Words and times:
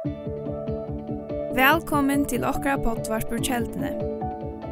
Velkommen 0.00 0.16
til 2.24 2.40
okra 2.48 2.78
pottvarpur 2.80 3.36
kjeldene. 3.44 3.90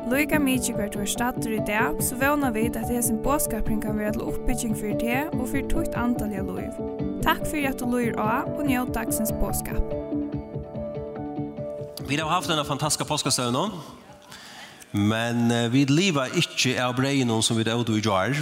Loika 0.09 0.41
mykje 0.41 0.73
hvert 0.73 0.97
var 0.97 1.05
stater 1.05 1.53
i 1.53 1.61
dag, 1.69 2.01
så 2.01 2.17
vana 2.17 2.49
vi 2.55 2.71
at 2.71 2.89
hesen 2.89 3.19
båskapring 3.21 3.83
kan 3.83 3.99
være 3.99 4.13
til 4.17 4.23
oppbygging 4.25 4.73
for 4.79 4.97
det 5.03 5.29
og 5.35 5.45
for 5.51 5.61
tukt 5.69 5.93
antall 6.01 6.33
av 6.33 6.49
loiv. 6.49 6.73
Takk 7.27 7.45
for 7.45 7.61
at 7.61 7.77
du 7.77 7.85
loir 7.85 8.17
av 8.17 8.49
og 8.55 8.65
njød 8.71 8.95
dagsens 8.97 9.29
båskap. 9.37 9.85
Vi 12.09 12.17
har 12.17 12.33
haft 12.33 12.49
denne 12.49 12.65
fantastiske 12.65 13.05
påskastøvnen, 13.05 13.69
men 14.97 15.53
vi 15.77 15.85
lever 15.93 16.33
ikke 16.41 16.81
av 16.81 16.97
breien 16.97 17.29
som 17.45 17.61
vi 17.61 17.69
er 17.69 17.77
ute 17.77 18.01
i 18.01 18.03
jar. 18.09 18.33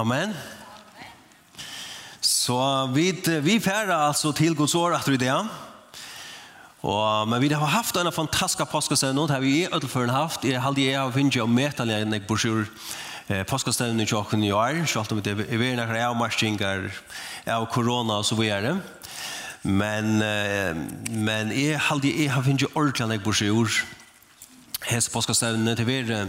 Amen. 0.00 0.32
Amen. 0.32 0.61
Så 2.42 2.56
vi, 2.94 3.12
vi 3.42 3.60
færer 3.60 3.92
alltså 3.94 4.32
till 4.32 4.54
Guds 4.54 4.74
år 4.74 4.94
att 4.94 5.06
det. 5.06 5.46
Og, 6.80 7.28
men 7.28 7.40
vi 7.40 7.52
har 7.52 7.66
haft 7.66 7.96
en 7.96 8.12
fantastisk 8.12 8.70
påskestevne, 8.70 9.20
det 9.20 9.30
har 9.30 9.40
vi 9.40 9.62
i 9.62 9.68
ødelføren 9.70 10.10
haft. 10.10 10.44
Jeg 10.44 10.58
har 10.60 10.72
aldri 10.72 10.88
jeg 10.88 11.12
finnet 11.14 11.38
å 11.38 11.46
møte 11.46 11.82
alle 11.84 12.00
enn 12.02 12.16
jeg 12.16 12.26
borsjur 12.26 12.64
eh, 13.28 13.44
påskestevne 13.46 14.02
i 14.02 14.08
tjokken 14.10 14.42
i 14.42 14.50
år, 14.50 14.80
selv 14.90 15.14
om 15.14 15.22
det 15.22 15.36
er 15.36 15.60
vi 15.60 15.70
nekker 15.78 16.00
av 16.02 16.18
marsjinger, 16.18 16.90
av 17.46 17.68
korona 17.70 18.18
og 18.18 18.26
så 18.26 18.34
videre. 18.34 18.74
Men, 19.62 20.18
eh, 20.26 20.74
men 21.14 21.54
jeg 21.54 21.78
halde 21.78 22.10
aldri 22.10 22.24
jeg 22.24 22.34
har 22.34 22.42
finnet 22.42 22.74
ordentlig 22.74 23.06
enn 23.06 23.14
jeg 23.14 23.22
borsjur 23.22 23.82
hese 24.90 25.14
påskestevne 25.14 25.78
til 25.78 25.86
vi 25.86 26.02
eh, 26.10 26.22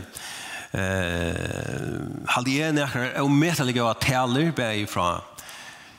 halde 2.38 2.57
jeg 2.62 2.77
nekker 2.77 3.21
och 3.26 3.32
møte 3.32 3.66
alle 3.66 3.73
enn 3.73 4.02
taler, 4.05 4.52
bare 4.54 4.85
fra 4.85 5.23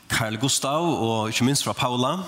Karl 0.08 0.36
Gustav 0.36 0.84
og 0.84 1.28
ikke 1.28 1.44
minst 1.44 1.64
fra 1.64 1.72
Paula. 1.72 2.18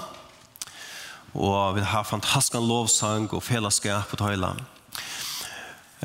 Og 1.35 1.77
vi 1.77 1.81
har 1.85 2.03
fantastisk 2.09 2.55
lovsang 2.61 3.29
og 3.33 3.43
fellesskap 3.43 4.09
på 4.11 4.17
Tøyla. 4.17 4.55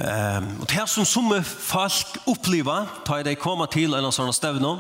Um, 0.02 0.62
og 0.62 0.70
det 0.72 0.90
som 0.90 1.06
som 1.06 1.32
folk 1.44 2.18
opplever, 2.28 2.88
da 3.08 3.24
de 3.24 3.36
kommer 3.36 3.66
til 3.66 3.94
en 3.94 4.06
av 4.06 4.32
stevne, 4.34 4.78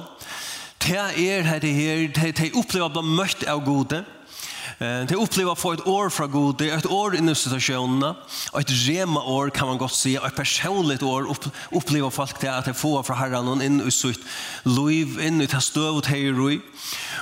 det 0.82 0.98
er 0.98 1.60
det 1.60 1.74
her, 1.74 2.32
de 2.32 2.52
opplever 2.56 2.88
å 2.88 3.02
bli 3.02 3.16
møtt 3.20 3.44
av 3.48 3.64
gode, 3.66 4.06
Det 4.82 5.14
opplever 5.14 5.54
å 5.54 5.60
få 5.60 5.76
et 5.76 5.84
år 5.86 6.10
fra 6.10 6.26
god, 6.26 6.56
det 6.58 6.72
er 6.72 6.80
et 6.80 6.88
år 6.90 7.14
i 7.14 7.22
situasjonene, 7.38 8.08
og 8.50 8.56
et 8.58 8.72
rema 8.88 9.22
år 9.30 9.52
kan 9.54 9.70
man 9.70 9.78
godt 9.78 9.94
si, 9.94 10.16
og 10.18 10.26
et 10.26 10.40
personligt 10.40 11.04
år 11.06 11.28
opplever 11.30 12.10
folk 12.10 12.42
det 12.42 12.50
at 12.50 12.66
de 12.66 12.74
får 12.74 13.04
fra 13.06 13.20
herren 13.20 13.52
og 13.52 13.62
inn 13.62 13.78
i 13.86 13.94
sitt 13.94 14.26
liv, 14.66 15.20
inn 15.22 15.38
i 15.38 15.50
det 15.52 15.62
støv 15.62 16.00
og 16.00 16.02
det 16.08 16.18
er 16.18 16.34
roi. 16.34 16.58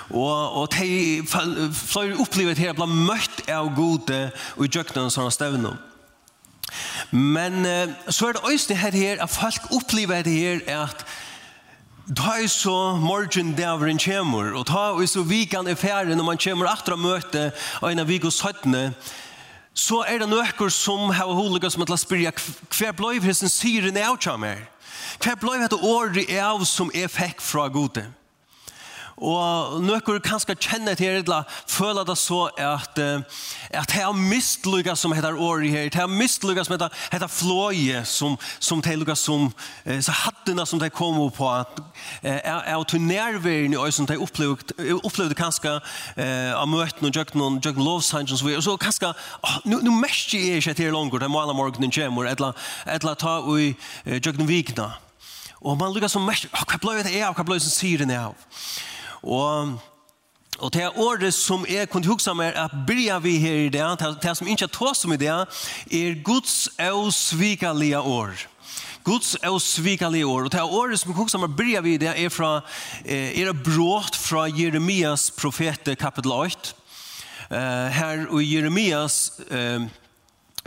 Og, 0.08 0.32
og 0.62 0.72
de 0.78 1.20
flere 1.28 2.16
opplever 2.24 2.56
det 2.56 2.64
her 2.64 2.80
blant 2.80 2.96
møtt 2.96 3.44
av 3.52 3.74
gode 3.76 4.22
og 4.56 4.64
i 4.64 4.72
døgnet 4.72 5.12
sånne 5.12 5.36
støvnene. 5.36 5.76
Men 7.12 7.66
så 8.08 8.30
er 8.30 8.38
det 8.38 8.46
også 8.46 8.72
det 8.72 8.80
her 8.86 8.96
her, 8.96 9.24
at 9.26 9.36
folk 9.36 9.68
opplever 9.76 10.24
det 10.24 10.38
her 10.38 10.86
at 10.86 11.04
Da 12.10 12.40
er 12.42 12.48
så 12.50 12.96
morgen 12.98 13.52
dæveren 13.54 14.00
kommer, 14.02 14.56
og 14.58 14.64
ta 14.66 14.98
er 14.98 15.06
så 15.06 15.22
vikan 15.22 15.68
i 15.70 15.76
færen 15.78 16.18
når 16.18 16.26
man 16.26 16.40
kommer 16.42 16.66
atra 16.66 16.96
møte 16.98 17.52
og 17.84 17.92
en 17.92 18.02
av 18.02 18.08
vikos 18.10 18.40
søttene, 18.42 18.96
så 19.78 20.00
er 20.10 20.18
det 20.18 20.30
nøkker 20.32 20.74
som 20.74 21.12
har 21.14 21.30
holika 21.30 21.70
som 21.70 21.86
at 21.86 21.92
la 21.94 21.98
spyrja 22.02 22.32
hver 22.34 22.96
bløyv 22.98 23.28
hessen 23.30 23.52
syren 23.54 23.98
er 23.98 24.10
av 24.10 24.18
kjammer. 24.18 24.66
Hver 25.22 25.38
bløyv 25.38 25.62
hette 25.62 25.78
året 25.86 26.34
av 26.42 26.66
som 26.66 26.90
er 26.98 27.14
fikk 27.14 27.46
fra 27.46 27.68
gode. 27.70 28.08
Og 29.20 29.81
nøkker 29.84 30.22
kanskje 30.23 30.56
kjenne 30.56 30.94
til 30.95 31.20
det, 31.28 31.39
føler 31.67 32.06
det 32.08 32.16
så 32.17 32.45
at, 32.56 33.00
at 33.00 33.92
det 33.92 34.00
er 34.00 34.16
mistlugga 34.16 34.95
som 34.95 35.12
heter 35.12 35.36
året 35.36 35.72
her, 35.73 35.89
det 35.92 36.00
er 36.00 36.08
mistlugga 36.08 36.64
som 36.64 36.78
heter, 36.78 36.94
heter 37.12 37.28
flåje, 37.28 38.03
som, 38.08 38.38
som 38.64 38.81
det 38.81 38.96
lukka 38.96 39.18
som, 39.19 39.50
så 39.84 40.16
hattene 40.22 40.66
som 40.66 40.80
det 40.80 40.94
kom 40.96 41.19
på, 41.35 41.50
at 41.52 41.81
er 42.24 42.78
å 42.78 42.85
til 42.88 43.03
nærværen 43.03 43.75
i 43.75 43.80
øy 43.80 43.91
som 43.91 44.07
det 44.07 44.19
opplevde 44.19 45.36
kanskje 45.36 45.75
av 45.75 46.69
møtene 46.72 47.12
og 47.12 47.19
jøkken 47.19 47.44
og 47.44 47.59
jøkken 47.66 47.84
lovsangen, 47.84 48.31
og 48.31 48.40
så 48.40 48.47
videre, 48.47 48.63
så 48.63 48.78
kanskje, 48.80 49.12
nå 49.68 49.81
nu 49.84 49.91
mest 50.00 50.31
er 50.38 50.62
ikke 50.62 50.78
til 50.80 50.96
langer, 50.96 51.19
det 51.19 51.28
er 51.28 51.36
måla 51.36 51.56
morgenen 51.57 51.91
kommer, 51.91 52.30
et 52.30 52.40
eller 52.40 53.19
ta 53.19 53.40
i 53.59 53.74
jøkken 54.07 54.47
vikene. 54.47 54.88
Og 55.59 55.75
man 55.75 55.91
lukkar 55.91 56.07
som 56.07 56.24
mest, 56.24 56.47
hva 56.56 56.80
blei 56.80 57.01
det 57.03 57.12
er, 57.18 57.34
hva 57.36 57.44
blei 57.44 57.59
det 57.59 57.68
er, 57.68 58.00
hva 58.00 58.07
det 58.07 58.16
er, 58.16 58.31
hva 58.31 58.96
Og 59.24 59.80
Og 60.59 60.74
det 60.74 60.90
året 61.00 61.34
som 61.34 61.66
jeg 61.69 61.88
kunne 61.90 62.07
huske 62.07 62.34
meg 62.35 62.52
at 62.59 62.74
byrja 62.88 63.19
vi 63.24 63.38
her 63.40 63.53
i 63.53 63.69
det, 63.72 63.84
det 64.24 64.34
som 64.35 64.47
ikke 64.47 64.66
er 64.68 64.74
tås 64.75 65.06
om 65.06 65.13
i 65.16 65.18
det, 65.18 65.31
er 65.31 66.24
Guds 66.24 66.68
avsvikalige 66.75 68.00
år. 68.00 68.35
Guds 69.03 69.35
avsvikalige 69.35 70.25
år. 70.25 70.44
Og 70.44 70.52
det 70.52 70.62
året 70.62 71.00
som 71.00 71.13
jeg 71.13 71.18
huske 71.18 71.40
meg 71.40 71.56
byrja 71.56 71.81
vi 71.81 71.94
i 71.96 72.02
det, 72.02 72.12
er, 72.12 72.30
fra, 72.30 72.59
er 73.06 73.53
brått 73.56 74.19
fra 74.19 74.50
Jeremias 74.52 75.30
profete 75.31 75.96
kapitel 75.96 76.36
8. 76.36 76.75
Uh, 77.50 77.88
her 77.90 78.28
og 78.30 78.44
Jeremias 78.44 79.31
uh, 79.50 79.88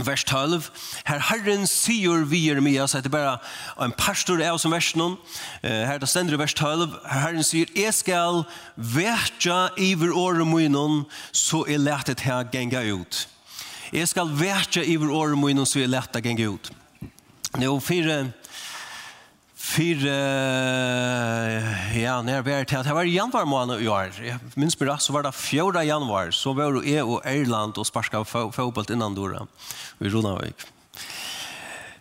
vers 0.06 0.24
12. 0.24 0.70
Her 1.08 1.22
Herren 1.30 1.66
sier 1.66 2.24
vi 2.28 2.46
Jeremias, 2.48 2.92
det 2.92 3.06
er 3.06 3.14
bare 3.14 3.38
en 3.82 3.94
pastor 3.96 4.42
av 4.44 4.58
som 4.62 4.74
vers 4.74 4.92
noen. 4.98 5.16
Her 5.62 5.98
det 6.02 6.10
stender 6.10 6.36
i 6.36 6.42
vers 6.42 6.54
12. 6.54 6.88
Her 7.06 7.24
Herren 7.26 7.46
sier, 7.46 7.70
jeg 7.76 7.94
skal 7.94 8.44
vetja 8.76 9.70
iver 9.78 10.14
året 10.16 10.46
munnen, 10.46 11.04
så 11.32 11.64
er 11.68 11.82
lettet 11.82 12.24
her 12.26 12.44
genga 12.52 12.84
ut. 12.92 13.26
Jeg 13.92 14.08
skal 14.08 14.30
vetja 14.38 14.84
iver 14.84 15.10
året 15.12 15.38
munnen, 15.38 15.66
så 15.68 15.82
er 15.82 15.92
lettet 15.92 16.24
genga 16.24 16.48
ut. 16.54 16.72
Nå, 17.60 17.74
fire 17.84 18.32
för 19.72 20.06
ja 21.98 22.22
när 22.22 22.42
vi 22.42 22.52
är 22.52 22.64
till 22.64 22.78
det 22.78 22.94
var 22.94 23.04
januari 23.04 23.44
månad 23.44 23.82
i 23.82 23.88
år. 23.88 24.12
Jag 24.22 24.38
minns 24.54 24.78
bara 24.78 24.98
så 24.98 25.12
var 25.12 25.22
det 25.22 25.32
4 25.32 25.84
januari 25.84 26.32
så 26.32 26.52
var 26.52 26.72
det 26.72 26.88
EU 26.90 27.12
och 27.12 27.26
Irland 27.26 27.78
och 27.78 27.86
sparska 27.86 28.24
fotboll 28.24 28.84
innan 28.92 29.14
då 29.14 29.46
i 29.98 30.08
Ronavik. 30.08 30.54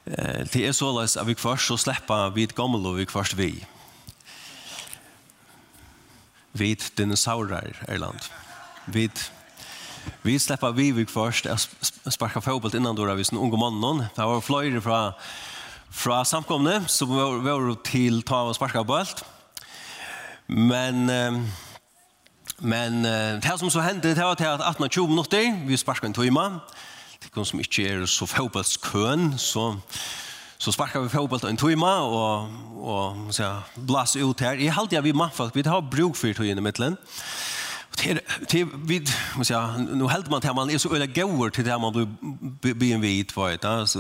Eh 0.03 0.45
det 0.51 0.67
är 0.67 0.71
så 0.71 1.01
läs 1.01 1.17
att 1.17 1.27
vi 1.27 1.35
först 1.35 1.67
så 1.67 1.77
släppa 1.77 2.29
vid 2.29 2.55
gamla 2.55 2.89
och 2.89 2.99
vi 2.99 3.05
först 3.05 3.33
vi. 3.33 3.65
Vid 6.51 6.83
dinosaurer 6.95 7.85
Irland. 7.89 8.19
Vid 8.85 9.11
Vi 10.21 10.39
släpper 10.39 10.71
vi 10.71 10.91
vi 10.91 11.05
först 11.05 11.47
sparka 12.09 12.41
fotboll 12.41 12.75
innan 12.75 12.95
då 12.95 13.13
vi 13.13 13.23
sån 13.23 13.37
unga 13.37 13.57
mannen. 13.57 14.05
Det 14.15 14.21
var 14.21 14.41
flyger 14.41 14.79
från 14.79 15.13
fra 15.91 16.23
samkomne, 16.25 16.85
så 16.87 17.05
var 17.05 17.41
vi 17.43 17.75
til 17.83 18.21
ta 18.23 18.35
og 18.47 18.55
sparka 18.55 18.83
på 18.83 18.95
alt. 18.95 19.23
Men, 20.47 21.05
men 22.59 23.03
det 23.43 23.59
som 23.59 23.69
så 23.69 23.81
hendte, 23.81 24.15
det 24.15 24.23
var 24.23 24.35
til 24.35 24.45
at 24.45 24.59
18-20 24.61 25.07
minutter, 25.07 25.67
vi 25.67 25.77
sparka 25.77 26.07
en 26.07 26.13
tøyma, 26.13 26.47
til 27.21 27.31
noen 27.35 27.45
som 27.45 27.61
ikke 27.61 27.87
er 27.87 28.05
så 28.09 28.25
fotballskøen, 28.25 29.33
så, 29.37 29.73
så 30.57 30.73
sparka 30.73 30.99
vi 31.03 31.11
fotball 31.11 31.45
en 31.49 31.59
tøyma, 31.59 31.93
og, 32.07 32.49
og 32.81 33.33
så, 33.35 33.53
blas 33.75 34.15
ut 34.15 34.39
her. 34.41 34.59
Jeg 34.59 34.73
halte 34.73 34.95
jeg 34.95 35.03
vi 35.03 35.15
mannfolk, 35.15 35.55
vi 35.55 35.67
har 35.67 35.83
bruk 35.91 36.15
for 36.15 36.33
tøyene 36.33 36.63
i 36.63 36.65
midtelen. 36.65 36.97
Til, 37.97 38.19
til, 38.47 38.67
vi 38.87 39.01
måste 39.35 39.53
säga, 39.53 39.77
nu 39.77 40.07
helt 40.07 40.29
man 40.29 40.41
till 40.41 40.53
man 40.53 40.69
är 40.69 40.77
så 40.77 40.95
öle 40.95 41.07
gåor 41.07 41.49
till 41.49 41.65
det 41.65 41.79
man 41.79 41.93
blir 41.93 42.73
blir 42.73 42.97
vit 42.97 43.35
vad 43.35 43.51
det 43.51 43.65
alltså 43.65 43.99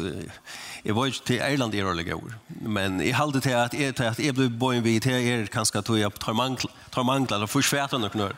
Jeg 0.85 0.95
var 0.97 1.05
ikke 1.05 1.25
til 1.25 1.41
Irland 1.45 1.75
i 1.77 1.81
årlig 1.85 2.13
år, 2.15 2.31
men 2.61 3.01
jeg 3.05 3.13
halde 3.15 3.41
til 3.41 3.53
at 3.53 3.73
jeg, 3.77 3.95
til 3.95 4.03
at 4.03 4.19
jeg 4.19 4.33
ble 4.33 4.47
bøyen 4.49 4.81
vi 4.83 4.95
til 4.99 5.13
er 5.13 5.45
kanskje 5.53 5.77
at 5.77 5.91
jeg 5.99 6.13
tar 6.23 6.33
mangla, 6.33 6.71
tar 6.93 7.05
mangla, 7.05 7.37
eller 7.37 7.49
først 7.49 7.69
fæta 7.69 7.99
nok 8.01 8.15
nå. 8.17 8.29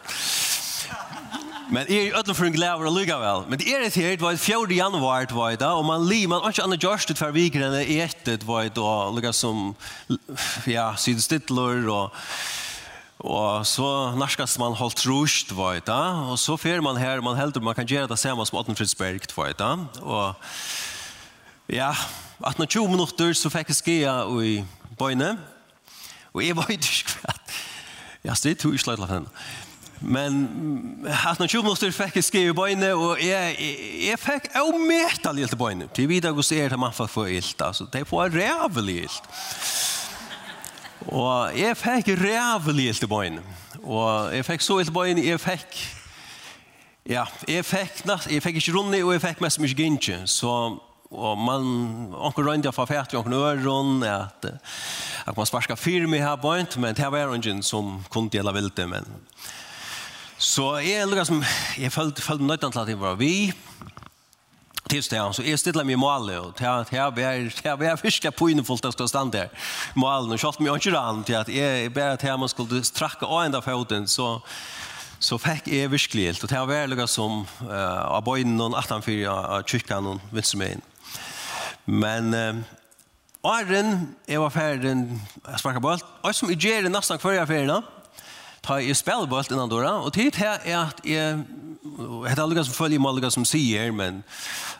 Men 1.71 1.87
jeg 1.89 2.09
er 2.09 2.17
ødelig 2.19 2.35
for 2.35 2.45
en 2.45 2.53
glæver 2.53 2.89
og 2.89 2.97
lykka 2.97 3.15
vel. 3.21 3.45
Men 3.49 3.59
det 3.59 3.69
er 3.71 3.85
et 3.85 3.95
her, 3.95 4.09
det 4.17 4.21
var 4.21 4.35
4. 4.35 4.67
januar, 4.75 5.25
det 5.25 5.35
var 5.35 5.55
det, 5.55 5.69
og 5.69 5.85
man 5.87 6.03
li, 6.09 6.25
man 6.27 6.43
har 6.43 6.51
ikke 6.51 6.65
annet 6.67 6.83
gjørst 6.83 7.13
ut 7.15 7.21
for 7.21 7.31
viker 7.31 7.63
enn 7.63 7.79
etter, 7.79 8.35
det 8.41 8.47
var 8.47 8.67
det, 8.67 8.83
og 8.83 9.15
lykka 9.15 9.31
som, 9.33 9.71
ja, 10.67 10.91
sydstittler, 10.99 11.87
og 11.87 12.11
Og 13.23 13.63
så 13.63 14.11
narskast 14.19 14.59
man 14.59 14.73
holdt 14.75 15.05
rusht, 15.07 15.53
var 15.55 15.77
det, 15.79 16.01
og 16.27 16.35
så 16.35 16.57
fer 16.59 16.81
man 16.83 16.97
her, 16.99 17.21
man 17.23 17.37
heldur 17.39 17.63
man 17.63 17.75
kan 17.77 17.87
gjøre 17.87 18.09
det 18.11 18.19
samme 18.19 18.43
som 18.45 18.57
Ottenfridsberg, 18.59 19.29
var 19.37 19.53
det, 19.55 20.01
og 20.01 20.35
Ja, 21.69 21.93
18-20 22.43 22.89
minutter 22.91 23.33
så 23.33 23.47
fikk 23.49 23.69
jeg 23.71 23.77
skia 23.77 24.13
i 24.43 24.57
bøyne. 24.99 25.37
Og 26.33 26.43
jeg 26.43 26.57
var 26.57 26.67
ikke 26.73 27.13
hva. 27.21 27.35
Ja, 28.23 28.35
det 28.43 28.57
tog 28.59 28.75
ikke 28.75 28.95
lagt 28.97 29.11
henne. 29.11 29.31
Men 30.03 30.41
18-20 31.07 31.63
minutter 31.63 31.95
fikk 31.95 32.19
jeg 32.19 32.27
skia 32.27 32.51
i 32.51 32.57
bøyne, 32.57 32.91
og 32.99 33.23
jeg, 33.23 33.55
jeg, 33.55 33.89
jeg 34.09 34.19
fikk 34.19 34.51
av 34.59 34.75
metal 34.75 35.39
i 35.39 35.47
bøyne. 35.55 35.87
Til 35.95 36.11
videre 36.11 36.35
hos 36.35 36.51
er 36.51 36.75
det 36.75 36.79
man 36.79 36.91
får 36.91 37.07
få 37.07 37.29
ilt, 37.31 37.61
altså. 37.61 37.87
Det 37.93 38.03
får 38.07 38.35
rævelig 38.35 38.99
ilt. 39.07 39.33
Og 41.07 41.55
jeg 41.55 41.79
fikk 41.79 42.15
rævelig 42.19 42.89
ilt 42.91 43.03
i 43.03 43.13
bøyne. 43.15 43.43
Og 43.83 44.35
jeg 44.35 44.45
fikk 44.51 44.67
så 44.67 44.81
ilt 44.83 44.91
i 44.91 44.99
bøyne, 44.99 45.27
jeg 45.31 45.39
fikk... 45.39 45.83
Ja, 47.07 47.23
jeg 47.47 47.65
fikk, 47.65 48.03
jeg 48.31 48.43
fikk 48.43 48.59
ikke 48.59 48.75
runde, 48.75 49.03
og 49.03 49.13
jeg 49.15 49.21
fikk 49.23 49.41
mest 49.43 49.59
mye 49.59 49.75
gynnskje, 49.75 50.25
så 50.27 50.51
og 51.13 51.37
man 51.37 52.13
onkel 52.17 52.43
rönde 52.43 52.71
för 52.71 52.85
färt 52.85 53.13
jag 53.13 53.25
onkel 53.25 53.63
rön 53.63 54.03
at 54.03 54.45
at 55.25 55.37
man 55.37 55.45
sparska 55.45 55.75
firma 55.75 56.17
här 56.17 56.37
på 56.37 56.57
inte 56.57 56.79
men 56.79 56.95
det 56.95 57.09
var 57.09 57.35
ingen 57.35 57.63
som 57.63 58.03
kunne 58.09 58.29
dela 58.29 58.51
vilte 58.51 58.87
men 58.87 59.05
så 60.37 60.79
er 60.79 61.05
det 61.05 61.27
som 61.27 61.43
jeg 61.77 61.91
følte 61.91 62.21
følte 62.21 62.21
följde 62.21 62.47
nöjt 62.47 62.63
at 62.63 62.87
det 62.87 62.99
var 62.99 63.15
vi 63.15 63.53
tills 64.89 65.09
det 65.09 65.33
så 65.33 65.43
är 65.43 65.57
stilla 65.57 65.83
mig 65.83 65.95
mål 65.95 66.29
och 66.29 66.59
här 66.59 66.85
här 66.91 67.11
var 67.11 67.63
här 67.63 67.77
var 67.77 67.97
fiska 67.97 68.31
på 68.31 68.49
inne 68.49 68.63
fullt 68.63 68.85
att 68.85 68.93
stå 68.93 69.23
där 69.25 69.49
mål 69.93 70.33
och 70.33 70.39
skott 70.39 70.59
mig 70.59 70.71
och 70.71 70.85
ran 70.87 71.23
till 71.23 71.35
att 71.35 71.49
är 71.49 71.89
bara 71.89 72.11
att 72.11 72.21
här 72.21 72.37
man 72.37 72.49
skulle 72.49 72.83
stracka 72.83 73.25
ända 73.25 73.61
foten 73.61 74.07
så 74.07 74.41
så 75.23 75.37
fick 75.37 75.67
jag 75.67 75.89
virkelig 75.89 76.25
helt. 76.25 76.43
Og 76.43 76.49
det 76.49 76.59
var 76.59 76.67
veldig 76.67 77.07
som 77.09 77.45
uh, 77.63 78.15
av 78.17 78.23
bøyden 78.25 78.59
og 78.61 78.75
18-4 78.75 79.29
av 79.31 79.63
kyrkan 79.63 80.09
og 80.11 80.33
vinsemøyen. 80.35 80.83
Men 81.85 82.33
eh, 82.33 82.61
Åren, 83.43 84.15
jeg 84.27 84.39
var 84.39 84.53
ferdig, 84.55 84.93
jeg 85.47 85.59
sparka 85.59 85.81
bølt, 85.83 86.05
og 86.23 86.35
som 86.35 86.51
jeg 86.53 86.61
gjør 86.63 86.85
det 86.85 86.91
nesten 86.93 87.19
hver 87.19 87.33
jeg 87.35 87.49
ferdig, 87.49 87.81
tar 88.63 88.79
jeg 88.79 88.95
spiller 88.95 89.25
spillbølt 89.25 89.51
innan 89.51 89.71
døra, 89.71 89.97
og 89.99 90.13
tid 90.15 90.37
her 90.41 90.61
er 90.63 90.77
at 90.85 91.01
jeg, 91.03 91.41
jeg 91.83 92.29
heter 92.29 92.43
alle 92.45 92.63
som 92.63 92.77
følger 92.77 93.03
med 93.03 93.11
alle 93.11 93.31
som 93.35 93.43
sier, 93.45 93.91
men, 93.91 94.21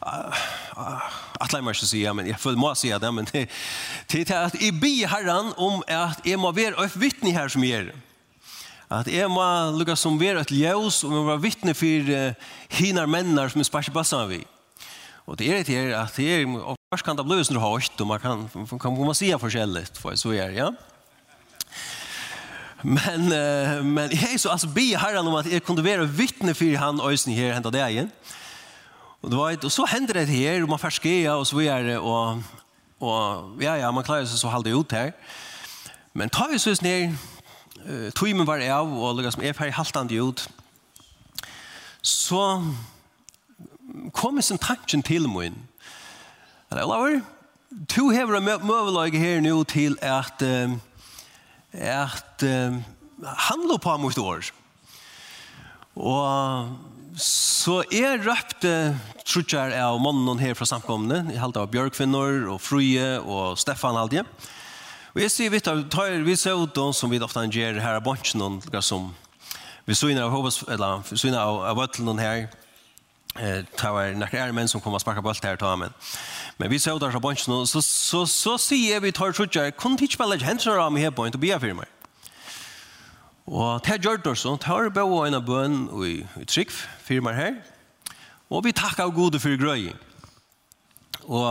at 0.04 1.52
jeg 1.52 1.64
må 1.64 1.74
ikke 1.76 1.90
sier, 1.90 2.16
men 2.16 2.30
jeg 2.32 2.40
føler 2.40 2.62
må 2.62 2.72
si 2.80 2.94
det, 2.96 3.12
men 3.14 3.28
tid 3.28 4.32
her 4.32 4.48
at 4.48 4.56
jeg 4.62 4.80
blir 4.80 5.12
herren 5.12 5.52
om 5.58 5.84
at 5.88 6.24
jeg 6.24 6.40
må 6.40 6.54
være 6.56 6.80
et 6.86 6.96
vittne 7.02 7.36
her 7.36 7.52
som 7.52 7.68
gjør. 7.68 7.92
det. 7.92 8.00
At 8.94 9.08
jeg 9.10 9.28
må 9.32 9.44
lukke 9.76 9.96
som 9.98 10.20
være 10.20 10.46
et 10.46 10.52
ljøs, 10.52 11.04
og 11.04 11.12
jeg 11.12 11.20
må 11.20 11.26
være 11.32 11.42
vittne 11.42 11.74
for 11.74 12.12
uh, 12.14 12.52
hinar 12.78 13.10
mennar 13.10 13.50
som 13.50 13.60
jeg 13.60 13.68
sparker 13.68 13.96
bassan 13.96 14.30
vi. 14.30 14.44
Og 15.26 15.40
det 15.40 15.50
er 15.50 15.64
det 15.64 15.76
her 15.76 15.96
at 16.04 16.20
jeg 16.20 16.48
Vars 16.94 17.02
kan 17.02 17.18
det 17.18 17.24
bli 17.26 17.46
så 17.46 17.60
högt 17.60 18.02
och 18.02 18.08
man 18.08 18.20
kan, 18.20 18.50
kan, 18.70 18.80
kan 18.80 19.06
man 19.06 19.16
se 19.16 19.32
forskjellig, 19.40 19.88
for 19.98 20.14
så 20.16 20.30
er 20.32 20.52
det, 20.52 20.58
ja. 20.60 20.68
Men, 22.84 23.30
men 23.94 24.12
jeg 24.12 24.40
så 24.40 24.50
alltså 24.50 24.68
be 24.68 24.94
herren 24.98 25.28
om 25.28 25.36
att 25.36 25.50
jeg 25.52 25.64
kunne 25.64 25.84
være 25.84 26.06
vittne 26.08 26.54
för 26.54 26.78
han 26.78 27.00
øysen 27.02 27.34
här 27.34 27.54
hentet 27.54 27.74
det 27.74 27.90
igen. 27.90 28.12
Och 29.22 29.30
det 29.30 29.38
var 29.38 29.58
og 29.64 29.72
så 29.72 29.86
händer 29.86 30.14
det 30.14 30.26
här 30.26 30.64
og 30.64 30.70
man 30.70 30.80
färskear 30.80 31.36
och 31.36 31.48
så 31.48 31.62
er 31.62 31.84
det 31.84 31.98
och, 31.98 32.38
och 33.00 33.64
ja, 33.64 33.76
ja, 33.76 33.92
man 33.92 34.04
klarer 34.04 34.26
seg 34.26 34.40
så 34.40 34.48
halvt 34.48 34.68
ut 34.68 34.92
här. 34.92 35.14
Men 36.14 36.30
tar 36.30 36.52
vi 36.52 36.60
så 36.60 36.70
ned, 36.70 36.82
ner, 36.82 37.16
uh, 37.90 38.10
tog 38.10 38.46
var 38.46 38.70
av 38.70 39.04
och 39.04 39.24
liksom 39.24 39.44
är 39.44 39.54
ferdig 39.54 39.72
haltande 39.72 40.16
ut. 40.16 40.50
Så 42.02 42.74
kom 44.12 44.38
en 44.38 44.58
tanken 44.58 45.02
till 45.02 45.28
mig 45.28 45.52
Men 46.74 46.84
Olaver, 46.84 47.22
Du 47.70 48.10
har 48.10 48.30
en 48.34 48.46
møvelag 48.66 49.14
her 49.14 49.42
nu 49.42 49.64
til 49.64 49.94
at 50.02 50.42
at 51.74 52.44
handla 53.24 53.78
på 53.78 53.98
mot 53.98 54.18
år. 54.18 54.50
Og 55.96 56.70
så 57.18 57.84
er 57.94 58.26
røpte 58.26 58.98
trutjar 59.26 59.74
av 59.78 60.00
mannen 60.02 60.42
her 60.42 60.54
fra 60.54 60.66
samkomne, 60.66 61.30
Jeg 61.30 61.40
halte 61.40 61.62
av 61.62 61.70
Bjørkvinner 61.70 62.50
og 62.50 62.62
Fruje 62.62 63.22
og 63.22 63.58
Stefan 63.58 63.98
Aldje. 63.98 64.26
Og 65.14 65.22
jeg 65.22 65.32
sier 65.32 65.54
vidt 65.54 65.68
av, 65.68 65.84
tar 65.90 66.26
vi 66.26 66.36
ser 66.36 66.58
ut 66.58 66.96
som 66.96 67.10
vi 67.10 67.22
ofte 67.22 67.46
gjør 67.54 67.82
her 67.82 68.02
av 68.02 68.04
bunchen, 68.04 68.62
som 68.82 69.14
vi 69.86 69.94
syner 69.94 70.24
av, 70.24 70.50
eller, 70.68 71.06
syner 71.14 71.38
av, 71.38 71.62
av 71.70 72.18
her, 72.18 72.50
eh 73.40 73.66
ta 73.76 73.94
var 73.94 74.12
några 74.12 74.40
är 74.40 74.52
män 74.52 74.68
som 74.68 74.82
kommer 74.82 75.00
sparka 75.00 75.22
boll 75.22 75.36
här 75.44 75.56
ta 75.56 75.76
men 75.76 75.94
men 76.58 76.70
vi 76.70 76.80
såg 76.80 77.00
där 77.00 77.12
så 77.12 77.20
bunch 77.20 77.48
nu 77.48 77.66
så 77.66 77.82
så 77.82 78.28
så 78.28 78.58
ser 78.58 79.00
vi 79.00 79.12
tar 79.12 79.32
så 79.32 79.48
jag 79.52 79.78
kunde 79.78 80.04
inte 80.04 80.14
spela 80.14 80.36
händer 80.36 80.78
om 80.78 80.96
här 80.96 81.12
point 81.12 81.36
och 81.36 81.42
be 81.42 81.60
för 81.60 81.74
mig. 81.74 81.88
Och 83.46 83.84
tar 83.84 83.98
Jordan 83.98 84.36
så 84.36 84.58
tar 84.58 84.90
på 84.90 85.26
en 85.26 85.46
bön 85.46 85.90
vi 86.02 86.28
i 86.42 86.46
trick 86.46 86.72
för 87.04 87.22
mig 87.22 87.34
här. 87.34 87.64
Och 88.48 88.66
vi 88.66 88.74
tackar 88.74 89.08
gode 89.08 89.40
för 89.40 89.56
grejen. 89.56 89.98
Och 91.24 91.48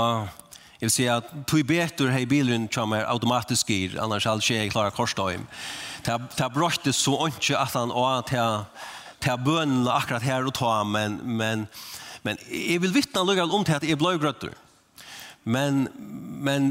jag 0.82 0.86
vill 0.86 0.90
säga 0.90 1.16
att 1.16 1.46
tog 1.46 1.66
bättre 1.66 2.08
här 2.08 2.26
bilen 2.26 2.68
som 2.68 2.68
kommer 2.68 3.12
automatiskt 3.12 3.70
gir 3.70 4.00
annars 4.00 4.26
all 4.26 4.40
tjejer 4.40 4.70
klara 4.70 4.90
korsdagen. 4.90 5.46
Det 6.04 6.10
har 6.10 6.50
brottet 6.50 6.94
så 6.94 7.26
inte 7.26 7.58
att 7.58 7.74
han 7.74 7.90
och 7.90 8.18
att 8.18 8.28
ta 9.22 9.38
bønnen 9.38 9.88
akkurat 9.90 10.24
her 10.26 10.46
og 10.46 10.54
ta, 10.58 10.82
men, 10.84 11.20
men, 11.22 11.66
men 12.26 12.40
jeg 12.50 12.82
vil 12.82 12.94
vittne 12.94 13.24
lukket 13.26 13.54
om 13.54 13.64
til 13.66 13.78
at 13.78 13.86
jeg 13.86 14.00
ble 14.00 14.16
grøtter. 14.22 14.54
Men, 15.44 15.88
men 16.42 16.68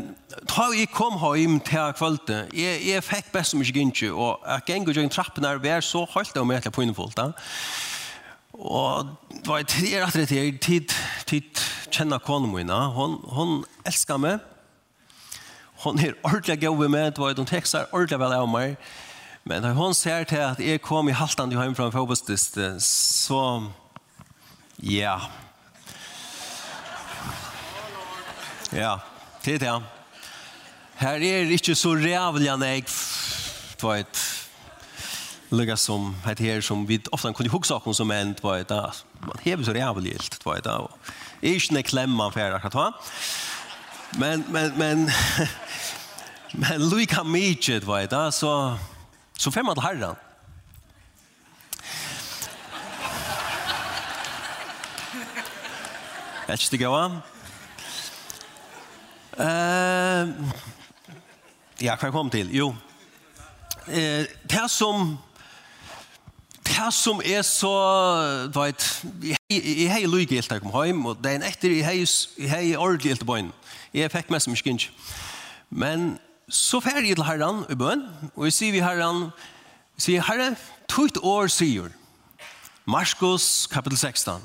da 0.48 0.70
jeg 0.72 0.88
kom 0.96 1.18
hjem 1.20 1.58
til 1.68 1.96
kvalitet, 1.98 2.54
jeg, 2.56 2.80
jeg 2.88 3.04
fikk 3.04 3.32
best 3.34 3.52
som 3.52 3.64
ikke 3.64 3.84
gikk, 3.84 4.04
og 4.16 4.46
jeg 4.48 4.68
gikk 4.70 4.92
og 4.94 5.00
gikk 5.02 5.16
trappen 5.16 5.48
her, 5.48 5.60
vi 5.60 5.74
er 5.74 5.84
så 5.84 6.06
holdt 6.08 6.32
det 6.36 6.44
om 6.44 6.54
jeg 6.56 6.64
til 6.64 6.76
pinnefullt. 6.78 7.18
Da. 7.20 7.32
Og 8.56 9.12
det 9.34 9.48
var 9.48 9.68
tre 9.68 9.92
rett 10.06 10.16
rett 10.22 10.62
tid, 10.64 10.96
tid 11.28 11.66
kjenne 11.92 12.20
kone 12.24 12.48
min, 12.52 12.72
hun, 12.96 13.20
hun 13.36 13.62
elsker 13.88 14.20
meg, 14.22 14.40
hun 15.84 16.00
er 16.00 16.16
ordentlig 16.24 16.60
gøy 16.62 16.88
med, 16.88 17.12
det 17.12 17.20
var 17.20 17.34
et 17.34 17.42
hun 17.42 17.50
tekster 17.50 17.90
ordentlig 17.92 18.20
vel 18.22 18.36
av 18.38 18.48
meg, 18.48 18.78
Men 19.44 19.62
når 19.62 19.74
hun 19.74 19.94
ser 19.94 20.24
til 20.24 20.36
at 20.36 20.60
jeg 20.60 20.82
kom 20.82 21.10
i 21.10 21.16
halvdan 21.18 21.52
hjem 21.52 21.76
fra 21.76 21.86
en 21.90 21.96
fotbollstist, 21.96 22.58
så... 22.80 23.70
Ja. 24.82 25.18
Ja, 28.72 29.00
det 29.46 29.56
är 29.56 29.60
det. 29.60 29.82
Her 30.96 31.22
er 31.22 31.50
ikke 31.50 31.76
så 31.76 31.96
rævlig 31.98 32.48
enn 32.52 32.64
jeg 32.64 32.86
vet 33.82 34.20
lukka 35.52 35.76
som 35.76 36.14
het 36.26 36.40
her 36.40 36.62
som 36.62 36.86
vi 36.88 37.00
ofta 37.12 37.32
kunde 37.34 37.52
hugsa 37.52 37.76
okkur 37.76 37.94
som 37.94 38.12
en 38.12 38.34
det 38.34 38.44
var 38.44 38.58
ett 38.58 38.70
man 39.20 39.42
hever 39.42 39.64
så 39.64 39.74
jävligt 39.76 40.44
det 40.44 40.58
ett 40.58 40.66
och 40.66 40.92
är 41.42 41.54
inte 41.54 41.78
en 41.78 41.84
klämma 41.84 42.32
för 42.32 42.52
att 42.52 42.74
va 42.74 42.94
men 44.12 44.44
men 44.50 44.78
men 44.78 45.12
men 46.52 46.90
Louis 46.90 47.08
Camille 47.08 47.80
det 47.80 47.84
var 47.84 48.32
så 48.32 48.78
Så 49.42 49.50
får 49.52 49.64
man 49.66 49.76
til 49.76 49.82
herren. 49.82 50.16
Jeg 56.48 56.60
vet 56.60 56.74
ikke 56.78 56.92
hva. 56.92 57.08
Ja, 61.82 61.96
hva 61.98 62.12
kom 62.14 62.30
til? 62.30 62.54
Jo. 62.54 62.70
Uh, 63.88 64.30
det 64.46 64.68
som 64.70 65.18
det 66.62 66.94
som 66.94 67.22
er 67.26 67.42
så, 67.42 67.76
du 68.54 68.60
vet, 68.62 69.06
jeg 69.50 69.90
har 69.90 70.06
lykke 70.06 70.38
helt 70.38 70.50
da 70.50 70.60
jeg 70.60 70.62
kom 70.62 70.86
hjem, 70.86 71.06
og 71.06 71.18
det 71.18 71.32
er 71.32 71.40
en 71.40 71.50
etter 71.50 71.74
jeg 71.74 72.50
har 72.50 72.78
ordentlig 72.78 73.16
helt 73.16 73.26
på 73.26 73.34
bøyen. 73.34 73.54
Jeg 73.94 74.12
fikk 74.14 74.30
mest 74.30 74.46
som 74.46 74.54
ikke 74.54 74.92
Men 75.70 76.20
Så 76.52 76.82
fer 76.84 77.00
jeg 77.00 77.16
til 77.16 77.24
herren 77.24 77.64
i 77.72 77.76
bøn, 77.80 78.02
og 78.36 78.44
jeg 78.44 78.54
sier 78.54 78.74
vi 78.76 78.82
herren, 78.84 79.30
jeg 79.96 80.04
sier 80.04 80.26
herre, 80.28 80.50
tøyt 80.92 81.16
år 81.24 81.48
sier, 81.48 81.94
Marskos 82.84 83.70
kapitel 83.72 83.96
16, 83.96 84.44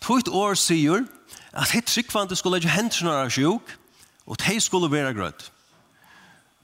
tøyt 0.00 0.30
år 0.32 0.56
sier, 0.56 1.04
at 1.52 1.74
hitt 1.74 1.90
tryggvante 1.92 2.38
skulle 2.38 2.62
ikke 2.62 2.72
hente 2.72 3.04
når 3.04 3.26
av 3.26 3.34
sjuk, 3.34 3.74
og 4.24 4.40
de 4.40 4.56
skulle 4.56 4.88
være 4.88 5.12
grøtt. 5.18 5.50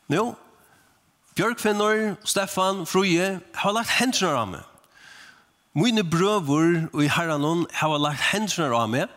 Nå, 0.09 0.33
Bjørkfinner, 1.37 2.17
Stefan, 2.25 2.87
Fruje, 2.89 3.41
har 3.61 3.77
lagt 3.77 3.99
hendene 3.99 4.33
av 4.33 4.49
meg. 4.49 4.65
Mine 5.77 6.09
brøver 6.09 6.87
og 6.95 7.01
i 7.05 7.13
herren 7.13 7.67
har 7.83 8.01
lagt 8.01 8.31
hendene 8.33 8.73
av 8.73 8.89
meg, 8.89 9.13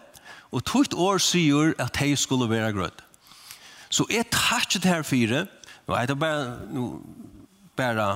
og 0.51 0.67
tøyt 0.67 0.91
år 0.91 1.23
sier 1.23 1.71
at 1.79 1.95
de 2.03 2.15
skulle 2.19 2.51
være 2.51 2.75
grøtt. 2.75 3.06
Så 3.89 4.05
jeg 4.11 4.29
takket 4.31 4.87
her 4.87 5.03
fire, 5.07 5.45
og 5.87 5.99
jeg 5.99 6.09
tar 6.09 6.19
bare, 6.19 6.47
nå, 6.71 6.87
bare 7.77 8.07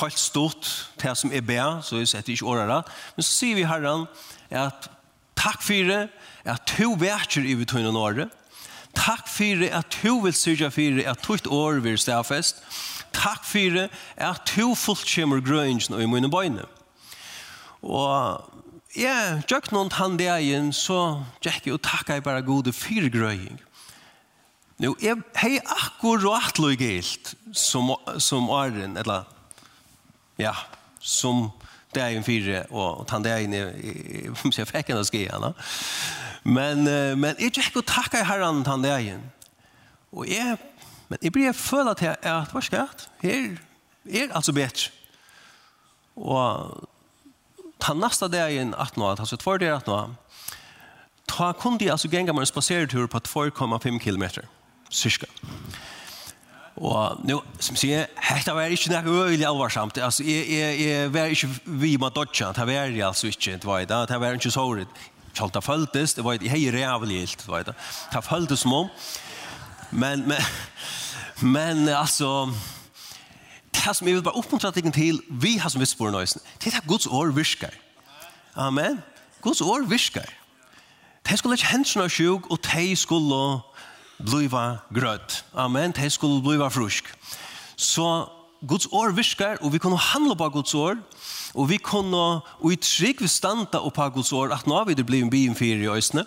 helt 0.00 0.18
stort 0.18 0.70
til 0.98 1.16
som 1.16 1.32
er 1.32 1.44
ber, 1.46 1.80
så 1.82 2.00
jeg 2.00 2.08
setter 2.08 2.34
ikke 2.34 2.46
året. 2.46 2.90
Men 3.16 3.26
så 3.26 3.32
sier 3.32 3.58
vi 3.58 3.66
herren 3.68 4.06
at 4.50 4.90
takk 5.38 5.62
fire 5.62 6.08
at 6.48 6.66
to 6.66 6.94
verker 6.98 7.46
i 7.46 7.56
betøyne 7.58 7.94
året. 7.98 8.34
Takk 8.96 9.28
fire 9.30 9.70
at 9.78 9.90
to 10.00 10.16
vil 10.24 10.34
syrja 10.34 10.70
fire 10.74 11.06
at 11.06 11.22
tutt 11.22 11.46
år 11.46 11.82
vil 11.84 11.98
stafest. 11.98 12.62
Takk 13.14 13.44
fire 13.46 13.88
at 14.16 14.42
to 14.46 14.74
fullt 14.74 15.06
kommer 15.14 15.42
grønnsjen 15.44 15.98
i 16.00 16.06
mine 16.10 16.30
bøyne. 16.30 16.64
Og 17.82 18.42
ja, 18.98 19.38
tjøk 19.46 19.70
noen 19.74 19.90
tann 19.92 20.16
degen, 20.18 20.72
så 20.74 21.22
tjekk 21.44 21.68
jeg 21.68 21.76
og 21.76 21.84
takk 21.86 22.10
jeg 22.10 22.24
bare 22.26 22.42
gode 22.42 22.72
fire 22.74 23.10
grøyning. 23.12 23.60
Nu, 24.78 24.94
är 25.00 25.22
hej 25.34 25.60
akkurat 25.64 26.58
loik 26.58 26.80
helt 26.80 27.34
som, 27.52 27.96
som 28.18 28.50
åren, 28.50 28.96
eller, 28.96 29.24
ja, 30.36 30.54
som 31.00 31.50
det 31.94 32.02
er 32.02 32.14
en 32.14 32.24
fyre, 32.24 32.60
og 32.70 33.08
han 33.10 33.24
det 33.24 33.32
er 33.32 33.42
inne, 33.42 33.62
om 34.44 34.52
jeg 34.54 34.68
fikk 34.70 34.92
henne 34.92 35.02
skjene. 35.08 35.50
Men, 36.44 36.84
men 37.18 37.40
jeg 37.42 37.56
tjekk 37.56 37.80
og 37.80 37.88
takk 37.90 38.14
jeg 38.14 38.28
herren 38.28 38.62
han 38.68 38.84
det 38.84 38.92
er 38.94 39.18
Og 40.12 40.28
jeg, 40.30 40.54
men 41.08 41.18
jeg 41.22 41.32
blir 41.32 41.52
følt 41.52 41.96
at 41.96 42.04
jeg 42.04 42.16
er, 42.22 42.46
hva 42.52 42.62
skal 42.62 42.84
jeg, 42.84 43.08
her 43.24 44.22
er 44.22 44.30
altså 44.30 44.54
bedre. 44.54 44.92
Og 46.14 46.86
han 47.82 47.98
neste 47.98 48.28
dagen, 48.30 48.74
18 48.78 49.02
år, 49.02 49.18
altså 49.18 49.36
tvær 49.36 49.58
det 49.58 49.72
18 49.72 49.92
år, 49.92 50.14
ta 51.26 51.50
kundi 51.52 51.90
altså 51.90 52.08
genga 52.08 52.32
med 52.32 52.46
en 52.46 52.52
spasertur 52.52 53.10
på 53.10 53.18
2,5 53.26 53.98
kilometer 53.98 54.46
syska. 54.90 55.26
Og 56.78 57.20
nu, 57.26 57.40
som 57.58 57.76
sier, 57.78 58.06
hetta 58.22 58.54
var 58.54 58.70
ikke 58.70 58.92
noe 58.94 59.26
øyelig 59.32 59.46
alvarsamt. 59.48 59.98
Altså, 59.98 60.22
jeg, 60.26 60.46
jeg, 60.52 60.80
jeg 60.80 61.12
var 61.14 61.32
ikke 61.34 61.48
vi 61.64 61.96
med 61.98 62.14
dodja, 62.14 62.52
det 62.54 62.66
var 62.66 62.86
jeg 62.86 63.02
altså 63.02 63.26
ikke, 63.26 63.56
det 63.58 63.66
var 63.66 63.82
jeg 63.82 63.88
da, 63.90 64.04
det 64.06 64.20
var 64.20 64.38
ikke 64.38 64.50
så 64.50 64.60
såret. 64.60 65.00
Kjalt 65.34 65.54
det 65.54 65.64
føltes, 65.64 66.14
det 66.14 66.24
var 66.24 66.38
jeg 66.38 66.50
hei 66.50 66.70
rævlig 66.70 67.18
helt, 67.20 67.42
det 67.42 67.50
var 67.50 67.62
jeg 67.62 67.70
da. 67.70 67.74
Det 68.12 68.24
føltes 68.24 68.62
som 68.62 68.72
om, 68.72 68.90
men, 69.90 70.28
men, 70.28 70.42
men, 71.42 71.88
altså, 71.88 72.46
det 73.74 73.96
som 73.96 74.06
jeg 74.06 74.18
vil 74.18 74.22
bare 74.22 74.38
oppmuntre 74.38 74.70
deg 74.74 74.92
til, 74.94 75.18
vi 75.30 75.56
har 75.58 75.74
som 75.74 75.82
visst 75.82 75.98
på 75.98 76.10
nøysen, 76.10 76.42
det 76.62 76.72
er 76.72 76.78
at 76.78 76.86
Guds 76.86 77.06
år 77.06 77.34
virker. 77.34 77.74
Amen. 78.54 79.02
Guds 79.42 79.60
år 79.60 79.86
virker. 79.86 80.30
Det 81.28 81.38
skulle 81.38 81.58
ikke 81.58 81.72
hente 81.72 81.98
noe 81.98 82.10
sjuk, 82.10 82.46
og 82.50 82.58
det 82.70 82.98
skulle 82.98 83.60
bliva 84.18 84.80
grøtt. 84.94 85.44
Amen. 85.54 85.94
De 85.96 86.10
skulle 86.10 86.42
bliva 86.42 86.68
frusk. 86.68 87.10
Så 87.76 88.28
Guds 88.66 88.88
år 88.90 89.12
virker, 89.14 89.60
og 89.62 89.72
vi 89.72 89.78
kunne 89.78 89.98
handla 89.98 90.34
på 90.34 90.48
Guds 90.48 90.74
år, 90.74 90.96
og 91.54 91.68
vi 91.70 91.76
kunne 91.78 92.18
og 92.42 92.72
i 92.72 92.76
trygg 92.76 93.22
vi 93.22 93.28
standa 93.30 93.78
på 93.78 94.08
Guds 94.14 94.32
år, 94.32 94.52
at 94.54 94.66
nå 94.66 94.74
har 94.74 94.88
vi 94.88 94.96
det 94.98 95.06
blivet 95.06 95.28
en 95.28 95.30
byen 95.30 95.54
fire 95.54 95.78
i 95.78 95.88
øsne, 95.88 96.24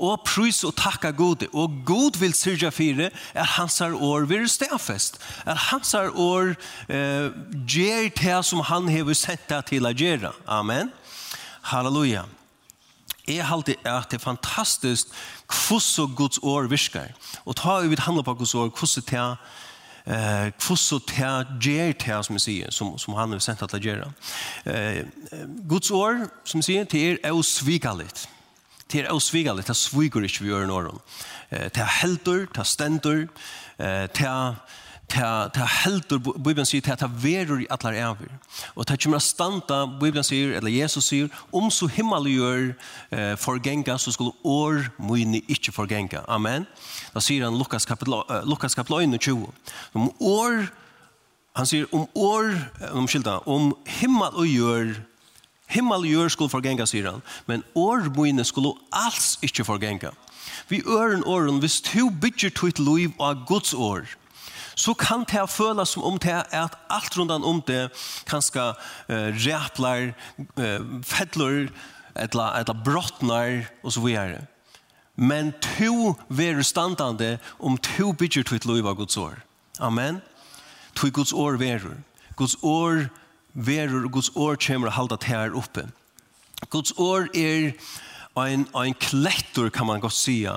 og 0.00 0.24
prøys 0.26 0.64
og 0.64 0.74
takka 0.76 1.10
Gud, 1.10 1.46
og 1.52 1.82
Gud 1.86 2.18
vil 2.18 2.34
syrja 2.34 2.70
fyrir 2.70 3.10
at 3.34 3.46
hans 3.46 3.80
år 3.80 4.26
vil 4.26 4.48
stedfest, 4.48 5.20
at 5.46 5.56
hans 5.70 5.94
år 5.94 6.56
eh, 6.88 7.30
gjer 7.68 8.10
det 8.16 8.44
som 8.44 8.64
han 8.66 8.88
hever 8.88 9.14
sett 9.14 9.52
til 9.68 9.86
å 9.86 9.94
gjøre. 9.94 10.32
Amen. 10.48 10.90
Halleluja. 11.62 12.24
Jeg 13.28 13.46
halte 13.46 13.76
at 13.84 14.10
det 14.10 14.18
er 14.20 14.24
fantastisk 14.24 15.06
hvordan 15.46 16.14
Guds 16.14 16.38
år 16.42 16.68
virker. 16.70 17.12
Og 17.44 17.56
ta 17.56 17.80
i 17.80 17.88
vidt 17.88 18.00
handla 18.06 18.22
på 18.22 18.34
Guds 18.34 18.54
år, 18.54 18.68
hvordan 18.68 19.04
det 19.06 19.18
er 19.18 19.36
eh 20.06 20.52
kvosso 20.58 20.98
ta 20.98 21.44
ger 21.60 21.92
ter 21.92 22.22
som 22.22 22.34
vi 22.34 22.40
säger 22.40 22.70
som 22.70 22.98
som 22.98 23.14
han 23.14 23.32
har 23.32 23.38
sent 23.38 23.62
att 23.62 23.84
göra. 23.84 24.12
Eh 24.64 25.04
Guds 25.68 25.90
år 25.90 26.28
som 26.44 26.58
vi 26.58 26.62
säger 26.62 26.84
till 26.84 27.18
är 27.22 27.30
osvikaligt. 27.30 28.28
Till 28.88 29.00
er 29.00 29.12
osvikaligt, 29.12 29.68
det 29.68 29.74
sviker 29.74 30.22
inte 30.22 30.44
vi 30.44 30.50
gör 30.50 30.66
någon. 30.66 30.98
Eh 31.50 31.68
till 31.68 31.82
helter, 31.82 32.46
till 32.54 32.64
ständer, 32.64 33.28
eh 33.78 34.06
till 34.06 34.54
ta 35.10 35.48
ta 35.52 35.66
heldur 35.66 36.20
Bibeln 36.22 36.66
sier 36.66 36.82
ta 36.84 36.96
ta 36.96 37.08
verur 37.10 37.62
allar 37.70 37.96
evir. 37.98 38.30
Og 38.76 38.86
ta 38.86 38.96
kemur 38.96 39.20
standa 39.22 39.82
Bibeln 40.00 40.24
sier 40.24 40.54
eller 40.58 40.70
Jesus 40.70 41.10
sier 41.10 41.28
om 41.52 41.70
så 41.70 41.88
himmeljør 41.90 42.72
eh, 43.10 43.34
forgenga 43.40 43.98
så 43.98 44.14
skulle 44.14 44.32
or 44.44 44.86
mine 44.98 45.42
ikkje 45.48 45.74
forgenga. 45.74 46.24
Amen. 46.28 46.66
Da 47.14 47.20
sier 47.20 47.44
han 47.44 47.58
Lukas 47.58 47.86
kapitel 47.86 48.20
uh, 48.20 48.40
Lukas 48.46 48.74
kapitel 48.78 49.18
21. 49.18 49.50
Om 49.94 50.10
or 50.20 50.70
han 51.58 51.66
sier 51.66 51.86
om 51.92 52.06
or 52.14 52.54
om 52.92 53.08
skilda 53.10 53.40
om 53.46 53.74
himmel 54.00 54.34
og 54.34 54.46
jør 54.46 54.94
himmel 55.70 56.06
og 56.18 56.30
skulle 56.30 56.50
forgenga 56.50 56.86
sier 56.86 57.10
han. 57.10 57.22
Men 57.46 57.64
år 57.74 58.10
mine 58.16 58.44
skulle 58.44 58.74
alls 58.92 59.38
ikke 59.42 59.64
forgenga. 59.64 60.14
Vi 60.68 60.82
øren 60.86 61.24
åren, 61.26 61.58
hvis 61.58 61.80
du 61.80 62.10
bygger 62.10 62.50
ditt 62.50 62.78
liv 62.78 63.10
av 63.20 63.46
Guds 63.46 63.74
år, 63.74 64.06
så 64.80 64.94
kan 64.96 65.26
det 65.28 65.42
føles 65.52 65.92
som 65.92 66.04
om 66.08 66.18
det 66.18 66.32
er 66.32 66.64
at 66.64 66.76
alt 66.90 67.16
rundan 67.18 67.44
om 67.44 67.60
det 67.68 67.90
kanskje 68.28 68.70
uh, 68.72 69.28
ræplar, 69.44 70.14
uh, 70.56 70.80
fedler, 71.04 71.68
etla, 72.16 72.54
etla 72.60 72.74
brottnar 72.84 73.66
og 73.84 73.92
så 73.92 74.00
videre. 74.04 74.46
Men 75.16 75.52
to 75.76 76.14
være 76.28 76.64
standande 76.64 77.38
om 77.58 77.76
to 77.76 78.12
bygger 78.12 78.42
til 78.42 78.56
et 78.56 78.64
lov 78.64 78.86
av 78.88 78.96
Guds 78.96 79.16
år. 79.16 79.42
Amen. 79.80 80.22
To 80.96 81.10
Guds 81.12 81.32
år 81.32 81.58
være. 81.60 81.98
Guds 82.36 82.56
år 82.62 83.10
verur 83.52 84.04
og 84.04 84.12
Guds 84.12 84.30
år 84.34 84.56
kommer 84.56 84.88
å 84.88 84.96
halda 84.96 85.18
det 85.20 85.28
her 85.28 85.56
oppe. 85.56 85.84
Guds 86.70 86.92
år 86.96 87.28
er 87.36 87.72
en, 88.36 88.68
en 88.74 88.94
klettor 88.94 89.68
kan 89.68 89.86
man 89.86 90.00
godt 90.00 90.12
sia, 90.12 90.52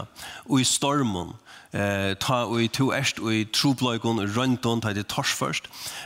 og 0.46 0.62
i 0.62 0.64
stormen, 0.64 1.34
eh 1.74 2.16
ta 2.22 2.46
og 2.46 2.62
i 2.62 2.68
to 2.68 2.92
erst 2.94 3.20
og 3.20 3.34
i 3.34 3.44
trobløygon 3.44 4.38
rundt 4.38 4.66
om, 4.66 4.82
ta 4.82 4.94
det 4.94 5.08
tors 5.08 5.34
først. 5.34 5.64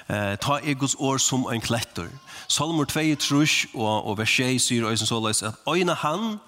Eh 0.09 0.35
ta 0.35 0.59
egos 0.63 0.95
år 0.99 1.17
som 1.17 1.47
ein 1.51 1.61
klettor. 1.61 2.07
Salmor 2.47 2.85
2 2.85 3.15
trus 3.15 3.65
og 3.73 4.07
og 4.07 4.17
vers 4.17 4.29
6 4.29 4.63
sier 4.63 4.89
eisen 4.89 5.07
såleis 5.07 5.43
at 5.43 5.55
øyne 5.67 5.93
han 5.93 6.39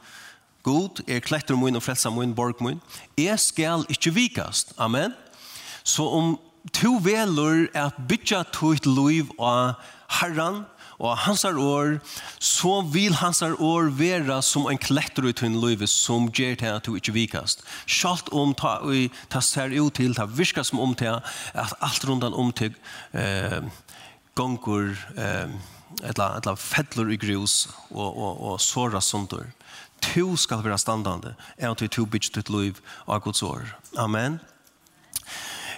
god 0.64 1.04
er 1.08 1.20
klettor 1.20 1.56
mun 1.56 1.76
og 1.76 1.84
frelsa 1.84 2.10
mun 2.10 2.36
borg 2.36 2.62
mun. 2.62 2.82
Er 3.18 3.36
skal 3.36 3.86
ikkje 3.90 4.14
vikast. 4.14 4.74
Amen. 4.78 5.14
Så 5.84 6.08
om 6.08 6.40
to 6.74 7.00
velur 7.04 7.68
at 7.74 7.94
bytja 8.08 8.44
tuit 8.54 8.86
liv 8.86 9.30
og 9.38 9.74
herran, 10.10 10.66
Og 11.00 11.18
hans 11.18 11.46
år, 11.46 12.00
så 12.44 12.82
vil 12.92 13.16
hans 13.16 13.42
år 13.42 13.90
være 13.96 14.42
som 14.44 14.68
en 14.68 14.78
kletter 14.78 15.30
ut 15.30 15.40
hun 15.40 15.56
løyve 15.62 15.88
som 15.88 16.28
gjør 16.28 16.60
til 16.60 16.76
at 16.76 16.86
du 16.86 16.98
ikke 17.00 17.16
vikast. 17.16 17.64
Sjalt 17.88 18.28
om 18.36 18.52
ta, 18.54 18.80
vi 18.84 19.08
ta 19.32 19.40
ser 19.40 19.72
ut 19.80 19.96
til, 19.96 20.16
ta 20.16 20.28
virka 20.28 20.64
som 20.64 20.82
om 20.84 20.96
til 21.00 21.22
at 21.56 21.76
alt 21.80 22.08
rundan 22.08 22.36
om 22.36 22.52
til 22.52 22.76
eh, 23.14 23.64
gonger, 24.36 24.92
eh, 25.16 25.56
etla, 26.04 26.34
etla 26.38 26.56
fettler 26.60 27.16
i 27.16 27.20
grus 27.20 27.70
og, 27.90 28.12
og, 28.12 28.44
og 28.52 28.60
såra 28.60 29.00
sundur. 29.02 29.48
Tu 30.04 30.36
skal 30.36 30.64
være 30.64 30.78
standande, 30.80 31.36
er 31.58 31.72
at 31.72 31.84
tu 31.92 32.06
bytst 32.06 32.36
ditt 32.36 32.52
liv 32.52 32.80
av 33.08 33.24
Guds 33.24 33.44
år. 33.44 33.68
Amen. 34.00 34.40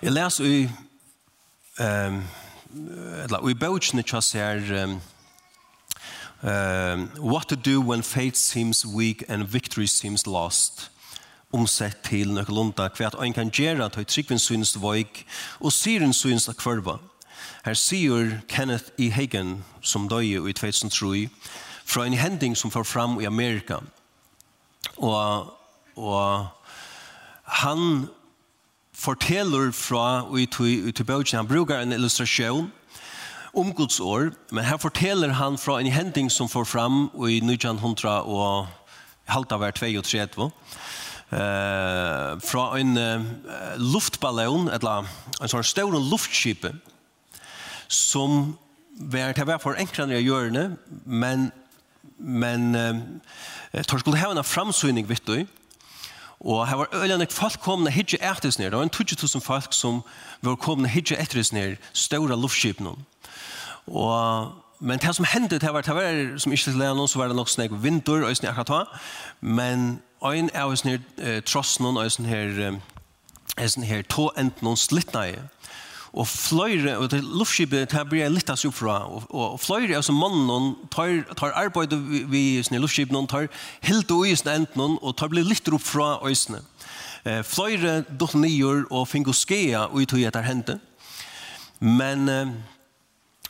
Jeg 0.01 0.13
leser 0.17 0.45
i 0.45 0.61
eh, 1.81 2.21
eller 3.23 3.49
i 3.49 3.57
bøkene 3.57 4.03
tja 4.03 4.21
ser 4.21 4.61
what 7.21 7.47
to 7.47 7.55
do 7.55 7.79
when 7.81 8.03
faith 8.03 8.35
seems 8.35 8.85
weak 8.85 9.23
and 9.27 9.47
victory 9.47 9.85
seems 9.85 10.25
lost 10.27 10.91
omsett 11.53 12.03
til 12.07 12.31
nøkkelunda 12.33 12.87
hva 12.95 13.09
at 13.09 13.17
ein 13.21 13.35
kan 13.35 13.51
gjøre 13.51 13.85
at 13.85 13.97
tryggvin 14.07 14.39
synes 14.39 14.75
veik 14.81 15.25
og 15.59 15.71
syren 15.71 16.13
synes 16.13 16.47
at 16.49 16.57
kvarva. 16.57 16.97
Her 17.65 17.73
sier 17.77 18.39
Kenneth 18.49 18.91
E. 18.97 19.09
Hagen 19.11 19.63
som 19.81 20.07
døy 20.09 20.39
i 20.39 20.53
2003 20.53 21.27
fra 21.85 22.05
en 22.05 22.17
hending 22.17 22.55
som 22.57 22.71
får 22.71 22.83
fram 22.83 23.19
i 23.21 23.27
Amerika 23.27 23.81
og, 24.97 25.51
og 25.95 26.47
han 27.43 28.07
forteller 29.01 29.71
fra 29.73 30.25
ut 30.29 30.59
i 30.61 31.03
bøkken, 31.03 31.37
han 31.37 31.47
bruker 31.49 31.81
en 31.81 31.93
illustrasjon 31.95 32.69
om 33.53 33.73
Guds 33.75 33.99
år, 33.99 34.31
men 34.51 34.63
her 34.63 34.77
forteller 34.77 35.33
han 35.35 35.57
fra 35.57 35.79
en 35.79 35.91
hending 35.91 36.29
som 36.31 36.49
får 36.49 36.65
fram 36.69 37.09
i 37.27 37.41
1900 37.41 38.21
og 38.29 38.67
halta 39.31 39.57
var 39.57 39.71
32, 39.71 40.51
eh 41.31 42.39
fra 42.41 42.63
en 42.79 42.97
uh, 42.97 43.21
luftballon 43.77 44.69
eller 44.69 45.07
en 45.41 45.51
sånn 45.51 45.63
stor 45.63 45.95
luftskipe 45.95 46.73
som 47.87 48.57
var 48.99 49.33
til 49.33 49.47
hver 49.47 49.59
for 49.59 49.79
enklere 49.79 50.19
å 50.19 50.23
gjøre 50.23 50.51
det, 50.55 50.67
men, 51.05 51.51
men 52.17 52.75
uh, 52.75 53.83
tar 53.87 53.99
skulle 53.99 54.19
ha 54.19 54.31
en 54.31 54.43
framsynning, 54.43 55.07
vet 55.09 55.25
du, 55.27 55.47
Og 56.41 56.67
her 56.67 56.75
var 56.75 56.87
øyne 56.93 57.27
folk 57.29 57.59
komne 57.61 57.91
hitje 57.91 58.17
etter 58.17 58.47
oss. 58.47 58.55
Det 58.55 58.71
var 58.71 58.83
en 58.83 58.89
20.000 58.95 59.39
folk 59.39 59.73
som 59.73 60.01
var 60.41 60.55
komne 60.55 60.89
hitje 60.89 61.17
etter 61.21 61.39
oss 61.39 61.53
nere, 61.53 61.77
større 61.93 62.41
luftskipene. 62.41 62.95
Og, 63.87 64.51
men 64.79 64.99
det 64.99 65.15
som 65.15 65.25
hendte, 65.25 65.59
det 65.59 65.73
var, 65.73 65.81
det 65.81 65.95
var 65.95 66.39
som 66.39 66.51
ikke 66.51 66.63
til 66.63 66.77
noen, 66.77 67.07
så 67.07 67.19
var 67.19 67.27
det 67.27 67.35
nok 67.35 67.49
snakk 67.49 67.71
vinter, 67.83 68.25
og 68.25 68.37
snakk 68.37 68.65
ta. 68.65 68.83
Men 69.41 70.01
øyne 70.25 70.49
av 70.57 70.73
oss 70.73 70.85
eh, 70.85 71.43
tross 71.45 71.79
noen, 71.79 71.97
og 71.97 72.11
sånn 72.11 72.25
her, 72.25 72.57
eh, 73.57 73.67
sånn 73.67 73.85
her, 73.85 74.01
to 74.01 74.31
enten 74.37 74.65
noen 74.65 74.77
slittnei. 74.77 75.35
Og 76.11 76.27
fløyre, 76.27 76.97
og 76.99 77.07
det 77.11 77.21
luftskipet, 77.23 77.91
det 77.91 78.01
blir 78.09 78.25
jeg 78.25 78.33
litt 78.35 78.49
av 78.51 78.59
fra, 78.75 78.97
og, 79.07 79.29
og 79.31 79.59
fløyre, 79.63 79.95
altså 79.95 80.11
mannen, 80.11 80.73
tar, 80.91 81.21
tar 81.39 81.55
arbeid 81.55 81.95
vi 82.27 82.59
i 82.59 82.81
luftskipet, 82.83 83.15
tar 83.31 83.47
helt 83.87 84.11
og 84.11 84.27
isen 84.27 84.51
enten, 84.51 84.97
og 84.99 85.15
tar 85.15 85.31
blir 85.31 85.47
litt 85.47 85.71
opp 85.71 85.85
fra 85.87 86.17
øysene. 86.27 86.59
Eh, 87.23 87.39
fløyre, 87.47 88.01
dott 88.19 88.35
nyer, 88.35 88.83
og 88.91 89.07
fingo 89.07 89.31
skea, 89.31 89.85
og 89.87 90.01
i 90.03 90.09
tog 90.09 90.19
etter 90.19 90.43
hente. 90.43 90.79
Men, 91.79 92.27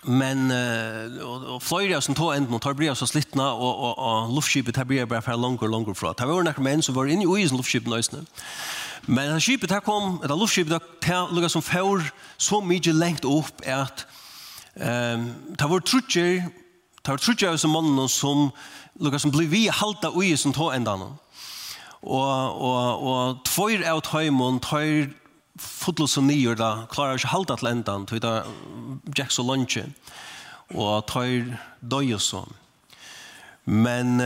men, 0.05 0.45
og, 0.53 1.49
og 1.55 1.59
fløyre, 1.65 1.97
som 2.05 2.13
tog 2.13 2.35
enden, 2.35 2.61
tar 2.61 2.77
blir 2.77 2.93
så 2.93 3.09
slittna, 3.09 3.55
og, 3.57 3.73
og, 3.73 3.97
og 3.97 4.37
luftskipet, 4.37 4.77
det 4.77 4.85
blir 4.85 5.09
bare 5.09 5.25
fra 5.25 5.33
langer, 5.33 5.65
langer 5.65 5.97
fra. 5.97 6.13
Det 6.13 6.29
var 6.29 6.45
noen 6.45 6.69
menn 6.69 6.85
som 6.85 6.93
var 6.93 7.09
inne 7.09 7.25
i 7.25 7.49
luftskipet, 7.49 7.89
og 7.89 8.21
Men 9.07 9.31
han 9.31 9.41
skipet 9.41 9.71
her 9.71 9.81
kom, 9.81 10.19
eller 10.23 10.37
luftskipet 10.37 10.81
her 11.05 11.31
lukket 11.33 11.51
som 11.51 11.63
fjord 11.65 12.05
så 12.37 12.61
mye 12.61 12.93
lengt 12.93 13.25
opp 13.25 13.63
at 13.65 14.05
um, 14.75 15.31
det 15.57 15.69
var 15.69 15.81
trutjer, 15.85 16.43
det 17.01 17.09
var 17.09 17.21
trutjer 17.21 17.49
av 17.49 17.57
som 17.61 17.73
mannen 17.73 18.09
som 18.09 18.51
lukket 19.01 19.23
som 19.23 19.33
ble 19.33 19.47
vi 19.49 19.65
halta 19.73 20.11
ui 20.13 20.35
som 20.37 20.53
tog 20.53 20.75
enda 20.75 20.97
noen. 20.99 21.17
Og, 22.01 22.61
og, 22.65 23.03
og 23.05 23.41
tvoir 23.45 23.83
av 23.89 24.01
tøymon, 24.05 24.61
tøyr 24.61 25.11
fotlo 25.61 26.07
som 26.09 26.25
nyer 26.29 26.57
da, 26.57 26.87
klarer 26.89 27.19
ikke 27.19 27.33
halta 27.33 27.57
til 27.59 27.69
endan, 27.69 28.07
tøy 28.09 28.17
da 28.21 28.41
Jack 29.17 29.33
så 29.33 29.45
lunge, 29.45 29.85
og 30.73 31.05
tøyr 31.09 31.51
døy 31.81 32.15
og 32.17 32.23
så. 32.25 32.41
Men, 33.65 34.17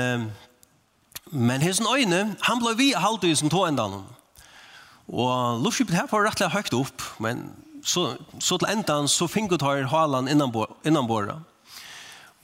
men 1.32 1.64
hesen 1.64 1.90
øyne, 1.92 2.38
han 2.48 2.64
ble 2.64 2.76
vi 2.80 2.94
halta 2.96 3.28
ui 3.28 3.36
som 3.36 3.52
tog 3.52 3.68
enda 3.68 3.90
noen. 3.92 4.15
Og 5.08 5.62
luftskipet 5.62 5.96
her 5.96 6.10
var 6.12 6.26
rettelig 6.26 6.52
høyt 6.56 6.74
opp, 6.74 7.04
men 7.22 7.50
så, 7.86 8.16
så 8.40 8.58
til 8.58 8.72
endan 8.72 9.10
så 9.12 9.28
finket 9.30 9.62
her 9.62 9.86
halen 9.92 10.28
innan 10.28 11.08
båret. 11.08 11.38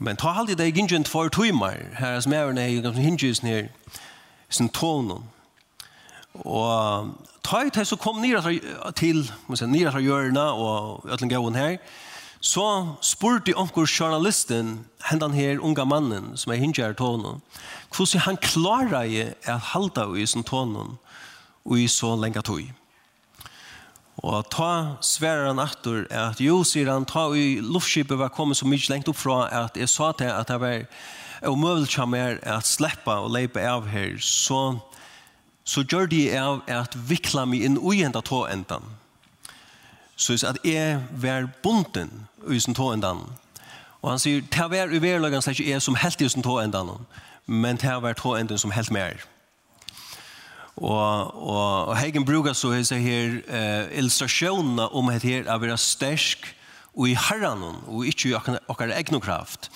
Men 0.01 0.17
ta 0.17 0.33
halde 0.33 0.55
det 0.57 0.73
gingen 0.73 1.05
for 1.05 1.29
timer, 1.29 1.77
her 1.97 2.19
som 2.19 2.33
er 2.33 2.53
i 2.57 2.81
hinges 3.01 3.43
ned, 3.43 3.69
sin 4.49 4.69
tonen. 4.69 5.23
Og 6.33 7.11
ta 7.43 7.61
i 7.65 7.69
det 7.69 7.87
så 7.87 7.95
kom 7.95 8.21
nira 8.21 8.41
til, 8.95 9.31
nira 9.67 9.91
til 9.91 10.01
hjørna 10.01 10.51
og 10.53 11.05
øtlen 11.05 11.29
gavun 11.29 11.55
her, 11.55 11.77
så 12.41 12.95
spurte 13.01 13.53
onkur 13.53 13.85
journalisten, 13.85 14.85
hendan 15.05 15.33
her 15.33 15.59
unga 15.61 15.85
mannen 15.85 16.37
som 16.37 16.51
er 16.51 16.61
hinges 16.61 16.81
her 16.81 16.93
tonen, 16.93 17.41
hvordan 17.95 18.25
han 18.25 18.37
klarer 18.37 19.33
at 19.45 19.59
halda 19.73 20.07
i 20.17 20.25
sin 20.25 20.43
tonen, 20.43 20.97
og 21.65 21.79
i 21.79 21.87
så 21.87 22.15
lenge 22.15 22.41
tog. 22.41 22.63
Og 24.21 24.45
ta 24.53 24.97
sverar 25.01 25.47
han 25.47 25.61
atur 25.63 26.05
at 26.13 26.41
jo, 26.41 26.61
sier 26.67 26.91
han, 26.91 27.07
ta 27.09 27.29
i 27.33 27.57
luftskipet 27.63 28.19
var 28.19 28.33
kommet 28.35 28.59
så 28.59 28.67
mykje 28.69 28.93
lengt 28.93 29.09
opp 29.09 29.17
fra 29.17 29.47
at 29.63 29.77
jeg 29.79 29.89
sa 29.89 30.11
til 30.17 30.29
at 30.29 30.51
det 30.51 30.59
var 30.61 30.83
omøvelig 31.49 31.89
kja 31.95 32.05
mer 32.05 32.37
at 32.45 32.67
sleppa 32.69 33.17
og 33.23 33.31
leipa 33.33 33.63
av 33.65 33.87
her, 33.89 34.19
så, 34.21 34.77
så 35.65 35.81
gjør 35.81 36.11
de 36.11 36.21
av 36.37 36.61
at 36.69 36.97
vikla 37.09 37.47
meg 37.49 37.65
inn 37.65 37.79
ui 37.81 38.03
enda 38.05 38.21
tå 38.21 38.43
endan. 38.51 38.85
Så 40.15 40.37
at 40.45 40.59
jeg 40.61 40.99
var 41.17 41.49
bunden 41.63 42.27
ui 42.45 42.59
sin 42.59 42.77
tå 42.77 42.91
endan. 42.93 43.23
Og 44.01 44.11
han 44.11 44.21
sier, 44.21 44.41
det 44.41 44.69
var 44.69 44.93
uverlagan 44.93 45.41
slik 45.41 45.63
jeg 45.65 45.81
som 45.81 45.97
helt 45.97 46.21
i 46.21 46.29
sin 46.29 46.45
tå 46.45 46.59
endan, 46.61 46.93
men 47.45 47.81
ta 47.81 47.97
vær 48.01 48.17
tå 48.17 48.35
endan 48.37 48.61
som 48.61 48.73
helt 48.73 48.93
mer. 48.93 49.25
Og, 50.75 51.35
og, 51.35 51.85
og 51.87 51.97
Hegen 51.97 52.25
brukar 52.25 52.53
så 52.53 52.71
hese 52.71 52.95
her 52.95 53.41
eh, 53.47 53.97
illustrationerna 53.97 54.87
om 54.95 55.09
at 55.09 55.23
her 55.23 55.43
er 55.47 55.57
vera 55.59 55.77
stärsk 55.77 56.47
og 56.95 57.09
i 57.09 57.15
herranon 57.15 57.83
og 57.87 58.05
ikkje 58.07 58.31
i 58.31 58.55
okkar 58.67 58.93
egnu 58.95 59.19
kraft. 59.19 59.69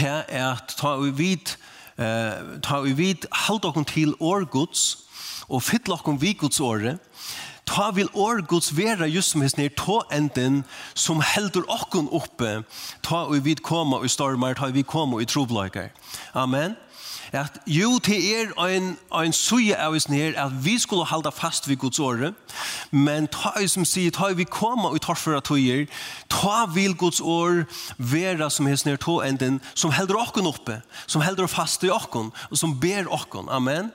Er 0.00 0.24
at 0.52 0.74
ta 0.80 0.96
vi 1.00 1.10
vid 1.10 1.54
eh, 2.00 2.58
ta 2.64 2.80
vi 2.84 2.92
vid 2.96 3.28
halt 3.46 3.64
okkon 3.64 3.84
til 3.84 4.14
årgods 4.20 5.06
og 5.48 5.62
fyll 5.62 5.92
okkum 5.92 6.20
vi 6.20 6.32
guds 6.32 6.60
året 6.60 6.98
ta 7.70 7.90
vil 7.94 8.08
årgods 8.14 8.72
vera 8.76 9.06
just 9.06 9.30
som 9.30 9.42
hesnir 9.42 9.70
to 9.76 10.00
enden 10.12 10.64
som 10.94 11.20
heldur 11.20 11.66
okkum 11.68 12.08
oppe 12.12 12.62
ta 13.02 13.26
vi 13.30 13.40
vid 13.50 13.62
koma 13.62 14.00
og 14.00 14.10
stormar 14.10 14.56
ta 14.58 14.70
vi 14.74 14.82
koma 14.82 15.16
og 15.16 15.22
i 15.22 15.28
trobleikar 15.28 15.90
Amen 16.34 16.76
at 17.32 17.60
jo, 17.66 17.98
det 18.02 18.18
er 18.34 18.50
en, 18.66 18.96
en 19.14 19.34
suje 19.34 19.76
av 19.78 19.94
oss 19.94 20.08
nere 20.10 20.34
at 20.40 20.54
vi 20.64 20.76
skulle 20.82 21.06
halda 21.06 21.30
fast 21.30 21.68
vid 21.68 21.78
Guds 21.82 22.00
åre, 22.02 22.32
men 22.90 23.28
ta 23.30 23.52
oss 23.60 23.76
som 23.76 23.86
sier, 23.86 24.10
ta 24.14 24.32
vi 24.34 24.46
koma 24.48 24.90
og 24.90 25.00
tar 25.04 25.18
for 25.18 25.38
tøyer, 25.46 25.86
ta 26.32 26.66
vil 26.74 26.96
Guds 26.98 27.20
orð 27.20 27.70
vera 27.96 28.50
som 28.50 28.66
hans 28.66 28.84
nere 28.86 29.00
to 29.00 29.20
enden, 29.22 29.60
som 29.74 29.94
helder 29.94 30.18
okken 30.18 30.48
oppe, 30.50 30.80
som 31.06 31.22
helder 31.22 31.50
fast 31.50 31.84
i 31.86 31.92
okken, 31.94 32.32
og 32.50 32.58
som 32.58 32.76
ber 32.82 33.10
okken, 33.10 33.50
amen. 33.50 33.92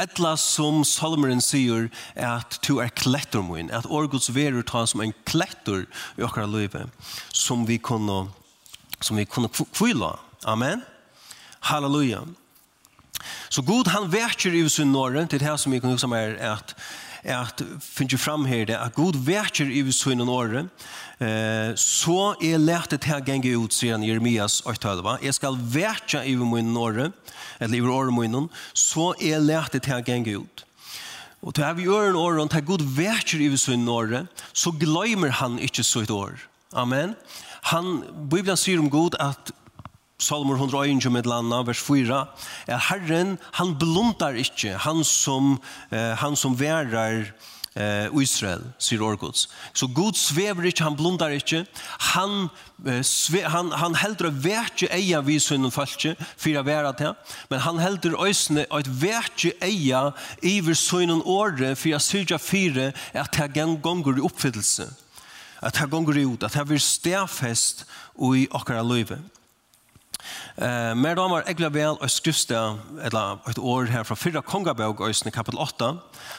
Etla 0.00 0.34
som 0.40 0.82
Solomon 0.88 1.42
sier, 1.44 1.90
at 2.16 2.58
to 2.64 2.80
er 2.82 2.92
klettur 2.96 3.44
min, 3.46 3.70
at 3.70 3.86
år 3.86 4.10
Guds 4.10 4.32
vera 4.34 4.62
ta 4.66 4.86
som 4.88 5.04
en 5.04 5.14
klettur 5.28 5.84
i 6.18 6.24
okkara 6.26 6.50
løyve, 6.50 6.86
som 7.32 7.66
vi 7.68 7.78
kunne 7.78 8.26
som 9.02 9.16
vi 9.16 9.24
kunne 9.24 9.48
kvila. 9.48 10.18
Amen. 10.46 10.82
Halleluja. 11.60 12.22
Så 13.48 13.62
god 13.62 13.88
han 13.88 14.10
verkar 14.10 14.54
i 14.54 14.70
sin 14.70 14.92
norr 14.92 15.26
till 15.26 15.38
det 15.38 15.44
här 15.44 15.56
som 15.56 15.72
vi 15.72 15.80
kan 15.80 15.90
huske 15.90 16.06
mer 16.06 16.36
är 16.40 16.50
att 16.50 16.74
att 17.24 17.62
finna 17.80 18.18
fram 18.18 18.44
här 18.44 18.66
det 18.66 18.80
att 18.80 18.94
god 18.94 19.16
verkar 19.16 19.64
i 19.64 19.92
sin 19.92 20.18
norre, 20.18 20.68
eh 21.18 21.74
så 21.74 22.34
är 22.40 22.58
lärt 22.58 22.90
det 22.90 23.04
här 23.04 23.22
gjenge 23.26 23.64
ut 23.64 23.72
sedan 23.72 24.02
Jeremias 24.02 24.62
8:11 24.64 25.18
Jeg 25.22 25.34
skal 25.34 25.56
verka 25.56 26.24
i 26.24 26.36
min 26.36 26.74
norre, 26.74 27.12
eller 27.58 27.78
i 27.78 27.80
året 27.80 28.14
min, 28.14 28.48
så 28.72 29.14
är 29.18 29.40
lärt 29.40 29.72
det 29.72 29.86
här 29.86 30.04
gjenge 30.06 30.30
ut. 30.30 30.64
Och 31.42 31.54
til 31.54 31.64
här 31.64 31.74
vi 31.74 31.82
gör 31.82 32.08
en 32.08 32.16
år 32.16 32.48
til 32.48 32.64
god 32.64 32.82
verkar 32.96 33.40
i 33.40 33.58
sin 33.58 33.84
norre, 33.84 34.26
så 34.52 34.70
glemmer 34.70 35.28
han 35.28 35.58
inte 35.58 35.80
et 36.02 36.10
år. 36.10 36.38
Amen. 36.72 37.14
Han, 37.62 38.04
Bibelen 38.30 38.56
sier 38.56 38.78
om 38.78 38.90
god 38.90 39.14
att 39.14 39.52
Salmur 40.22 40.54
101 40.56 41.10
med 41.10 41.26
landa, 41.26 41.64
vers 41.66 41.82
4, 41.82 42.26
er 42.70 42.84
Herren, 42.90 43.38
han 43.58 43.74
blundar 43.78 44.38
ikkje, 44.38 44.76
han 44.84 45.02
som, 45.04 45.56
eh, 45.90 46.14
han 46.20 46.36
som 46.38 46.54
værar 46.54 47.32
eh, 47.74 48.06
Israel, 48.20 48.62
sier 48.78 49.02
Orgods. 49.02 49.48
Så 49.74 49.88
Gud 49.90 50.14
svever 50.14 50.68
ikkje, 50.68 50.86
han 50.86 50.96
blundar 50.96 51.34
ikkje, 51.34 51.64
han, 52.14 52.50
eh, 52.86 53.02
sve, 53.02 53.42
han, 53.50 53.72
han 53.74 53.98
heldur 53.98 54.30
å 54.30 54.34
vekje 54.44 54.92
eia 54.94 55.24
vi 55.26 55.40
sunnen 55.42 55.74
falskje, 55.74 56.14
fyra 56.36 56.62
væra 56.62 56.94
til, 56.94 57.16
men 57.50 57.64
han 57.66 57.82
heldur 57.82 58.14
òsne 58.22 58.68
å 58.70 58.82
vekje 58.86 59.56
eia 59.64 60.12
iver 60.38 60.78
sunnen 60.78 61.24
åre, 61.26 61.74
fyra 61.74 61.98
syrja 61.98 62.38
fyre, 62.38 62.92
at 63.12 63.34
det 63.34 63.68
gonger 63.82 64.20
i 64.20 64.26
oppfyllelse, 64.30 64.90
at 65.62 65.78
det 65.78 65.90
gonger 65.90 66.22
ut, 66.22 66.42
at 66.46 66.54
det 66.54 66.68
blir 66.68 66.82
stafest 66.82 67.86
i 68.22 68.46
okkara 68.54 68.86
løyve. 68.86 69.18
Eh, 70.56 70.94
mer 70.94 71.14
damer 71.16 71.46
ekla 71.48 71.70
vel 71.72 71.96
og 71.96 72.10
skrifte 72.12 72.58
eller 73.00 73.38
et 73.48 73.56
år 73.56 73.86
her 73.88 74.02
fra 74.04 74.16
fyrra 74.20 74.42
kongabøk 74.44 75.00
øysene 75.00 75.32
kapitel 75.32 75.56
8 75.58 75.86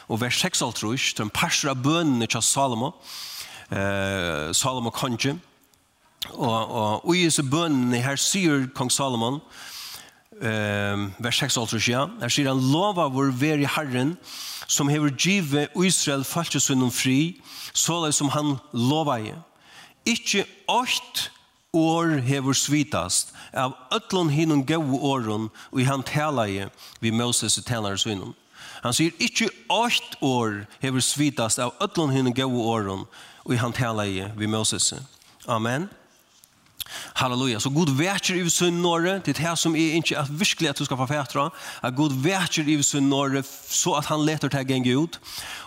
og 0.08 0.22
vers 0.22 0.38
6 0.38 0.62
alt 0.62 0.84
rush 0.84 1.16
til 1.16 1.26
en 1.26 1.32
parser 1.34 1.72
av 1.72 1.82
bønene 1.82 2.28
til 2.30 2.46
Salomo 2.46 2.92
eh, 3.74 4.54
Salomo 4.54 4.94
konge 4.94 5.34
og, 6.30 6.46
og, 6.46 7.06
og 7.08 7.16
i 7.16 7.26
disse 7.26 7.42
bønene 7.42 8.04
her 8.06 8.22
sier 8.22 8.68
kong 8.78 8.94
Salomon 8.94 9.42
eh, 10.38 11.10
vers 11.18 11.42
6 11.42 11.58
alt 11.58 11.74
rush 11.74 11.90
ja 11.90 12.06
her 12.22 12.30
sier 12.30 12.54
han 12.54 12.62
lova 12.70 13.10
vår 13.10 13.34
ver 13.34 13.66
i 13.66 13.70
Herren 13.80 14.14
som 14.68 14.94
hever 14.94 15.10
give 15.18 15.66
Israel 15.74 16.22
falskesund 16.22 16.86
fri 16.94 17.42
så 17.74 18.04
som 18.12 18.30
han 18.30 18.60
lova 18.78 19.18
i 19.18 19.34
Ikke 20.06 20.46
åkt 20.70 21.32
år 21.74 22.20
hever 22.22 22.54
svitast 22.54 23.34
av 23.54 23.74
ötlun 23.92 24.30
hinun 24.30 24.66
gau 24.66 25.00
åren 25.02 25.50
og 25.72 25.82
i 25.82 25.84
han 25.84 26.04
i 26.48 26.68
vi 27.00 27.12
Moses 27.12 27.58
i 27.58 27.62
tænare 27.62 27.98
synen. 27.98 28.34
Han 28.84 28.94
sier 28.94 29.12
ikkje 29.20 29.50
åkt 29.70 30.22
år 30.22 30.66
hever 30.82 31.00
svitast 31.00 31.60
av 31.60 31.74
ötlun 31.82 32.12
hinun 32.12 32.34
gau 32.34 32.62
åren 32.62 33.06
og 33.46 33.54
i 33.54 33.58
han 33.58 33.74
i 34.06 34.32
vi 34.36 34.48
Moses. 34.48 34.94
Amen. 35.48 35.90
Halleluja. 37.14 37.60
Så 37.60 37.70
god 37.70 37.90
värter 37.90 38.36
i 38.36 38.50
sin 38.50 38.82
norre, 38.82 39.22
det 39.26 39.38
här 39.38 39.56
som 39.56 39.76
er 39.76 39.96
ikke 39.96 40.20
at 40.20 40.30
virkelig 40.30 40.70
at 40.70 40.80
du 40.80 40.86
skal 40.86 40.98
få 40.98 41.06
fætra, 41.06 41.50
at 41.82 41.96
god 41.96 42.12
värter 42.24 42.70
i 42.70 42.84
sin 42.84 43.10
norre 43.10 43.44
så 43.68 43.94
at 43.94 44.06
han 44.06 44.26
leter 44.26 44.50
til 44.50 44.60
å 44.60 44.68
gjenge 44.68 44.98
ut. 44.98 45.20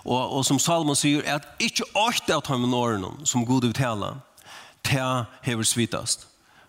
Og, 0.04 0.32
og 0.36 0.44
som 0.44 0.58
Salman 0.58 0.96
sier, 0.96 1.22
at 1.26 1.42
ikke 1.58 1.84
åkt 1.94 2.30
av 2.30 2.46
honom 2.46 2.70
norren 2.70 3.26
som 3.26 3.46
god 3.46 3.64
uttalar 3.64 4.25
ta 4.86 5.24
hever 5.42 5.62
svitast. 5.62 6.26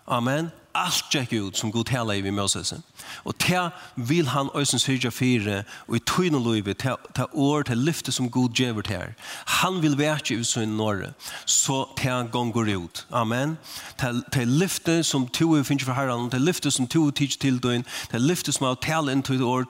Amen. 0.08 0.50
Alt 0.74 1.04
tjekk 1.10 1.32
ut 1.32 1.56
som 1.58 1.72
god 1.72 1.88
tala 1.88 2.14
i 2.16 2.20
vi 2.22 2.30
Moses. 2.30 2.72
Og 3.24 3.34
ta 3.38 3.70
vil 3.96 4.28
han 4.28 4.48
øysen 4.56 4.78
syrja 4.78 5.10
fire, 5.10 5.62
og 5.88 5.96
i 5.96 6.02
tøyne 6.06 6.38
løyve, 6.38 6.74
ta 6.74 7.24
år, 7.32 7.62
til 7.62 7.76
lyfte 7.76 8.12
som 8.12 8.30
god 8.30 8.48
djever 8.56 8.82
til 8.82 9.14
Han 9.46 9.82
vil 9.82 9.98
være 9.98 10.38
ut 10.38 10.46
som 10.46 10.62
i 10.62 10.66
Norge, 10.66 11.12
så 11.46 11.88
ta 11.96 12.22
gonger 12.22 12.78
ut. 12.78 13.06
Amen. 13.10 13.58
Ta, 13.98 14.12
ta 14.32 14.44
lyfte 14.44 15.02
som 15.02 15.28
to 15.28 15.54
er 15.56 15.62
finnes 15.62 15.84
for 15.84 15.92
herren, 15.92 16.30
Ta 16.30 16.38
lyfte 16.38 16.70
som 16.70 16.86
to 16.86 17.06
er 17.06 17.10
tids 17.10 17.36
til 17.36 17.58
døgn, 17.58 17.84
Ta 18.10 18.18
lyfte 18.18 18.52
som 18.52 18.66
er 18.66 18.74
tala 18.74 19.12
inn 19.12 19.22
til 19.22 19.42
år, 19.42 19.64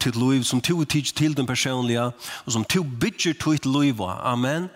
til 0.00 0.12
løyve, 0.12 0.44
som 0.44 0.60
to 0.60 0.80
er 0.80 0.84
tids 0.84 1.12
til 1.12 1.36
døgn 1.36 1.46
personlige, 1.46 2.12
og 2.46 2.52
som 2.52 2.64
to 2.64 2.82
bytjer 2.82 3.34
tøyt 3.40 3.66
løyve. 3.66 4.08
Amen. 4.08 4.22
Amen 4.22 4.70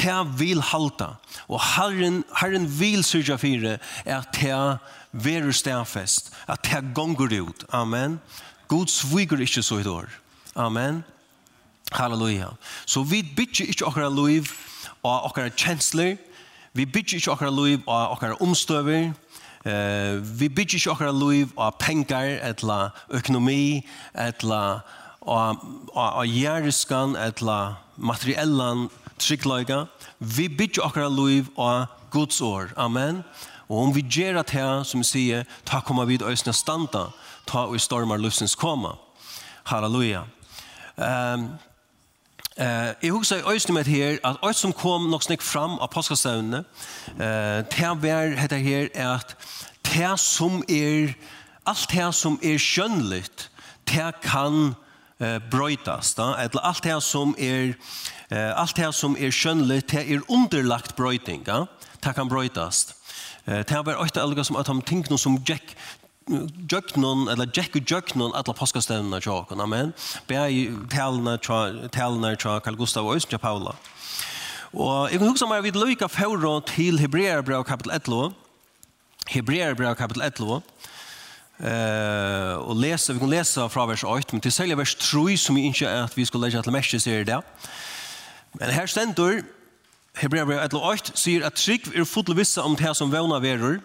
ta 0.00 0.22
vil 0.24 0.62
halta. 0.64 1.14
Og 1.48 1.60
Herren, 1.76 2.22
herren 2.40 2.66
vil 2.80 3.04
syrja 3.04 3.36
fire 3.40 3.78
at 4.06 4.32
ta 4.34 4.78
verur 5.12 5.52
stafest, 5.52 6.32
at 6.48 6.64
ta 6.64 6.80
gonger 6.94 7.42
ut. 7.42 7.64
Amen. 7.72 8.20
God 8.68 8.88
sviger 8.88 9.40
ikkje 9.40 9.62
så 9.62 9.80
i 9.80 9.88
år. 9.88 10.08
Amen. 10.56 11.04
Halleluja. 11.92 12.54
Så 12.86 13.02
vi 13.02 13.22
bytjer 13.36 13.68
ikkje 13.70 13.86
okkara 13.86 14.10
liv 14.14 14.50
og 15.02 15.30
okkara 15.30 15.50
kjensler. 15.56 16.16
Vi 16.72 16.86
bytjer 16.86 17.18
ikkje 17.18 17.32
okkara 17.32 17.50
liv 17.50 17.82
og 17.86 18.16
okkara 18.16 18.38
omstøver. 18.40 19.12
Uh, 19.60 20.40
vi 20.40 20.48
bygger 20.48 20.74
ikke 20.74 20.90
akkurat 20.90 21.14
liv 21.14 21.48
og 21.56 21.74
penger, 21.74 22.40
eller 22.40 22.90
økonomi, 23.10 23.86
eller 24.14 24.80
og, 25.20 25.56
og, 25.92 26.12
og 26.12 26.26
gjerriskan, 26.26 27.12
etla 27.16 27.74
materiellan 27.96 28.88
tryggleika, 29.20 29.84
vi 30.18 30.48
bytjer 30.48 30.86
akkara 30.86 31.08
liv 31.12 31.48
av 31.58 31.86
Guds 32.10 32.40
år. 32.40 32.72
Amen. 32.76 33.22
Og 33.68 33.86
om 33.86 33.94
vi 33.94 34.02
gjør 34.02 34.40
at 34.40 34.50
her, 34.50 34.82
som 34.82 35.00
vi 35.00 35.06
sier, 35.06 35.48
ta 35.64 35.80
koma 35.80 36.04
vid 36.08 36.24
til 36.24 36.54
standa, 36.54 37.10
ta 37.46 37.66
og 37.68 37.80
stormar 37.80 38.18
løsens 38.18 38.56
koma. 38.58 38.96
Halleluja. 39.70 40.24
Um, 40.96 41.52
Eh, 42.60 42.94
jeg 43.02 43.10
husker 43.10 43.36
i 43.36 43.52
øyne 43.52 43.74
med 43.74 43.84
her, 43.84 44.18
at 44.24 44.36
alt 44.42 44.56
som 44.56 44.72
kom 44.72 45.02
nok 45.08 45.22
snakk 45.22 45.42
fram 45.42 45.78
av 45.80 45.88
påskastøvnene, 45.88 46.64
eh, 47.16 47.64
det 47.72 48.02
var 48.02 48.34
dette 48.36 48.58
her, 48.58 48.88
at 48.94 49.36
det 49.86 50.20
som 50.20 50.62
er, 50.68 51.14
alt 51.66 51.86
det 51.92 52.14
som 52.14 52.38
er 52.42 52.58
skjønnligt, 52.58 53.50
det 53.88 54.14
kan 54.22 54.74
eh, 55.20 55.38
brøytast. 55.50 56.16
Da? 56.16 56.34
Eller 56.38 56.60
alt 56.60 56.84
det 56.84 57.02
som 57.02 57.34
er, 57.38 57.74
eh, 58.30 58.60
alt 58.60 58.76
det 58.76 58.94
som 58.94 59.16
er 59.16 59.30
skjønnelig, 59.30 59.90
det 59.90 60.04
er 60.12 60.20
underlagt 60.28 60.96
brøyting. 60.96 61.44
Ja? 61.46 61.64
Det 62.04 62.14
kan 62.14 62.28
brøytast. 62.28 62.94
Eh, 63.46 63.62
det 63.62 63.86
var 63.86 63.94
ofte 63.94 64.22
alga 64.22 64.44
som 64.44 64.56
at 64.56 64.66
de 64.66 64.80
tingene 64.80 65.18
som 65.18 65.38
Jack 65.48 65.76
jöknon 66.70 67.28
eller 67.28 67.50
Jack 67.54 67.76
och 67.76 67.90
jöknon 67.90 68.34
alla 68.34 68.52
påskastövna 68.52 69.20
tjocken 69.20 69.60
amen 69.60 69.92
bäi 70.26 70.70
talna 70.90 71.38
talna 71.90 72.36
tjock 72.36 72.64
Carl 72.64 72.76
Gustav 72.76 73.06
och 73.06 73.16
Östra 73.16 73.38
Paula 73.38 73.74
och 74.72 75.08
jag 75.10 75.10
kan 75.10 75.28
huska 75.28 75.46
mig 75.46 75.62
vid 75.62 75.76
Luka 75.76 76.08
förra 76.08 76.60
till 76.60 76.98
Hebreerbrev 76.98 77.62
kapitel 77.62 77.92
11 78.06 78.32
Hebreerbrev 79.26 79.94
kapitel 79.94 80.22
11 80.22 80.62
Uh, 81.64 82.54
och 82.54 82.76
läsa 82.76 83.12
vi 83.12 83.18
kan 83.18 83.30
läsa 83.30 83.68
från 83.68 83.88
vers 83.88 84.04
8, 84.04 84.28
men 84.30 84.40
till 84.40 84.52
sälja 84.52 84.76
vers 84.76 84.94
3 84.94 85.36
som 85.36 85.54
vi 85.54 85.66
ikke 85.66 86.02
att 86.02 86.18
vi 86.18 86.26
skal 86.26 86.40
lese 86.40 86.62
til 86.62 86.72
mest 86.72 87.00
sier 87.00 87.24
det. 87.24 87.42
Men 88.52 88.70
här 88.70 88.86
ständer 88.86 89.42
Hebreerbrev 90.14 90.58
1 90.58 90.74
8 90.74 91.12
säger 91.14 91.42
att 91.42 91.54
trygg 91.54 91.86
är 91.94 92.04
fullt 92.04 92.28
vissa 92.28 92.62
om 92.62 92.76
det 92.76 92.94
som 92.94 93.10
vevna 93.10 93.38
verur, 93.38 93.80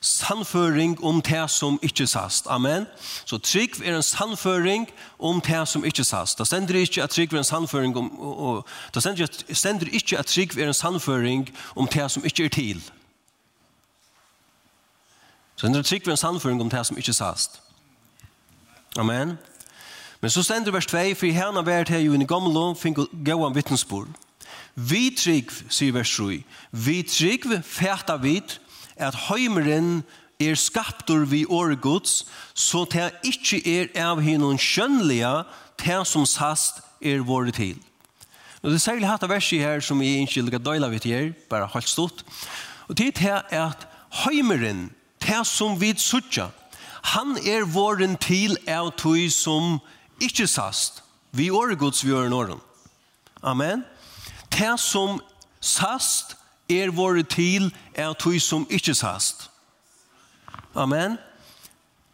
sannføring 0.00 0.98
om 1.04 1.20
det 1.20 1.50
som 1.50 1.78
ikke 1.82 2.06
sast. 2.06 2.46
Amen. 2.46 2.86
Så 3.24 3.38
trygg 3.38 3.80
er 3.84 3.96
en 3.96 4.02
sannføring 4.02 4.88
om 5.18 5.40
det 5.40 5.68
som 5.68 5.84
ikke 5.84 6.04
sast. 6.04 6.38
Det 6.38 6.46
stender 6.46 6.74
ikke 6.74 7.02
at 7.02 7.10
trygg 7.10 7.32
er 7.32 7.38
en 7.38 7.44
sannføring 7.44 7.96
om, 7.96 8.20
og, 8.20 8.38
og, 8.38 8.68
det 8.94 9.02
stender, 9.02 9.26
stender 9.52 9.86
ikke 9.92 10.18
at 10.18 10.26
trygg 10.26 10.58
er 10.58 10.66
en 10.66 10.74
sannføring 10.74 11.50
om 11.76 11.86
det 11.86 12.10
som 12.10 12.24
ikke 12.24 12.44
er 12.44 12.48
til. 12.48 12.90
Så 15.60 15.68
det 15.68 15.76
er 15.76 15.82
trygg 15.82 16.06
ved 16.06 16.14
en 16.14 16.16
sannføring 16.16 16.60
om 16.60 16.70
det 16.72 16.86
som 16.86 16.96
ikke 16.96 17.12
sast. 17.12 17.60
Amen. 18.96 19.34
Men 20.20 20.30
så 20.30 20.42
stender 20.42 20.72
vers 20.72 20.86
2, 20.86 21.02
for 21.14 21.32
herna 21.36 21.60
vært 21.60 21.90
her 21.92 22.00
jo 22.00 22.14
i 22.16 22.24
gamle, 22.24 22.62
fikk 22.80 23.02
gåan 23.26 23.52
vittnesbord. 23.52 24.08
Vi 24.74 25.10
trygg, 25.12 25.50
sier 25.68 25.92
vers 25.92 26.12
3, 26.16 26.38
vi 26.72 27.02
trygg 27.04 27.44
fæta 27.60 28.16
vidt 28.16 28.56
at 28.96 29.18
heimeren 29.28 30.00
er 30.40 30.56
skaptur 30.56 31.26
vi 31.28 31.42
året 31.44 31.80
gods, 31.80 32.24
så 32.54 32.86
det 32.88 33.10
ikke 33.28 33.60
er 33.60 33.90
av 34.00 34.22
henne 34.24 34.56
skjønnelige, 34.56 35.42
det 35.84 35.98
som 36.08 36.24
sast 36.24 36.80
er 37.04 37.20
våre 37.20 37.52
til. 37.52 37.76
Og 38.62 38.70
det 38.70 38.78
er 38.78 38.86
særlig 38.86 39.08
hatt 39.08 39.28
av 39.28 39.32
verset 39.32 39.60
her 39.60 39.84
som 39.84 40.00
vi 40.00 40.14
ikke 40.22 40.40
lukker 40.46 40.64
døyla 40.64 40.88
vidt 40.88 41.04
her, 41.04 41.34
bare 41.52 41.68
holdt 41.68 41.88
stort. 41.88 42.24
Og 42.88 42.96
det 42.96 43.12
er 43.20 43.44
at 43.52 43.84
heimeren 44.24 44.88
det 45.20 45.46
som 45.46 45.80
vi 45.80 45.94
suttja, 45.96 46.50
han 47.02 47.38
er 47.38 47.64
våren 47.64 48.16
til 48.20 48.56
av 48.68 48.92
tog 48.96 49.30
som 49.32 49.78
ikke 50.20 50.46
sast. 50.46 51.02
Vi 51.32 51.50
åre 51.50 51.76
gods 51.76 52.04
vi 52.04 52.12
åren 52.12 52.32
åren. 52.32 52.60
Amen. 53.42 53.84
Det 54.52 54.74
som 54.80 55.20
sast 55.60 56.36
er 56.68 56.90
våre 56.90 57.22
til 57.22 57.70
av 57.98 58.14
tog 58.20 58.40
som 58.40 58.66
ikke 58.70 58.94
sast. 58.94 59.48
Amen. 60.74 61.18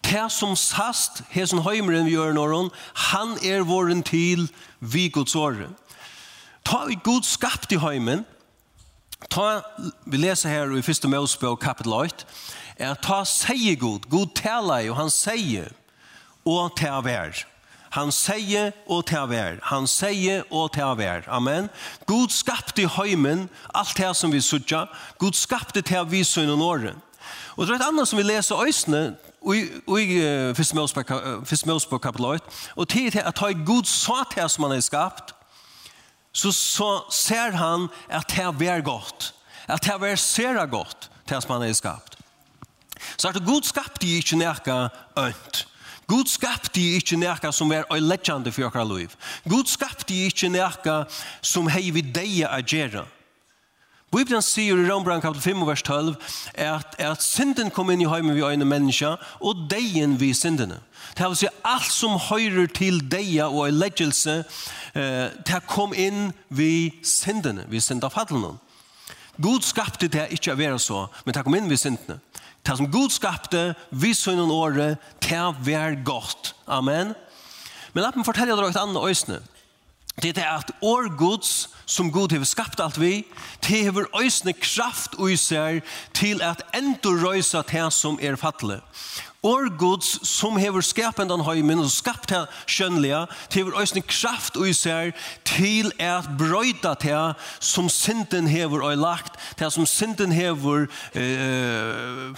Det 0.07 0.31
som 0.31 0.55
sast, 0.57 1.23
hesen 1.31 1.65
høymeren 1.67 2.07
vi 2.07 2.17
åren 2.17 2.39
åren, 2.39 2.71
han 3.11 3.39
er 3.43 3.67
våren 3.67 4.03
til 4.03 4.47
vi 4.81 5.09
gods 5.09 5.35
åre. 5.35 5.69
Ta 6.65 6.85
vi 6.87 6.99
god 7.03 7.27
skapt 7.27 7.73
i 7.73 7.83
høymen, 7.83 8.25
Ta, 9.31 9.63
vi 10.05 10.19
leser 10.21 10.53
her 10.53 10.73
i 10.77 10.83
1. 10.85 11.09
Mosebok 11.09 11.61
kapitel 11.61 11.95
8 11.97 12.27
er 12.79 12.93
at 12.93 13.03
ta 13.05 13.23
sier 13.25 13.77
god, 13.81 14.09
god 14.11 14.35
taler 14.37 14.91
og 14.91 14.97
han 15.01 15.13
sier 15.13 15.73
og 16.47 16.77
ta 16.79 17.01
vær. 17.05 17.45
Han 17.97 18.13
sier 18.13 18.75
og 18.93 19.07
ta 19.09 19.25
vær. 19.31 19.61
Han 19.71 19.87
sier 19.89 20.45
og 20.51 20.73
ta 20.75 20.91
vær. 20.99 21.25
Amen. 21.33 21.71
God 22.07 22.35
skapte 22.35 22.85
heimen, 22.99 23.47
alt 23.75 23.97
det 23.97 24.13
som 24.17 24.33
vi 24.33 24.43
sutja. 24.45 24.85
God 25.19 25.39
skapte 25.39 25.81
det 25.81 26.03
vi 26.11 26.25
sønne 26.25 26.53
innan. 26.53 27.01
Og 27.57 27.67
det 27.67 27.73
er 27.73 27.81
et 27.81 27.87
annet 27.89 28.09
som 28.09 28.19
vi 28.21 28.27
leser 28.27 28.61
øysene, 28.61 29.17
og 29.47 30.01
i 30.01 30.19
Fyrst 30.57 30.75
Mjølsborg 31.67 32.03
kapitel 32.03 32.27
8, 32.27 32.45
og 32.77 32.89
tid 32.89 33.11
til 33.11 33.23
at 33.25 33.35
ta 33.35 33.53
god 33.67 33.85
sa 33.89 34.25
det 34.35 34.51
som 34.51 34.67
han 34.67 34.75
har 34.75 34.85
skapt, 34.85 35.33
så, 36.33 36.53
så 36.53 36.91
ser 37.11 37.57
han 37.57 37.89
at 38.09 38.29
det 38.29 38.69
er 38.69 38.85
godt, 38.85 39.33
at 39.69 39.83
det 39.83 40.11
er 40.11 40.17
sera 40.21 40.67
godt, 40.67 41.11
det 41.29 41.43
som 41.43 41.57
han 41.57 41.63
har 41.63 41.73
skapt. 41.73 42.16
Så 43.17 43.29
at 43.29 43.41
Gud 43.45 43.67
skapte 43.69 44.07
ikke 44.07 44.39
nekka 44.41 44.89
ønt. 45.19 45.67
Gud 46.07 46.31
skapte 46.31 46.81
ikke 46.81 47.19
nekka 47.19 47.51
som 47.53 47.73
er 47.75 47.89
øyleggjande 47.93 48.53
for 48.53 48.69
okra 48.69 48.85
liv. 48.87 49.11
Gud 49.49 49.67
skapte 49.67 50.15
ikke 50.15 50.49
nekka 50.49 51.05
som 51.43 51.69
hei 51.69 51.91
vi 51.91 52.01
deia 52.01 52.53
a 52.55 52.63
gjerra. 52.63 53.07
Bibelen 54.15 54.43
sier 54.43 54.79
i 54.79 54.87
Rombrand 54.87 55.21
kapitel 55.21 55.43
5 55.43 55.65
vers 55.67 55.83
12 55.83 56.15
at, 56.55 56.95
at 57.03 57.23
synden 57.23 57.73
kom 57.75 57.91
inn 57.91 58.05
i 58.05 58.07
heimen 58.09 58.37
vi 58.37 58.45
øyne 58.47 58.65
menneska 58.65 59.17
og 59.43 59.67
deien 59.71 60.15
vi 60.21 60.31
syndene. 60.35 60.79
Det 61.19 61.27
vil 61.27 61.41
si 61.41 61.51
alt 61.67 61.91
som 61.91 62.15
høyrer 62.29 62.71
til 62.71 63.03
deia 63.11 63.49
og 63.51 63.67
øyleggelse 63.67 64.39
eh, 64.95 65.35
det 65.43 65.61
kom 65.67 65.93
inn 65.93 66.31
vi 66.49 66.95
syndene, 67.03 67.67
vi 67.69 67.83
synda 67.83 68.09
faddelen. 68.09 68.61
Gud 69.43 69.67
skapte 69.67 70.09
det 70.09 70.31
ikke 70.39 70.55
å 70.55 70.61
være 70.63 70.79
så, 70.81 71.09
men 71.27 71.35
det 71.35 71.43
kom 71.45 71.59
inn 71.59 71.69
vi 71.69 71.77
syndene. 71.81 72.21
Det 72.67 72.75
som 72.77 72.89
Gud 72.91 73.13
skapte, 73.15 73.77
vi 73.95 74.11
sønnen 74.15 74.51
året, 74.51 74.99
det 75.23 75.45
var 75.63 75.95
godt. 76.05 76.55
Amen. 76.67 77.15
Men 77.95 78.03
la 78.03 78.11
meg 78.11 78.27
fortelle 78.27 78.57
dere 78.59 78.73
et 78.73 78.81
annet 78.81 79.07
øsne. 79.07 79.39
Det 80.19 80.35
er 80.35 80.57
at 80.57 80.73
år 80.83 81.13
Guds 81.17 81.69
som 81.87 82.11
Gud 82.13 82.33
har 82.33 82.45
skapt 82.45 82.81
alt 82.83 82.99
vi, 83.01 83.25
det 83.69 83.85
har 83.87 84.09
øysne 84.21 84.53
kraft 84.53 85.15
og 85.19 85.33
især 85.33 85.81
til 86.15 86.43
at 86.43 86.63
enda 86.75 87.15
røysa 87.23 87.63
det 87.63 87.93
som 87.93 88.19
er 88.23 88.37
fattelig. 88.37 88.81
or 89.47 89.69
Guds 89.79 90.27
som 90.27 90.57
hever 90.59 90.83
skapen 90.83 91.29
den 91.31 91.43
høymen 91.47 91.79
og 91.85 91.91
skapt 91.93 92.31
det 92.33 92.43
skjønnelige, 92.67 93.27
til 93.51 93.63
hever 93.63 93.81
øysne 93.81 94.03
kraft 94.03 94.57
og 94.57 94.69
især 94.69 95.13
til 95.47 95.93
at 96.03 96.27
brøyta 96.39 96.95
det 97.03 97.35
som 97.61 97.89
synden 97.93 98.49
hever 98.51 98.83
og 98.83 98.97
lagt, 98.99 99.37
det 99.59 99.69
som 99.73 99.87
synden 99.87 100.33
hever 100.33 100.87
eh, 101.15 102.33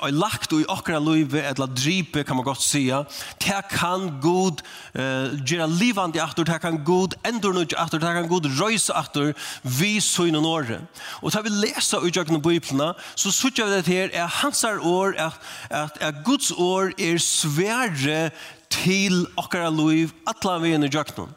og 0.00 0.12
lagt 0.12 0.52
og 0.52 0.60
i 0.62 0.68
okra 0.68 1.00
løyve, 1.02 1.42
eller 1.42 1.66
dripe 1.66 2.24
kan 2.24 2.36
man 2.36 2.44
godt 2.44 2.62
sija, 2.62 3.02
det 3.42 3.64
kan 3.72 4.20
Gud 4.22 4.62
eh, 4.94 5.34
gjøre 5.42 5.70
livande 5.70 6.22
aktor, 6.22 6.44
det 6.44 6.60
kan 6.60 6.84
Gud 6.84 7.16
endur 7.26 7.52
nødvendig 7.52 7.78
aktor, 7.78 7.98
det 7.98 8.14
kan 8.14 8.19
kan 8.20 8.30
god 8.30 8.48
røyse 8.60 8.94
atter 8.96 9.32
vi 9.62 9.98
søgnen 10.00 10.46
året. 10.46 11.02
Og 11.22 11.32
tar 11.32 11.44
vi 11.46 11.52
lesa 11.52 12.00
ut 12.00 12.16
jøkken 12.16 12.38
av 12.38 12.44
Bibelna, 12.44 12.92
så 13.14 13.32
sutja 13.34 13.66
vi 13.66 13.76
det 13.78 13.90
her 13.90 14.14
er 14.14 14.30
hans 14.40 14.64
år, 14.64 15.14
er, 15.18 15.36
at, 15.70 16.00
at 16.00 16.24
Guds 16.24 16.52
år 16.52 16.94
er 16.98 17.18
svære 17.18 18.30
til 18.70 19.26
okkara 19.40 19.70
liv, 19.74 20.14
atla 20.28 20.58
vi 20.62 20.74
inn 20.74 20.86
i 20.86 20.92
jøkken. 20.92 21.30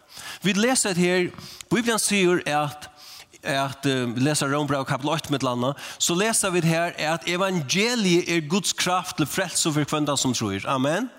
Vi 0.43 0.53
leser 0.53 0.93
det 0.93 1.03
her, 1.03 1.29
Bibelen 1.71 2.01
sier 2.01 2.43
at 2.45 2.89
at 3.43 3.85
um, 3.85 4.13
vi 4.15 4.23
leser 4.23 4.47
Rombra 4.47 4.79
og 4.79 4.87
kapitel 4.87 5.11
8 5.11 5.31
med 5.33 5.43
landa, 5.43 5.73
så 5.99 6.15
leser 6.15 6.53
vi 6.53 6.61
det 6.63 6.71
her 6.71 6.93
at 6.95 7.27
evangeliet 7.27 8.29
er 8.31 8.45
Guds 8.47 8.71
kraft 8.73 9.17
til 9.19 9.27
frelse 9.27 9.73
for 9.73 9.83
kvendan 9.83 10.17
som 10.17 10.33
tror. 10.33 10.63
Amen. 10.63 11.09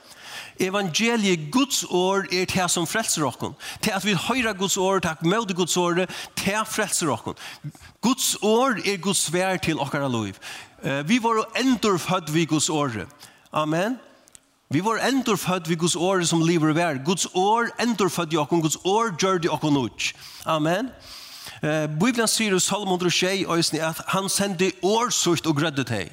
Evangeliet 0.61 1.51
Guds 1.53 1.85
år 1.91 2.29
er 2.33 2.47
det 2.47 2.71
som 2.71 2.87
frelser 2.87 3.27
oss. 3.27 3.41
Til 3.83 3.91
at 3.95 4.05
vi 4.05 4.15
høyre 4.15 4.55
Guds 4.55 4.77
år, 4.77 5.01
takk 5.01 5.23
med 5.23 5.55
Guds 5.55 5.77
år, 5.77 6.07
til 6.37 6.51
at 6.55 6.69
frelser 6.69 7.11
oss. 7.11 7.39
Guds 8.01 8.37
år 8.43 8.79
er 8.85 8.97
Guds 9.03 9.33
vær 9.33 9.57
til 9.57 9.79
okkara 9.79 10.09
liv. 10.09 10.35
Vi 11.07 11.19
var 11.23 11.45
endur 11.59 11.99
født 11.99 12.35
vi 12.35 12.45
Guds 12.45 12.71
år. 12.71 13.07
Amen. 13.53 13.99
Vi 14.71 14.81
var 14.85 15.03
endur 15.09 15.37
født 15.37 15.69
vi 15.69 15.75
Guds 15.75 15.97
år 15.97 16.23
som 16.23 16.43
lever 16.43 16.73
vær. 16.73 17.03
Guds 17.05 17.27
år 17.35 17.71
endur 17.83 18.09
født 18.09 18.33
i 18.33 18.37
okken. 18.37 18.63
Guds 18.63 18.77
år 18.85 19.15
gjør 19.19 19.39
det 19.39 19.51
okken 19.51 19.77
ut. 19.77 20.13
Amen. 20.47 20.91
Bibelen 22.01 22.29
sier 22.29 22.55
i 22.57 22.61
Salomon 22.61 23.01
106 23.01 23.73
at 23.81 24.01
han 24.13 24.29
sender 24.29 24.71
årsukt 24.83 25.47
og 25.47 25.57
grødde 25.57 25.85
til. 25.85 26.11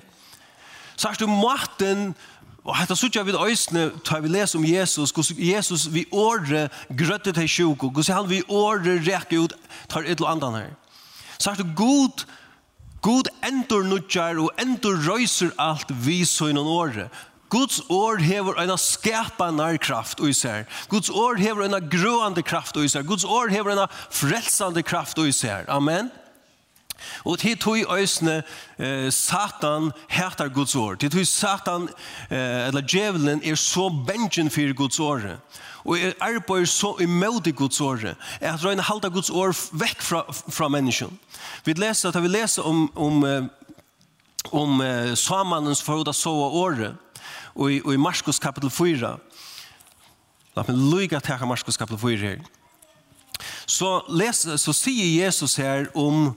Sørst 0.95 1.19
du 1.19 1.27
maten 1.27 2.11
Og 2.61 2.75
hetta 2.77 2.93
søkja 2.97 3.23
við 3.25 3.39
øysne, 3.41 3.87
ta 4.05 4.19
við 4.21 4.35
les 4.35 4.53
um 4.57 4.65
Jesus, 4.65 5.11
kos 5.11 5.31
Jesus 5.33 5.87
við 5.89 6.11
orre 6.13 6.67
grøtte 6.93 7.33
til 7.33 7.49
sjuk, 7.49 7.87
og 7.87 8.03
han 8.05 8.29
við 8.29 8.45
orre 8.53 8.99
rekka 9.01 9.39
ut 9.41 9.55
tar 9.89 10.05
et 10.05 10.21
andan 10.21 10.59
her. 10.59 10.69
Sagt 11.39 11.59
er 11.59 11.63
det 11.63 11.75
god 11.75 12.25
God 13.01 13.31
endur 13.41 13.81
nudjar 13.81 14.37
og 14.37 14.51
endur 14.61 14.99
røyser 15.01 15.49
alt 15.57 15.89
vi 16.05 16.21
søgnen 16.25 16.67
året. 16.69 17.09
Guds 17.49 17.81
ord 17.89 18.21
hever 18.21 18.61
en 18.61 18.77
skapande 18.77 19.65
kraft 19.81 20.21
i 20.23 20.31
seg. 20.37 20.69
Guds 20.87 21.09
ord 21.09 21.41
hever 21.41 21.65
en 21.65 21.89
grøande 21.89 22.45
kraft 22.45 22.77
i 22.77 22.87
seg. 22.87 23.09
Guds 23.09 23.25
ord 23.25 23.51
hever 23.51 23.73
en 23.73 23.87
frelsande 24.13 24.85
kraft 24.85 25.17
i 25.19 25.33
seg. 25.35 25.65
Amen. 25.67 26.11
Og 27.25 27.39
til 27.39 27.57
tog 27.57 27.99
øsne 27.99 28.43
eh, 28.79 29.11
Satan 29.11 29.91
hætar 30.09 30.47
Guds 30.47 30.75
år. 30.75 30.95
Til 30.95 31.11
tog 31.11 31.27
Satan, 31.27 31.89
eh, 32.29 32.67
eller 32.67 32.81
djevelen, 32.81 33.41
er 33.43 33.55
så 33.55 33.89
bengen 34.07 34.49
for 34.49 34.73
Guds 34.73 34.99
år. 34.99 35.21
Og 35.85 35.99
er 35.99 36.13
arbeider 36.21 36.65
så 36.65 36.95
imot 37.01 37.47
i 37.47 37.51
Guds 37.51 37.81
år. 37.81 38.15
Er 38.41 38.53
at 38.53 38.65
røyne 38.65 38.81
halda 38.81 39.07
Guds 39.07 39.29
år 39.29 39.55
vekk 39.71 40.01
fra, 40.01 40.25
fra 40.31 40.67
mennesken. 40.67 41.19
Vi 41.65 41.73
leser, 41.73 42.09
at 42.09 42.23
vi 42.23 42.27
leser 42.27 42.63
om, 42.63 42.91
om, 42.95 43.49
om 44.51 44.81
eh, 44.81 45.15
samannens 45.15 45.83
forhodet 45.83 46.15
sova 46.15 46.49
året. 46.49 46.95
Og 47.55 47.71
i, 47.71 47.81
og 47.85 47.93
i 47.93 47.97
Marskos 47.97 48.39
kapitel 48.39 48.69
4. 48.69 49.17
La 50.55 50.63
meg 50.67 50.77
lykke 50.77 51.19
til 51.23 51.47
Marskos 51.47 51.77
kapitel 51.79 51.99
4 51.99 52.17
her. 52.17 52.41
Så, 53.65 54.01
les, 54.09 54.43
så 54.61 54.73
sier 54.75 55.23
Jesus 55.23 55.55
her 55.55 55.87
om 55.95 56.27
um, 56.27 56.31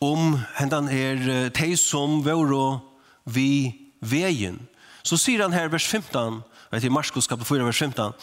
om 0.00 0.36
hendan 0.58 0.88
er 0.88 1.50
de 1.50 1.70
som 1.76 2.20
vore 2.22 2.80
vi 3.24 3.74
veien. 4.00 4.60
Så 5.02 5.18
sier 5.18 5.42
han 5.42 5.56
her 5.56 5.70
vers 5.72 5.86
15, 5.86 6.42
vet 6.70 6.84
i 6.84 6.92
Marskos 6.92 7.28
kapitel 7.30 7.58
4 7.58 7.66
vers 7.66 7.82
15, 7.82 8.14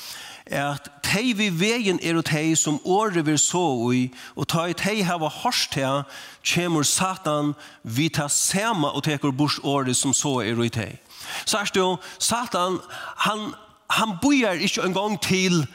at 0.56 0.90
de 1.08 1.32
vi 1.34 1.48
veien 1.50 1.98
er 2.06 2.20
og 2.20 2.28
de 2.30 2.56
som 2.60 2.78
åre 2.86 3.24
vil 3.26 3.40
så 3.42 3.64
i, 3.94 4.04
og 4.36 4.48
ta 4.52 4.68
i 4.70 4.78
de 4.78 5.02
hava 5.08 5.30
hørst 5.42 5.74
til, 5.74 6.04
kjemur 6.46 6.86
Satan, 6.86 7.56
vi 7.84 8.10
ta 8.10 8.28
sema 8.30 8.94
og 8.94 9.04
teker 9.08 9.34
bors 9.34 9.58
åre 9.64 9.96
som 9.98 10.14
så 10.14 10.40
er 10.46 10.60
og 10.60 10.68
i. 10.70 10.92
Så 11.46 11.58
er 11.58 11.72
det 11.74 11.88
Satan, 12.20 12.80
han, 13.26 13.54
han 13.90 14.18
bojar 14.22 14.62
ikke 14.62 14.86
en 14.86 14.94
gang 14.94 15.18
til 15.22 15.66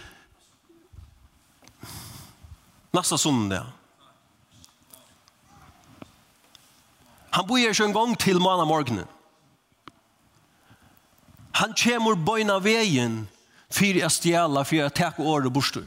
nasta 2.94 3.18
sundag. 3.18 3.79
Han 7.30 7.46
bor 7.46 7.58
ikke 7.58 7.84
en 7.84 7.94
gang 7.94 8.18
til 8.18 8.40
måned 8.42 8.66
morgenen. 8.66 9.08
Han 11.60 11.74
kommer 11.76 12.14
bøyna 12.16 12.58
veien 12.62 13.24
for 13.70 14.04
å 14.04 14.10
stjæle, 14.10 14.64
for 14.64 14.86
å 14.86 14.92
ta 14.94 15.10
året 15.18 15.52
bostur. 15.52 15.86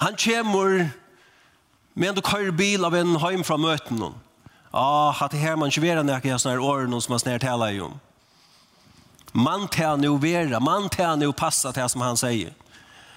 Han 0.00 0.16
kommer 0.20 0.90
med 1.94 2.08
en 2.18 2.22
køyre 2.22 2.52
bil 2.52 2.84
av 2.84 2.94
en 2.94 3.16
heim 3.22 3.44
fra 3.44 3.56
møten. 3.56 4.02
Ah, 4.74 5.14
at 5.22 5.32
det 5.32 5.40
her 5.40 5.56
man 5.56 5.70
ikke 5.70 5.84
vera 5.84 6.02
nek 6.02 6.24
i 6.26 6.34
sånne 6.34 6.58
årene 6.58 6.90
noen 6.90 7.04
som 7.04 7.14
man 7.14 7.22
snart 7.22 7.44
tala 7.46 7.70
i 7.70 7.80
om. 7.80 7.94
Man 9.34 9.68
tar 9.68 9.96
nu 9.98 10.16
vera, 10.18 10.60
man 10.60 10.88
tar 10.90 11.16
nu 11.16 11.32
passa 11.32 11.72
til 11.72 11.82
det 11.82 11.90
som 11.90 12.02
han 12.02 12.18
sier. 12.18 12.52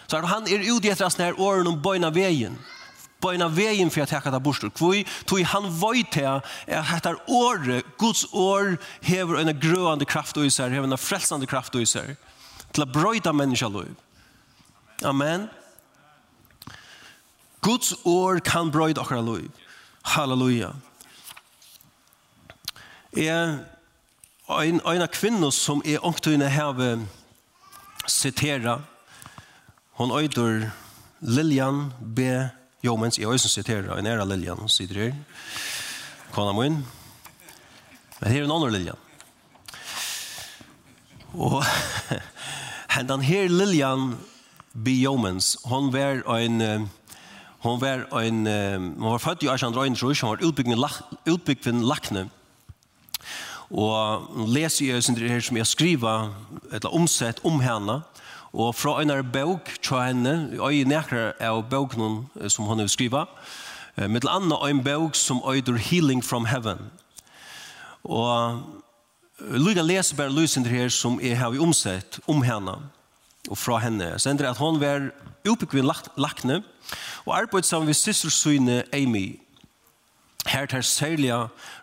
Så 0.08 0.22
han 0.24 0.48
er 0.48 0.66
ute 0.66 0.92
etter 0.92 1.10
sånne 1.10 1.34
årene 1.36 1.74
om 1.74 1.82
bøyna 1.82 2.14
veien 2.14 2.58
bøyna 3.24 3.48
veien 3.50 3.92
for 3.94 4.04
å 4.04 4.10
ta 4.10 4.22
det 4.32 4.42
bostur. 4.44 4.72
Hvor 4.78 4.98
tog 5.30 5.44
han 5.54 5.70
vøyt 5.82 6.18
her, 6.20 6.42
er 6.68 6.90
dette 6.92 7.16
året, 7.28 7.86
Guds 7.98 8.26
år, 8.32 8.78
hever 9.02 9.42
en 9.42 9.54
grøande 9.60 10.06
kraft 10.06 10.38
og 10.38 10.48
iser, 10.50 10.74
hever 10.74 10.90
en 10.90 10.98
frelsende 11.02 11.50
kraft 11.50 11.76
og 11.76 11.86
iser, 11.86 12.16
til 12.74 12.86
å 12.86 12.92
brøyde 12.92 13.34
mennesker 13.34 13.72
lov. 13.74 13.94
Amen. 15.06 15.48
Guds 17.62 17.94
år 18.06 18.40
kan 18.46 18.72
brøyde 18.72 19.02
akkurat 19.02 19.26
lov. 19.26 19.48
Halleluja. 20.08 20.72
Jeg, 23.18 23.58
en, 24.48 24.82
en 24.86 25.04
av 25.04 25.10
kvinner 25.12 25.52
som 25.52 25.82
er 25.86 26.04
ångtøyne 26.06 26.48
heve 26.54 26.92
sitera, 28.08 28.78
hon 29.98 30.14
øyder 30.14 30.70
Lilian 31.26 31.90
B. 32.00 32.22
Jo, 32.84 32.94
mens 32.96 33.18
jeg 33.18 33.28
også 33.28 33.50
siterer 33.50 33.90
en 33.98 34.06
ære 34.06 34.26
Lilian 34.30 34.70
sitter 34.70 35.00
her. 35.02 35.14
Kona 36.32 36.52
må 36.54 36.68
inn. 36.68 36.84
Men 38.20 38.30
her 38.30 38.44
er 38.44 38.46
en 38.46 38.54
annen 38.54 38.74
Lilian. 38.76 39.00
Og 41.34 41.64
den 43.12 43.26
her 43.26 43.50
Liljan 43.50 44.12
Biomens, 44.86 45.58
hon 45.66 45.90
var 45.94 46.22
en... 46.38 46.90
Hon 47.66 47.82
var 47.82 48.06
en... 48.22 48.46
Hon 48.46 49.12
var 49.12 49.18
født 49.18 49.44
i 49.44 49.50
1831, 49.50 50.22
hon 50.22 50.36
var 50.36 50.46
utbyggd 51.26 51.82
Lakne. 51.82 52.28
Og 53.74 54.48
leser 54.54 54.86
jeg 54.86 55.32
her 55.32 55.42
som 55.42 55.58
jeg 55.58 55.68
skriver, 55.68 56.30
eller 56.72 56.94
omsett 56.94 57.42
om 57.44 57.58
henne, 57.60 58.02
Og 58.54 58.76
fra 58.76 59.02
en 59.02 59.12
bøk 59.32 59.78
til 59.84 60.00
henne, 60.02 60.60
og 60.60 60.74
i 60.74 60.84
nærkere 60.84 61.34
av 61.44 61.66
bøken 61.70 62.28
som 62.50 62.66
hun 62.66 62.80
har 62.80 62.88
skrivet, 62.88 63.28
med 63.98 64.22
til 64.22 64.30
andre 64.30 64.70
en 64.70 64.84
bøk 64.84 65.16
som 65.16 65.42
øyder 65.48 65.78
Healing 65.78 66.24
from 66.24 66.46
Heaven. 66.46 66.92
Og 68.04 68.62
Lyga 69.40 69.82
leser 69.82 70.18
bare 70.18 70.34
lysinder 70.34 70.70
her 70.70 70.90
som 70.90 71.20
jeg 71.22 71.38
har 71.38 71.54
omsett 71.62 72.20
om 72.28 72.42
henne 72.42 72.78
og 73.50 73.58
fra 73.58 73.78
henne. 73.78 74.16
Så 74.20 74.30
ender 74.30 74.50
at 74.50 74.58
hun 74.58 74.80
var 74.82 75.12
oppbyggvinn 75.48 75.88
lakne 76.18 76.64
og 77.26 77.36
arbeidet 77.38 77.66
sammen 77.66 77.86
med 77.86 77.96
systersyne 77.96 78.84
Amy. 78.94 79.40
Her 80.48 80.66
tar 80.66 80.82
særlig 80.82 81.34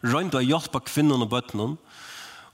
rønt 0.02 0.34
og 0.34 0.42
hjelp 0.42 0.74
av 0.74 0.82
kvinnen 0.88 1.22
og 1.22 1.30
bøttene 1.30 1.76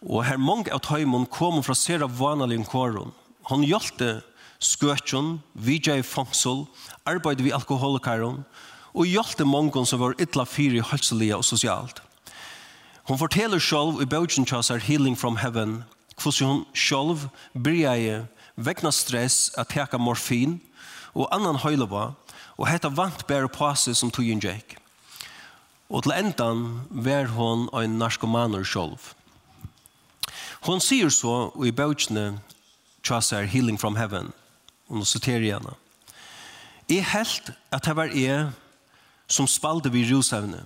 og 0.01 0.25
her 0.25 0.41
mange 0.41 0.73
av 0.73 0.81
tøymon 0.85 1.29
kom 1.29 1.61
fra 1.63 1.77
sere 1.77 2.09
vanlige 2.09 2.65
kårene. 2.69 3.13
Hon 3.51 3.65
hjalte 3.67 4.21
skøtjon, 4.63 5.41
vidja 5.59 5.97
i 5.99 6.05
fangsel, 6.07 6.69
arbeidde 7.09 7.43
vi 7.43 7.51
alkoholikaron, 7.51 8.45
og 8.95 9.09
hjalte 9.11 9.47
mongon 9.47 9.87
som 9.87 10.03
var 10.03 10.15
ytla 10.23 10.45
fyri 10.47 10.83
halselige 10.85 11.35
og 11.35 11.47
sosialt. 11.47 11.99
Hon 13.11 13.19
forteller 13.19 13.59
sjálv 13.59 13.99
i 14.03 14.07
bøtjen 14.07 14.47
tjasar 14.47 14.83
Healing 14.87 15.17
from 15.19 15.41
Heaven, 15.43 15.81
hvordan 16.21 16.47
hon 16.47 16.61
sjálv 16.75 17.27
bryr 17.55 18.29
vegna 18.55 18.93
stress 18.93 19.51
at 19.59 19.73
teka 19.75 19.99
morfin 19.99 20.61
og 21.15 21.27
annan 21.35 21.59
høylova, 21.65 22.13
og 22.55 22.69
hetta 22.69 22.91
vant 22.93 23.27
bære 23.27 23.49
pase 23.51 23.97
som 23.99 24.13
tog 24.15 24.29
inn 24.29 24.43
jekk. 24.45 24.77
Og 25.91 26.05
til 26.05 26.15
endan 26.15 26.85
vær 26.91 27.33
hon 27.35 27.67
ein 27.75 27.99
narkomaner 27.99 28.63
sjálv. 28.63 29.15
Hon 30.69 30.79
sier 30.79 31.11
så 31.11 31.51
i 31.65 31.73
bøtjene 31.73 32.37
Chaucer 33.03 33.47
healing 33.47 33.79
from 33.81 33.97
heaven. 33.97 34.33
Og 34.89 35.01
nå 35.01 35.05
siterer 35.05 35.47
jeg 35.47 35.59
henne. 35.59 35.77
Jeg 36.91 37.07
helt 37.13 37.53
at 37.71 37.85
det 37.87 37.97
var 37.97 38.11
jeg 38.15 38.51
som 39.31 39.47
spalte 39.47 39.93
vid 39.93 40.11
rusevne. 40.11 40.65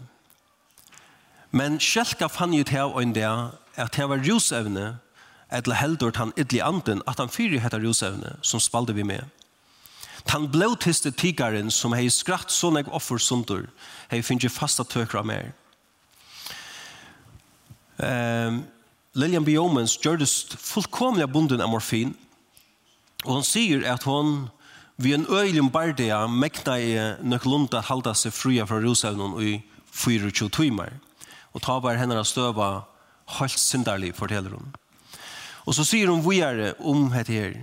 Men 1.50 1.78
kjelka 1.78 2.26
fann 2.32 2.54
jeg 2.56 2.66
til 2.66 2.96
en 2.98 3.12
dag 3.12 3.52
at 3.76 3.96
det 3.96 4.08
var 4.08 4.22
rusevne 4.24 4.96
eller 5.54 5.78
heldur 5.78 6.12
han 6.16 6.32
idli 6.36 6.58
anden 6.64 7.02
at 7.06 7.20
han 7.20 7.30
fyrir 7.30 7.60
hetta 7.62 7.78
rusevne 7.78 8.36
som 8.42 8.60
spalte 8.60 8.94
vi 8.96 9.04
med. 9.06 9.22
Han 10.32 10.48
blåtiste 10.50 11.12
tigaren 11.12 11.70
som 11.70 11.92
hei 11.92 12.08
skratt 12.10 12.50
sånn 12.50 12.80
offer 12.88 13.20
sundur 13.20 13.68
hei 14.10 14.22
finnje 14.22 14.48
fasta 14.48 14.84
tøkra 14.84 15.22
mer. 15.22 15.52
Um, 17.98 18.64
Lillian 19.14 19.44
B. 19.46 19.54
Omens 19.60 19.94
gjørdes 20.02 20.56
fullkomlig 20.58 21.28
bunden 21.30 21.62
av 21.62 21.70
morfin 21.70 22.16
Og 23.24 23.38
han 23.38 23.46
sier 23.46 23.84
at 23.88 24.04
hon 24.08 24.48
vi 24.96 25.14
en 25.16 25.26
øyelig 25.26 25.64
bardea 25.72 26.26
mekna 26.30 26.76
i 26.78 26.92
nøklunda 27.24 27.80
halda 27.88 28.14
seg 28.14 28.34
fria 28.36 28.66
fra 28.68 28.78
rosevnen 28.82 29.34
i 29.42 29.56
24 29.90 30.50
timer. 30.54 30.92
Og 31.54 31.62
ta 31.64 31.78
var 31.82 31.98
henne 31.98 32.20
støva 32.26 32.84
halvt 33.38 33.58
syndarlig, 33.58 34.12
forteller 34.14 34.54
hun. 34.54 34.74
Og 35.64 35.74
så 35.74 35.86
sier 35.86 36.10
hun 36.12 36.22
vujere 36.24 36.74
om 36.78 37.08
hette 37.14 37.32
her. 37.32 37.54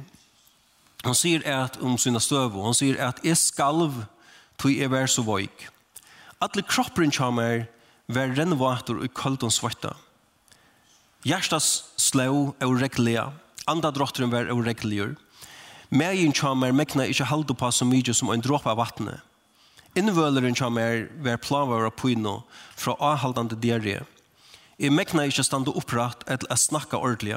Hun 1.05 1.17
sier 1.17 1.45
at 1.49 1.79
om 1.81 1.97
sina 1.97 2.19
støv, 2.21 2.57
hun 2.57 2.77
sier 2.77 2.99
at 3.01 3.21
jeg 3.25 3.37
skalv 3.39 4.03
tog 4.61 4.73
jeg 4.73 4.91
vær 4.93 5.09
så 5.09 5.23
vøyk. 5.25 5.67
Alle 6.41 6.65
kroppen 6.65 7.13
kommer 7.13 7.65
vær 8.11 8.33
rennvater 8.37 8.99
og 9.01 9.13
kaldt 9.17 9.45
og 9.45 9.53
svarta. 9.53 9.95
Hjertas 11.25 11.93
slå 12.01 12.53
er 12.61 12.77
reglea, 12.81 13.27
andre 13.69 13.91
drotteren 13.93 14.33
vær 14.33 14.49
og 14.53 14.63
regleur, 14.65 15.13
Mægen 15.91 16.31
tja 16.31 16.53
mer 16.55 16.71
mekna 16.71 17.03
ikkje 17.03 17.25
halda 17.27 17.51
på 17.51 17.67
så 17.67 17.83
mykje 17.83 18.13
som 18.15 18.29
ein 18.31 18.41
av 18.47 18.77
vattnet. 18.77 19.19
Innvøleren 19.93 20.55
kommer 20.55 20.71
mer 20.71 21.09
ver 21.19 21.37
plavar 21.37 21.85
og 21.85 21.95
pyno 21.99 22.43
fra 22.77 22.95
avhaldande 22.95 23.59
diarré. 23.59 24.05
Jeg 24.79 24.91
mekna 24.91 25.25
ikkje 25.27 25.43
stande 25.43 25.75
oppratt 25.75 26.23
eller 26.27 26.47
a 26.49 26.55
snakka 26.55 26.95
ordelig. 26.95 27.35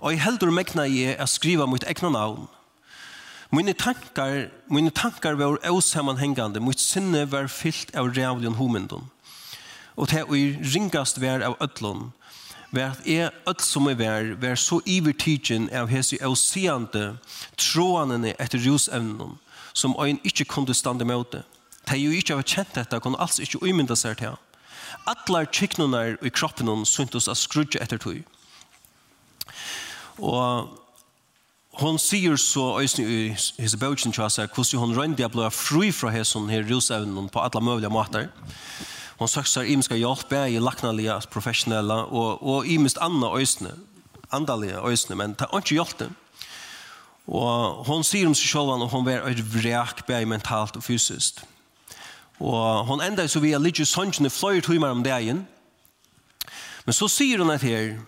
Og 0.00 0.12
jeg 0.12 0.22
heldur 0.24 0.50
mekna 0.50 0.86
i 0.86 1.14
å 1.20 1.26
skriva 1.28 1.66
mot 1.66 1.84
egna 1.84 2.08
navn. 2.08 2.48
Mine 3.52 3.74
tankar, 3.74 4.48
mine 4.70 4.90
tankar 4.90 5.36
var 5.36 5.60
osammanhengande, 5.68 6.60
mot 6.60 6.80
sinne 6.80 7.26
var 7.28 7.46
fyllt 7.48 7.92
av 7.94 8.08
rævlion 8.16 8.56
homendon. 8.56 9.10
Og 9.96 10.08
det 10.08 10.22
er 10.22 10.64
ringast 10.72 11.20
vær 11.20 11.44
av 11.44 11.58
ödlon, 11.60 12.12
var 12.70 12.94
at 12.94 13.06
jeg, 13.06 13.30
alt 13.46 13.62
som 13.62 13.88
jeg 13.88 13.98
var, 13.98 14.34
var 14.40 14.58
så 14.58 14.80
ivertidgen 14.86 15.68
av 15.74 15.90
hese 15.90 16.18
avseende 16.22 17.16
trådene 17.58 18.34
etter 18.38 18.62
rusevnen, 18.62 19.38
som 19.72 19.96
øyn 19.98 20.20
ikke 20.24 20.44
kunne 20.44 20.74
stande 20.74 21.04
med 21.04 21.24
det. 21.32 21.42
De 21.90 21.98
jo 21.98 22.10
ikke 22.14 22.36
var 22.38 22.46
kjent 22.46 22.74
dette, 22.74 23.00
kunne 23.00 23.18
alls 23.20 23.40
ikke 23.42 23.62
umynda 23.62 23.96
seg 23.98 24.20
til. 24.20 24.36
Atler 25.10 25.48
kiknene 25.50 26.16
i 26.22 26.30
kroppen 26.30 26.84
syntes 26.86 27.28
å 27.30 27.34
skrudge 27.34 27.80
etter 27.82 27.98
tog. 27.98 28.22
Og 30.20 30.76
hon 31.80 31.98
sier 31.98 32.36
så 32.36 32.76
øyne 32.78 33.06
i 33.06 33.20
hese 33.62 33.78
bøkken 33.80 34.12
til 34.12 34.30
seg 34.30 34.50
hvordan 34.54 34.82
hon 34.82 34.96
rønde 34.98 35.26
å 35.26 35.32
bli 35.32 35.50
fri 35.54 35.90
fra 35.94 36.12
hese 36.14 36.42
her 36.50 36.66
rusevnen 36.68 37.30
på 37.32 37.42
alle 37.42 37.62
mulige 37.64 37.90
måter. 37.90 38.28
Og 38.28 38.99
Hon 39.20 39.28
søkser 39.28 39.68
imiska 39.68 39.98
hjelp, 40.00 40.32
jeg 40.32 40.54
i 40.54 40.60
laknalige, 40.64 41.12
professionella, 41.28 42.06
og, 42.08 42.40
og 42.40 42.66
imist 42.66 42.96
anna 43.04 43.28
øysene, 43.36 43.74
andalige 44.32 44.80
øysene, 44.80 45.18
men 45.20 45.34
det 45.36 45.44
er 45.44 45.60
ikke 45.60 45.76
hjelp 45.76 45.98
det. 45.98 46.08
Og 47.28 47.84
hon 47.84 48.04
sier 48.04 48.30
om 48.30 48.34
seg 48.34 48.48
selv, 48.48 48.72
at 48.72 48.90
hon 48.94 49.04
var 49.04 49.28
et 49.28 49.42
vrek, 49.44 50.06
bare 50.08 50.26
mentalt 50.26 50.78
og 50.80 50.86
fysisk. 50.86 51.42
Og 52.40 52.86
hon 52.88 53.02
enda 53.04 53.26
så 53.28 53.42
vi 53.44 53.52
er 53.52 53.60
litt 53.60 53.82
sånnsjene 53.84 54.32
fløyre 54.32 54.64
timer 54.64 54.96
om 54.96 55.04
dagen, 55.04 55.44
men 56.86 56.96
så 56.96 57.10
sier 57.12 57.44
hun 57.44 57.52
at 57.52 57.60
her, 57.60 57.98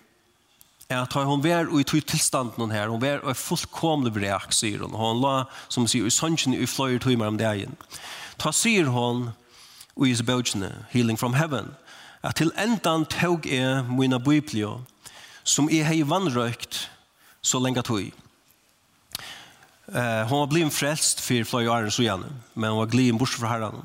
at 0.88 1.12
hon 1.12 1.44
var 1.44 1.68
i 1.68 1.84
tog 1.84 2.08
tilstanden 2.08 2.64
hon 2.64 2.72
her, 2.72 2.88
hon 2.88 3.04
var 3.04 3.20
i 3.28 3.36
fullkomlig 3.36 4.14
vrek, 4.16 4.48
sier 4.56 4.80
hun. 4.80 4.96
Hon 4.96 5.20
la, 5.20 5.44
som 5.68 5.84
sier, 5.84 6.08
i 6.08 6.12
sånnsjene 6.12 6.56
i 6.56 6.68
fløyre 6.68 7.04
timer 7.04 7.28
om 7.28 7.36
dagen. 7.36 7.76
Ta 8.40 8.48
sier 8.56 8.88
hon, 8.88 9.28
og 9.96 10.08
i 10.08 10.22
bøkene, 10.22 10.84
Healing 10.90 11.18
from 11.18 11.34
Heaven, 11.34 11.74
at 12.22 12.36
til 12.36 12.52
endan 12.58 13.04
tog 13.04 13.46
er 13.46 13.82
mine 13.82 14.20
biblio, 14.20 14.80
som 15.44 15.68
er 15.68 15.84
hei 15.84 16.02
vannrøykt 16.06 16.90
så 17.42 17.58
lenge 17.58 17.82
tog. 17.82 18.12
Uh, 19.92 20.22
hon 20.30 20.40
var 20.40 20.46
blivit 20.48 20.72
frelst 20.72 21.20
for 21.20 21.44
flere 21.44 21.70
år 21.70 21.90
så 21.90 22.06
gjerne, 22.06 22.30
men 22.54 22.70
hon 22.70 22.78
var 22.78 22.92
glid 22.92 23.18
bort 23.18 23.34
fra 23.34 23.50
herren. 23.50 23.82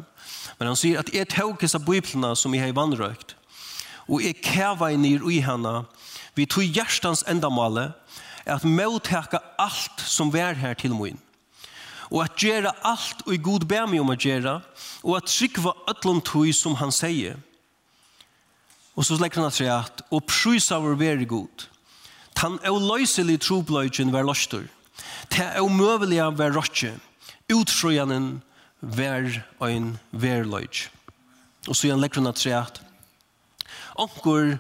Men 0.60 0.72
han 0.72 0.78
sier 0.80 1.02
at 1.02 1.10
jeg 1.14 1.28
tog 1.34 1.58
disse 1.62 1.80
biblene 1.80 2.36
som 2.38 2.54
jeg 2.54 2.64
har 2.64 2.78
vannrøkt, 2.78 3.36
og 4.08 4.24
jeg 4.24 4.40
kæva 4.42 4.94
i 4.94 5.18
i 5.32 5.42
henne, 5.44 5.84
vi 6.36 6.46
tog 6.46 6.64
hjertens 6.64 7.26
endamale, 7.28 7.92
at 8.46 8.64
må 8.64 9.00
alt 9.60 10.00
som 10.06 10.32
var 10.34 10.54
her 10.54 10.74
til 10.74 10.96
min 10.96 11.20
og 12.12 12.24
at 12.24 12.38
gjøre 12.40 12.72
alt 12.88 13.26
og 13.26 13.34
i 13.36 13.42
god 13.44 13.66
ber 13.68 13.88
meg 13.90 14.02
om 14.02 14.14
å 14.14 14.18
gjøre, 14.18 14.60
og 15.04 15.18
at 15.18 15.30
trykva 15.32 15.74
øtlom 15.92 16.22
tog 16.26 16.50
som 16.56 16.78
han 16.80 16.94
sier. 16.96 17.38
Og 18.98 19.06
så 19.06 19.18
legger 19.20 19.44
han 19.44 19.52
at 19.52 19.58
seg 19.58 19.70
at, 19.70 20.02
og 20.10 20.26
prysa 20.26 20.80
av 20.80 20.88
å 20.88 20.96
god. 21.30 21.68
Tan 22.38 22.58
er 22.64 22.74
løyselig 22.74 23.40
trobløygen 23.42 24.14
var 24.14 24.26
løster. 24.26 24.68
Te 25.30 25.46
og 25.62 25.72
møvelige 25.72 26.26
var 26.38 26.56
røtje. 26.56 26.96
Utfrøyanen 27.50 28.42
var 28.82 29.44
ein 29.62 29.98
verløyg. 30.12 30.88
Og 31.68 31.76
så 31.76 31.88
igjen 31.88 32.02
legger 32.02 32.22
han 32.22 32.32
at 32.32 32.42
seg 32.42 32.58
at, 32.58 32.82
Onkur 33.98 34.60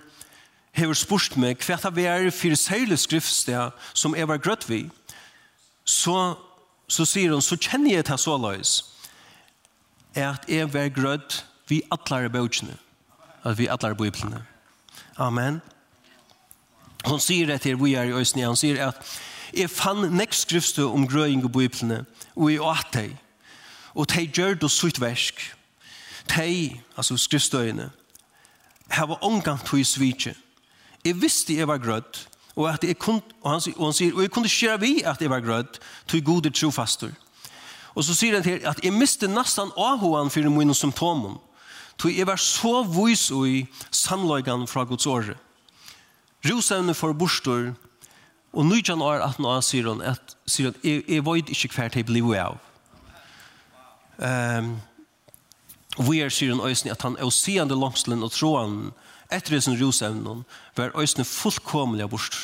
hever 0.73 0.97
spurt 0.97 1.35
meg 1.37 1.61
hva 1.61 1.91
det 1.93 2.05
er 2.09 2.29
for 2.33 2.57
særlig 2.57 2.97
skriftsteg 3.01 3.73
som 3.93 4.15
jeg 4.17 4.27
var 4.29 4.41
grøtt 4.41 4.65
vi, 4.69 4.87
så 5.85 6.35
så 6.87 7.05
sier 7.05 7.33
hun, 7.33 7.41
så 7.41 7.57
kjenner 7.59 7.97
jeg 7.97 8.05
til 8.07 8.19
så 8.21 8.37
løs, 8.39 8.77
at 10.15 10.45
jeg 10.49 10.73
var 10.73 10.89
grøtt 10.89 11.43
vi 11.67 11.81
atler 11.91 12.29
bøkene, 12.31 12.77
at 13.43 13.57
vi 13.57 13.67
atler 13.67 13.93
biblene. 13.93 14.45
Amen. 15.17 15.61
Hun 17.05 17.19
sier 17.19 17.47
det 17.47 17.61
til 17.61 17.77
vi 17.81 17.93
er 17.93 18.09
i 18.09 18.15
Øsne, 18.15 18.47
hun 18.47 18.55
sier 18.55 18.79
at 18.87 19.17
jeg 19.53 19.69
fann 19.71 20.09
nekst 20.15 20.47
skriftstø 20.47 20.87
om 20.87 21.07
grøying 21.07 21.43
og 21.45 21.51
biblene, 21.51 22.05
og 22.35 22.51
jeg 22.51 22.63
åt 22.63 22.89
deg, 22.93 23.13
og 23.95 24.07
de 24.11 24.25
gjør 24.27 24.57
det 24.61 24.71
sutt 24.71 25.01
versk. 25.01 25.39
De, 26.27 26.79
altså 26.97 27.17
skriftstøyene, 27.17 27.91
har 28.89 29.07
var 29.07 29.23
omgang 29.23 29.59
til 29.65 29.85
svitje. 29.85 30.35
Jeg 31.05 31.21
visste 31.21 31.55
jeg 31.55 31.67
var 31.67 31.77
grødd, 31.77 32.27
og 32.57 32.65
at 32.71 32.83
jeg 32.83 32.97
kun, 32.97 33.21
og 33.43 33.51
han, 33.51 33.61
og 33.77 33.83
han 33.85 33.95
sier, 33.95 34.15
og 34.15 34.25
jeg 34.25 34.33
kunne 34.33 34.49
skjøre 34.49 34.81
vi 34.81 34.93
at 35.05 35.21
jeg 35.21 35.29
var 35.29 35.45
grødd, 35.45 35.77
tog 36.09 36.23
gode 36.25 36.49
trofaster. 36.49 37.13
Og 37.93 38.05
så 38.05 38.15
sier 38.17 38.37
han 38.37 38.45
til 38.45 38.65
at 38.65 38.81
jeg 38.83 38.93
miste 38.93 39.29
nesten 39.29 39.73
avhoen 39.77 40.31
for 40.33 40.49
mine 40.53 40.75
symptomer, 40.75 41.37
tog 41.97 42.13
jeg 42.13 42.27
var 42.29 42.41
så 42.41 42.81
vis 42.85 43.29
i 43.31 43.65
sannløygan 43.93 44.67
fra 44.69 44.85
Guds 44.89 45.05
åre. 45.05 45.37
Rosevne 46.45 46.93
for 46.97 47.13
bostor, 47.17 47.73
og 48.53 48.65
nå 48.65 48.81
kjenner 48.81 49.05
år 49.05 49.25
at 49.25 49.41
nå 49.41 49.53
sier 49.65 49.89
han 49.91 50.01
at, 50.01 50.37
sier 50.49 50.71
han, 50.71 50.77
jeg, 50.85 51.03
jeg 51.05 51.25
vet 51.25 51.53
ikke 51.53 51.73
hver 51.75 51.97
jeg 51.97 52.09
blir 52.09 52.33
av. 52.41 52.61
Um, 54.17 54.77
og 55.97 56.07
vi 56.09 56.21
er 56.25 56.33
sier 56.33 56.55
han 56.55 56.63
øyne 56.65 56.93
at 56.93 57.05
han 57.05 57.17
er 57.21 57.29
seende 57.33 57.77
langslen 57.77 58.25
og 58.25 58.33
troen, 58.33 58.79
etter 59.29 59.55
det 59.55 59.63
som 59.65 59.75
rosevnen 59.77 60.43
var 60.77 60.95
øyne 60.95 61.25
fullkomlig 61.25 62.03
av 62.05 62.11
bort. 62.13 62.37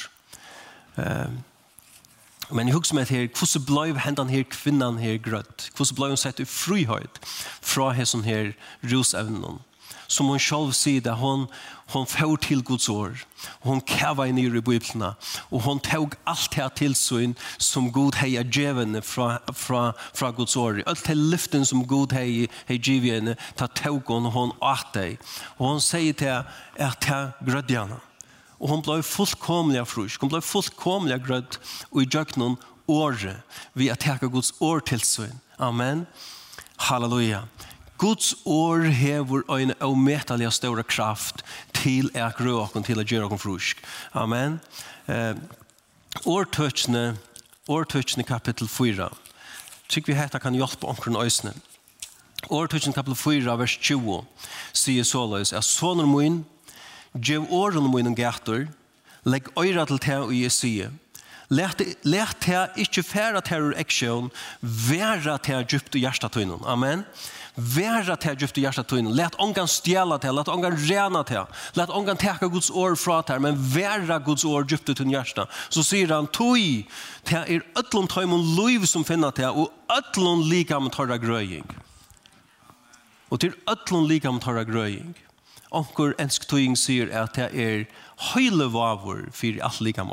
Men 2.53 2.67
jeg 2.67 2.75
husker 2.75 2.97
meg 2.97 3.09
her, 3.09 3.27
hvordan 3.31 3.65
ble 3.65 3.99
hendene 4.03 4.33
her 4.33 4.43
kvinnan 4.51 4.99
her 5.01 5.17
grøtt? 5.17 5.69
Hvordan 5.75 5.97
ble 5.97 6.09
hun 6.13 6.19
sett 6.21 6.41
i 6.43 6.45
frihøyt 6.45 7.21
fra 7.63 7.91
hessen 7.95 8.25
her 8.27 8.51
rosevnen? 8.91 9.61
som 10.07 10.27
hon 10.27 10.39
själv 10.39 10.71
säger 10.71 11.11
hon, 11.11 11.47
hon 11.87 12.05
får 12.05 12.37
till 12.37 12.63
Guds 12.63 12.89
år. 12.89 13.17
Hon 13.59 13.81
kävar 13.81 14.25
in 14.25 14.37
i 14.37 14.61
Bibeln 14.61 15.13
Och 15.49 15.61
hon 15.61 15.79
tog 15.79 16.15
allt 16.23 16.51
det 16.51 16.61
här 16.61 16.69
tillsyn 16.69 17.35
som 17.57 17.91
Gud 17.91 18.15
har 18.15 18.27
givit 18.27 19.05
från, 19.05 19.37
från, 19.53 19.93
från 20.13 20.35
Guds 20.35 20.57
år. 20.57 20.83
Allt 20.85 21.03
det 21.03 21.15
lyften 21.15 21.65
som 21.65 21.87
Gud 21.87 22.13
har 22.13 22.21
givit 22.67 23.13
henne 23.13 23.35
tar 23.55 23.67
tog 23.67 24.05
hon 24.05 24.25
och 24.25 24.31
hon 24.31 24.51
åt 24.59 24.93
dig. 24.93 25.19
Och 25.57 25.67
hon 25.67 25.81
säger 25.81 26.13
till 26.13 26.43
att 26.85 27.01
det 27.01 27.31
grödjarna. 27.41 27.99
Och 28.63 28.69
hon 28.69 28.81
blev 28.81 29.01
fullkomliga 29.01 29.85
frusk. 29.85 30.21
Hon 30.21 30.29
blev 30.29 30.41
fullkomliga 30.41 31.17
gröd. 31.17 31.57
Och 31.89 32.01
i 32.01 32.07
djöknen 32.11 32.55
året 32.85 33.37
vi 33.73 33.89
att 33.89 33.99
täcka 33.99 34.27
Guds 34.27 34.53
år 34.59 34.79
tillsyn. 34.79 35.39
Amen. 35.57 36.05
Halleluja. 36.75 37.47
Guds 37.97 38.33
år 38.45 38.89
hever 38.89 39.43
en 39.59 39.73
avmetelig 39.79 40.51
større 40.53 40.83
kraft 40.83 41.43
til 41.77 42.09
at 42.17 42.39
røkken 42.41 42.83
til 42.83 42.99
å 42.99 43.05
gjøre 43.05 43.29
oss 43.31 43.43
frusk. 43.43 43.83
Amen. 44.17 44.59
Eh, 45.07 45.35
årtøkene, 46.25 47.17
årtøkene 47.69 48.25
kapittel 48.27 48.67
4. 48.67 49.09
Tyk 49.89 50.09
vi 50.09 50.17
hette 50.17 50.39
kan 50.41 50.57
hjelpe 50.57 50.89
omkring 50.89 51.19
øsene. 51.19 51.53
Årtøkene 52.49 52.95
kapittel 52.95 53.19
4, 53.19 53.57
vers 53.59 53.77
20, 53.77 54.23
sier 54.73 55.07
såleis, 55.07 55.53
at 55.53 55.63
sonen 55.63 56.09
min, 56.09 56.41
gjev 57.13 57.45
årene 57.53 57.91
min 57.93 58.09
en 58.09 58.17
gator, 58.17 58.65
legg 59.23 59.47
øyre 59.55 59.85
til 59.87 60.01
til 60.03 60.25
og 60.27 60.35
jeg 60.35 60.51
sier, 60.51 60.91
Lært 61.51 62.45
her 62.47 62.71
ikke 62.79 63.03
fære 63.03 63.41
terror 63.41 63.73
action, 63.77 64.31
være 64.61 65.39
her 65.45 65.63
djupt 65.63 65.95
i 65.95 66.03
hjertetøynen. 66.05 66.61
Amen. 66.65 67.03
Være 67.55 68.15
til 68.17 68.37
djupt 68.39 68.57
i 68.57 68.63
hjertetøynen. 68.63 69.13
Lært 69.13 69.35
ångan 69.39 69.67
stjela 69.69 70.17
til, 70.17 70.33
lært 70.33 70.49
ångan 70.49 70.77
rena 70.89 71.23
til, 71.27 71.43
lært 71.77 71.91
ångan 71.93 72.17
teka 72.17 72.47
Guds 72.49 72.71
år 72.71 72.95
fra 72.97 73.21
til, 73.21 73.41
men 73.43 73.59
være 73.59 74.19
Guds 74.25 74.45
år 74.45 74.65
djupt 74.65 74.89
i 74.89 75.09
hjertet. 75.11 75.49
Så 75.69 75.83
sier 75.83 76.15
han, 76.15 76.27
tøy, 76.33 76.85
til 77.27 77.37
er 77.37 77.67
øtlom 77.77 78.07
tøymon 78.07 78.55
liv 78.57 78.87
som 78.89 79.05
finna 79.05 79.31
til, 79.31 79.51
og 79.51 79.69
øtlom 79.91 80.47
lika 80.49 80.79
med 80.79 80.95
tørre 80.95 81.19
grøying. 81.19 81.67
Og 83.29 83.39
til 83.39 83.53
øtlom 83.69 84.07
lika 84.09 84.31
med 84.31 84.41
tørre 84.41 84.65
grøying. 84.65 85.13
Onkur 85.73 86.13
ensk 86.21 86.47
tøying 86.49 86.77
sier 86.77 87.09
at 87.13 87.37
det 87.37 87.49
er 87.53 87.85
høyle 88.33 88.69
vavur 88.73 89.27
for 89.33 89.61
alt 89.61 89.81
lika 89.81 90.05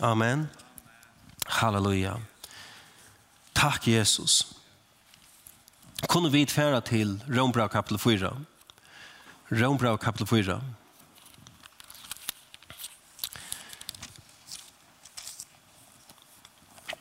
Amen. 0.00 0.48
Halleluja. 1.46 2.16
Takk 3.54 3.86
Jesus. 3.86 4.56
Kunne 6.08 6.32
vi 6.32 6.44
tfæra 6.44 6.80
til 6.80 7.22
Rombra 7.30 7.68
kapitel 7.68 7.98
4. 7.98 8.30
Rombra 9.52 9.96
kapitel 9.96 10.26
4. 10.26 10.60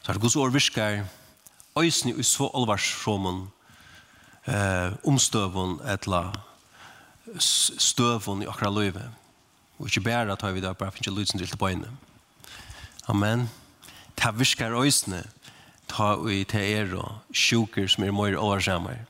Så 0.03 0.11
er 0.11 0.13
det 0.13 0.21
gos 0.21 0.35
år 0.35 0.49
virkar 0.49 1.05
øysni 1.79 2.13
i 2.19 2.23
så 2.23 2.51
alvarsromen 2.53 3.47
eh, 4.45 4.93
omstøvun 5.03 5.79
etla 5.87 6.29
støvun 7.39 8.43
i 8.43 8.45
akra 8.45 8.69
løyve. 8.69 9.09
Og 9.79 9.87
ikke 9.89 10.05
bæra 10.11 10.35
tar 10.35 10.51
vi 10.51 10.61
det 10.61 10.77
bare 10.77 10.91
finnes 10.91 11.07
ikke 11.07 11.19
lydsen 11.19 11.39
til 11.39 11.57
på. 11.57 11.69
Amen. 13.07 13.49
Ta 14.15 14.31
viskar 14.31 14.75
øysene, 14.79 15.23
ta 15.87 16.15
ui 16.15 16.43
te 16.47 16.59
er 16.59 16.93
og 16.95 17.35
sjuker 17.35 17.87
som 17.87 18.03
er 18.03 18.15
møyre 18.15 18.39
årsammer. 18.39 19.03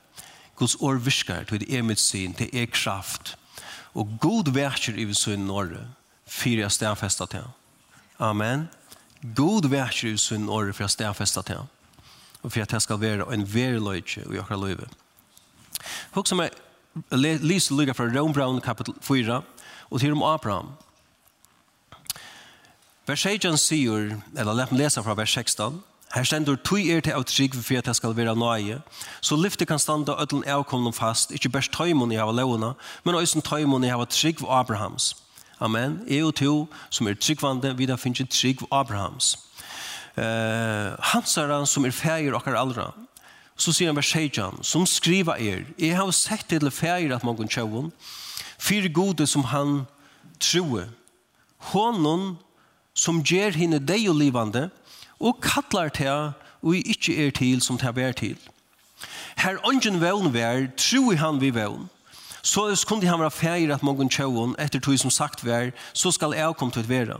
Guds 0.55 0.75
år 0.81 0.97
viskar, 1.03 1.43
til 1.43 1.65
er 1.69 1.83
mitt 1.83 1.99
syn, 1.99 2.33
til 2.33 2.49
er 2.53 2.65
kraft. 2.65 3.35
Og 3.93 4.09
god 4.21 4.53
verker 4.53 4.97
i 4.97 5.05
sin 5.13 5.49
åre, 5.49 5.87
fyra 6.25 6.69
stedfesta 6.69 7.25
til. 7.25 7.45
Amen. 8.19 8.69
God 9.35 9.69
verker 9.69 10.13
i 10.13 10.17
sin 10.17 10.49
åre, 10.49 10.73
fyra 10.73 10.87
stedfesta 10.87 11.41
til. 11.41 11.65
Og 12.43 12.51
for 12.51 12.61
at 12.61 12.71
det 12.71 12.81
skal 12.81 13.01
være 13.01 13.33
en 13.33 13.45
veriløyke 13.53 14.25
i 14.33 14.39
okra 14.39 14.57
løyve. 14.57 14.87
Hukk 16.13 16.27
som 16.27 16.41
er, 16.43 16.49
lise 17.13 17.73
lykka 17.73 17.93
fra 17.97 18.09
Rombraun 18.09 18.61
kapitel 18.61 18.93
4, 19.01 19.41
og 19.89 19.99
til 19.99 20.11
om 20.11 20.23
Abraham. 20.23 20.73
Vers 23.07 23.21
16 23.21 23.57
sier, 23.57 24.13
eller 24.37 24.55
lett 24.55 24.71
meg 24.71 24.79
lese 24.79 25.01
fra 25.03 25.15
vers 25.19 25.33
16, 25.35 25.81
Her 26.13 26.23
stendur 26.23 26.59
tui 26.61 26.91
er 26.93 27.01
til 27.01 27.15
av 27.17 27.23
trygg 27.25 27.55
for 27.57 27.79
at 27.79 27.87
jeg 27.89 27.97
skal 27.97 28.13
være 28.13 28.35
nøye, 28.37 28.77
så 29.21 29.35
lyfte 29.35 29.65
kan 29.65 29.79
standa 29.81 30.13
ødelen 30.21 30.45
avkomne 30.45 30.93
fast, 30.93 31.31
ikke 31.33 31.49
best 31.49 31.73
tøymon 31.73 32.13
i 32.13 32.19
hava 32.21 32.31
leona, 32.31 32.75
men 33.03 33.17
også 33.17 33.41
tøymon 33.41 33.83
i 33.83 33.89
hava 33.89 34.05
trygg 34.05 34.39
for 34.39 34.53
Abrahams. 34.53 35.15
Amen. 35.59 36.03
Jeg 36.07 36.23
og 36.23 36.35
to 36.35 36.53
som 36.89 37.07
er 37.07 37.17
tryggvande, 37.17 37.73
vi 37.77 37.89
da 37.89 37.97
finnes 37.97 38.29
trygg 38.29 38.61
for 38.61 38.69
Abrahams. 38.71 39.33
Uh, 40.15 40.93
hans 41.01 41.35
er 41.37 41.49
han 41.49 41.65
som 41.65 41.85
er 41.85 41.91
feir 41.91 42.37
okkar 42.37 42.55
allra. 42.55 42.91
Så 43.57 43.73
sier 43.73 43.89
han 43.89 43.97
vers 43.97 44.13
16, 44.13 44.61
som 44.63 44.85
skriva 44.85 45.39
er, 45.41 45.65
jeg 45.79 45.97
har 45.97 46.11
sett 46.13 46.45
til 46.47 46.71
feir 46.71 47.11
at 47.15 47.25
mongon 47.25 47.49
tjauon, 47.49 47.91
fyr 48.61 48.87
gode 48.93 49.27
som 49.27 49.49
han 49.49 49.87
troe, 50.39 50.87
honom 51.73 52.35
som 52.93 53.23
ger 53.23 53.51
henne 53.57 53.79
deg 53.79 54.07
og 54.09 54.19
livande, 54.19 54.69
og 55.19 55.41
kallar 55.41 55.89
til 55.89 56.33
og 56.63 56.75
ikkje 56.75 57.27
er 57.27 57.31
til 57.35 57.61
som 57.61 57.77
til 57.77 57.95
vær 57.95 58.11
til. 58.11 58.37
Her 59.37 59.59
ongen 59.67 59.99
vevn 60.01 60.33
vær, 60.33 60.69
tro 60.77 61.11
i 61.11 61.19
han 61.19 61.41
vi 61.41 61.51
vevn, 61.51 61.89
så 62.43 62.67
es 62.71 62.83
han 62.87 63.19
være 63.19 63.31
feir 63.31 63.73
at 63.73 63.83
mången 63.83 64.09
tjåon, 64.09 64.55
etter 64.59 64.79
tog 64.79 64.99
som 64.99 65.11
sagt 65.11 65.45
vær, 65.45 65.71
så 65.93 66.11
skal 66.11 66.33
jeg 66.33 66.55
komme 66.55 66.71
til 66.71 66.83
å 66.83 66.87
være. 66.87 67.17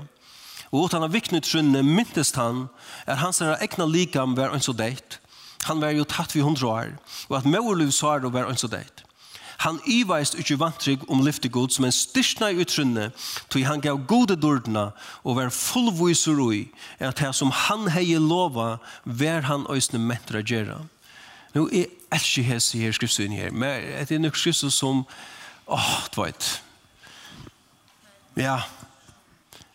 Og 0.71 0.83
åt 0.83 0.93
han 0.93 1.03
av 1.03 1.13
viknet 1.13 1.43
trunne 1.43 1.83
myntest 1.83 2.35
han, 2.35 2.67
er 3.05 3.15
hans 3.15 3.41
egna 3.41 3.85
likam 3.85 4.35
vær 4.35 4.53
en 4.53 4.61
så 4.61 4.73
deit. 4.73 5.19
Han 5.67 5.79
vær 5.79 5.93
jo 5.95 6.03
tatt 6.03 6.35
vi 6.35 6.41
hundra 6.41 6.67
år, 6.67 6.89
og 7.29 7.37
at 7.37 7.45
mörluv 7.45 7.91
svar 7.91 8.19
vær 8.19 8.49
en 8.49 8.57
så 8.57 8.67
deit. 8.67 9.02
Han 9.63 9.79
iveist 9.87 10.35
ikkje 10.35 10.57
vantrygg 10.59 11.03
om 11.11 11.21
lyftegod 11.23 11.71
som 11.71 11.85
en 11.87 11.95
styrsna 11.95 12.49
i 12.51 12.59
utrunne, 12.59 13.11
tog 13.49 13.63
han 13.63 13.83
gav 13.83 14.01
gode 14.09 14.35
dordna 14.35 14.89
og 15.23 15.37
var 15.37 15.53
fullviser 15.55 16.39
ui, 16.39 16.65
at 16.99 17.21
det 17.21 17.31
som 17.35 17.53
han 17.67 17.87
hei 17.93 18.09
lova, 18.19 18.77
vær 19.05 19.47
han 19.47 19.67
òsne 19.71 20.01
mentra 20.03 20.43
gjerra. 20.43 20.81
Nå 21.53 21.67
er 21.71 21.87
ikke 22.11 22.43
hese 22.43 22.81
her 22.81 22.91
skriftsynet 22.91 23.39
her, 23.39 23.51
men 23.55 23.83
det 24.03 24.17
er 24.17 24.23
nok 24.23 24.35
skriftsynet 24.35 24.75
som, 24.75 25.05
åh, 25.67 25.91
oh, 26.17 26.27
det 26.27 26.61
Ja, 28.35 28.59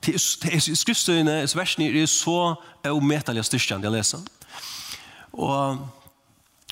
det 0.05 0.15
er 0.19 0.75
skriftsynet, 0.75 1.57
versene 1.57 1.89
er 1.89 2.07
så 2.07 2.57
ometalig 2.85 3.45
styrstjande 3.45 3.87
jeg 3.87 3.93
leser. 3.93 4.19
Og 5.33 5.79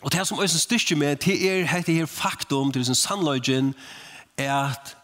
Og 0.02 0.12
det 0.12 0.26
som 0.26 0.38
øyne 0.38 0.48
styrker 0.48 0.96
med, 0.96 1.16
det 1.16 1.50
er 1.50 1.76
dette 1.76 1.92
her 1.92 2.06
faktum, 2.06 2.72
det 2.72 2.80
er 2.80 2.84
sin 2.84 2.94
sannløgjen, 2.94 3.74
er 4.38 4.54
at 4.54 4.96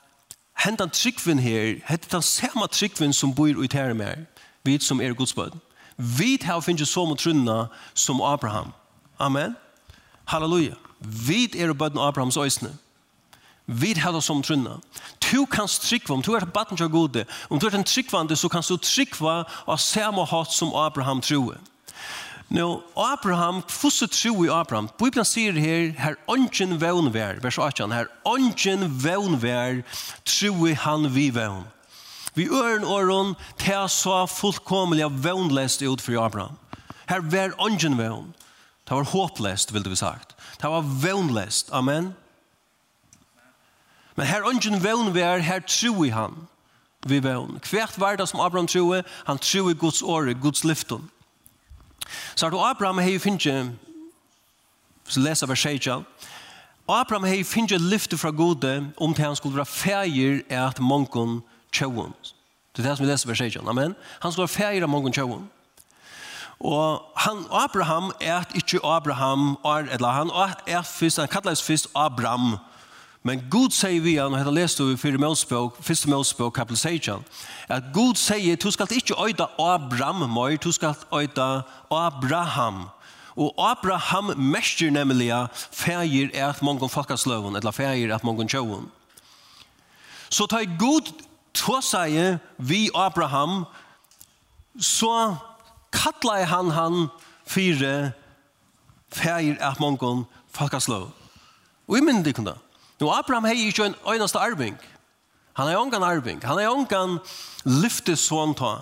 hentan 0.64 0.90
tryggvinn 0.90 1.38
her, 1.38 1.80
hette 1.88 2.08
den 2.12 2.22
samme 2.22 2.66
tryggvinn 2.70 3.12
som 3.12 3.34
bor 3.34 3.64
i 3.64 3.68
tære 3.68 3.94
med, 3.94 4.26
vi 4.64 4.78
som 4.80 5.00
er 5.00 5.14
godsbød. 5.14 5.50
Vi 5.96 6.38
har 6.42 6.60
finnet 6.60 6.88
så 6.88 7.04
mot 7.04 7.18
trunna 7.18 7.66
som 7.94 8.20
Abraham. 8.20 8.72
Amen. 9.18 9.56
Halleluja. 10.24 10.74
Vi 11.00 11.50
er 11.58 11.72
bøden 11.72 11.98
Abrahams 11.98 12.36
øyne. 12.36 12.76
Vi 13.66 13.92
har 13.92 14.12
det 14.12 14.22
som 14.22 14.42
trunna. 14.42 14.70
Du 15.32 15.44
kan 15.44 15.68
strikva, 15.68 16.14
om 16.14 16.22
du 16.22 16.32
er 16.32 16.44
baden 16.44 16.76
til 16.76 16.88
gode, 16.88 17.24
om 17.50 17.60
du 17.60 17.66
er 17.66 17.74
en 17.74 17.84
tryggvande, 17.84 18.36
så 18.36 18.48
kan 18.48 18.62
du 18.68 18.76
tryggva 18.76 19.44
av 19.66 19.78
samme 19.78 20.24
hatt 20.24 20.52
som 20.52 20.74
Abraham 20.74 21.20
troer. 21.20 21.56
Nå, 22.52 22.82
Abraham, 22.96 23.62
hvordan 23.80 24.08
tror 24.08 24.42
vi 24.42 24.48
Abraham? 24.48 24.88
Bibelen 24.98 25.24
sier 25.24 25.56
her, 25.56 25.94
her 25.96 26.18
ånden 26.28 26.74
vevn 26.80 27.08
vær, 27.14 27.38
vers 27.40 27.56
18, 27.56 27.94
her 27.96 28.10
ånden 28.28 28.82
vevn 29.00 29.38
vær, 29.40 29.78
tror 30.28 30.58
vi 30.58 30.74
han 30.76 31.08
vi 31.14 31.30
vevn. 31.32 31.62
Vi 32.36 32.50
øren 32.52 32.84
åren, 32.84 33.32
det 33.64 33.78
så 33.90 34.26
fullkomelig 34.28 35.08
vevnlest 35.24 35.82
ut 35.82 36.04
for 36.04 36.20
Abraham. 36.20 36.58
Her 37.08 37.24
vær 37.24 37.56
ånden 37.56 37.96
vevn. 37.96 38.34
Det 38.84 38.98
var 39.00 39.08
håplest, 39.14 39.72
vil 39.72 39.84
det 39.84 39.94
vi 39.94 40.02
sagt. 40.02 40.36
Det 40.60 40.68
var 40.68 40.84
vevnlest, 40.84 41.72
amen. 41.72 42.12
Men 44.16 44.28
her 44.28 44.44
ånden 44.44 44.84
vevn 44.84 45.14
vær, 45.16 45.40
her 45.40 45.64
tror 45.64 46.02
vi 46.02 46.12
han 46.12 46.36
vi 47.08 47.24
vevn. 47.24 47.56
Hvert 47.64 47.96
var 47.96 48.20
det 48.20 48.28
som 48.28 48.44
Abraham 48.44 48.68
tror, 48.68 49.02
han 49.24 49.38
tror 49.38 49.72
Guds 49.72 50.02
åre, 50.02 50.34
Guds 50.34 50.64
lyfton. 50.64 51.08
Så 52.34 52.46
har 52.46 52.50
du 52.50 52.58
Abraham 52.58 52.98
hei 52.98 53.18
finnje, 53.18 53.72
så 55.08 55.20
leser 55.20 55.46
vers 55.46 55.64
16, 55.64 56.06
Abraham 56.88 57.24
hei 57.24 57.42
finnje 57.46 57.78
lyfte 57.78 58.18
fra 58.18 58.30
gode 58.30 58.92
om 58.96 59.14
til 59.14 59.24
han 59.24 59.36
skulle 59.36 59.56
være 59.56 59.70
feir 59.70 60.42
at 60.50 60.80
mongon 60.80 61.40
tjauon. 61.72 62.14
Det 62.76 62.82
er 62.82 62.88
det 62.88 62.96
som 62.98 63.06
vi 63.06 63.10
leser 63.10 63.28
vers 63.28 63.38
16, 63.38 63.68
amen. 63.68 63.96
Han 64.20 64.32
skulle 64.32 64.48
være 64.48 64.56
feir 64.56 64.82
at 64.82 64.90
mongon 64.90 65.12
tjauon. 65.12 65.50
Og 66.62 67.02
han, 67.16 67.44
Abraham 67.50 68.12
er 68.20 68.44
ikke 68.54 68.78
Abraham, 68.86 69.56
er, 69.64 69.88
eller 69.94 70.08
han 70.08 70.30
er 70.66 70.82
først, 70.82 71.18
han 71.18 71.28
kalles 71.28 71.62
fyrst 71.62 71.88
Abraham, 71.94 72.56
Men 73.22 73.44
Gud 73.50 73.70
sier 73.70 74.02
vi 74.02 74.16
og 74.18 74.34
dette 74.34 74.50
leste 74.50 74.82
vi 74.82 74.96
i 74.96 74.98
fyra 74.98 75.18
målspråk, 75.22 75.76
första 75.82 76.10
målspråk 76.10 76.56
kapitel 76.56 76.76
16, 76.76 77.24
at 77.68 77.92
Gud 77.94 78.18
sier, 78.18 78.56
du 78.56 78.70
skal 78.70 78.90
ikke 78.90 79.14
øyde 79.14 79.46
Abraham 79.58 80.26
mer, 80.30 80.56
du 80.56 80.72
skal 80.72 80.94
øyde 81.14 81.62
Abraham. 81.90 82.88
Og 83.36 83.54
Abraham 83.70 84.34
mestjer 84.36 84.90
nemlig 84.90 85.30
feir 85.70 86.30
er 86.34 86.48
at 86.48 86.62
mongon 86.62 86.90
folkasløven, 86.90 87.56
eller 87.56 87.70
feir 87.70 88.14
at 88.14 88.24
mongon 88.24 88.48
tjøven. 88.48 88.90
Så 90.30 90.46
tar 90.46 90.66
Gud 90.78 91.12
to 91.54 91.78
seg 91.80 92.40
vi 92.58 92.88
Abraham, 92.94 93.64
så 94.80 95.36
kattler 95.92 96.44
han 96.44 96.70
han 96.70 97.06
fire 97.46 98.12
feir 99.12 99.54
er 99.60 99.70
at 99.70 99.80
mongon 99.80 100.26
folkasløven. 100.50 101.12
Og 101.88 101.98
i 101.98 102.02
myndi 102.02 102.32
kundan. 102.32 102.58
Nu 103.02 103.10
Abraham 103.10 103.48
hei 103.50 103.66
ikkje 103.66 103.88
en 103.90 103.94
øyneste 104.06 104.38
arving. 104.38 104.78
Han 105.58 105.68
er 105.68 105.76
ongan 105.76 106.02
arving. 106.06 106.44
Han 106.46 106.58
er 106.58 106.70
ångan 106.70 107.18
lyftesån 107.64 108.54
ta, 108.54 108.76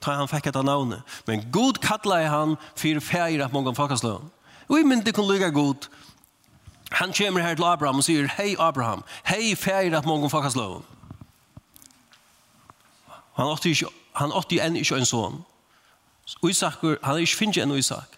ta 0.00 0.14
han 0.16 0.30
fikk 0.30 0.48
etter 0.48 0.64
navnet. 0.64 1.04
Men 1.26 1.44
god 1.52 1.76
kattla 1.84 2.22
er 2.24 2.32
han 2.32 2.56
fyrir 2.80 3.04
feir 3.04 3.44
at 3.44 3.52
mongan 3.52 3.76
folkasløn. 3.76 4.30
Og 4.68 4.80
i 4.80 4.86
myndi 4.88 5.12
kun 5.12 5.28
lyga 5.28 5.50
god. 5.52 5.90
Han 6.96 7.12
kommer 7.12 7.44
her 7.44 7.54
til 7.54 7.68
Abraham 7.68 8.00
og 8.00 8.08
sier, 8.08 8.30
hei 8.38 8.56
Abraham, 8.58 9.04
hei 9.28 9.52
feir 9.52 9.98
at 9.98 10.08
mongan 10.08 10.32
folkasløn. 10.32 10.80
Han 13.36 13.52
åtti 13.52 13.76
ikke, 13.76 13.92
han 14.16 14.32
åtti 14.32 14.62
enn 14.64 14.80
ikke 14.80 14.96
en 14.96 15.12
sån. 15.12 15.42
Isak, 16.48 16.80
han 16.80 17.14
er 17.14 17.20
ikke 17.20 17.42
finnje 17.44 17.62
enn 17.62 17.76
Isak. 17.76 18.16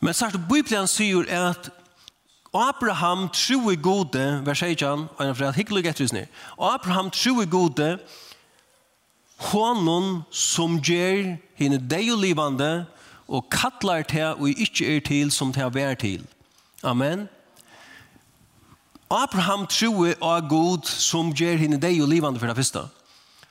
Men 0.00 0.14
sagt, 0.14 0.36
Bibelen 0.48 0.86
sier 0.86 1.24
at 1.32 1.72
Abraham 2.54 3.28
true 3.28 3.76
gode, 3.76 4.42
vers 4.44 4.62
18, 4.62 5.08
og 5.16 5.26
en 5.26 5.34
fred 5.36 5.52
hyggelig 5.52 5.86
etter 5.86 6.04
oss 6.04 6.14
Abraham 6.58 7.10
true 7.10 7.46
gode, 7.46 7.98
honom 9.38 10.22
som 10.30 10.78
gjør 10.80 11.36
henne 11.60 11.78
deg 11.78 12.12
og 12.12 12.22
livande, 12.22 12.86
og 13.28 13.50
kattlar 13.52 14.02
til 14.02 14.32
og 14.40 14.48
ikke 14.48 14.96
er 14.96 15.00
til 15.00 15.30
som 15.30 15.52
til 15.52 15.68
å 15.68 15.74
være 15.74 15.94
til. 16.00 16.24
Amen. 16.82 17.28
Abraham 19.10 19.66
true 19.66 20.14
av 20.22 20.48
god 20.48 20.88
som 20.88 21.32
gjør 21.32 21.60
henne 21.60 21.80
deg 21.80 22.00
og 22.00 22.08
livande 22.08 22.40
for 22.40 22.48
det 22.48 22.56
første. 22.56 22.86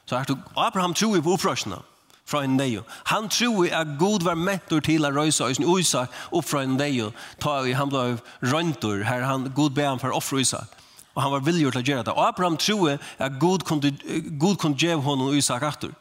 Så 0.09 0.17
er 0.17 0.33
Abraham 0.57 0.93
true 0.93 1.21
på 1.21 1.33
opprørsene. 1.37 1.75
Amen 1.75 1.96
fra 2.27 2.43
en 2.43 2.57
dejo. 2.59 2.83
Han 3.11 3.29
tror 3.31 3.69
at 3.71 3.95
Gud 3.99 4.25
var 4.27 4.35
mentor 4.35 4.83
til 4.83 5.07
å 5.07 5.11
røysa 5.15 5.47
og 5.47 5.79
Isak 5.79 6.11
opp 6.31 6.45
fra 6.45 6.63
en 6.65 6.75
dejo. 6.79 7.11
Ta 7.39 7.61
i 7.63 7.75
han 7.77 7.91
ble 7.91 8.17
røyntor, 8.43 9.05
her 9.07 9.23
han, 9.23 9.47
Gud 9.55 9.75
be 9.77 9.85
han 9.87 10.01
for 10.01 10.15
offre 10.15 10.41
Isak. 10.43 10.75
Og 11.15 11.23
han 11.23 11.33
var 11.33 11.45
villig 11.47 11.71
til 11.71 11.81
å 11.81 11.87
gjøre 11.87 12.03
det. 12.05 12.13
Og 12.13 12.27
Abraham 12.27 12.57
tror 12.61 12.97
at 13.17 13.39
Gud 13.39 13.63
kunne, 13.65 13.93
Gud 14.37 14.59
kunne 14.61 14.77
gjøre 14.77 15.01
honom 15.01 15.33
Isak 15.33 15.63
atter. 15.65 15.95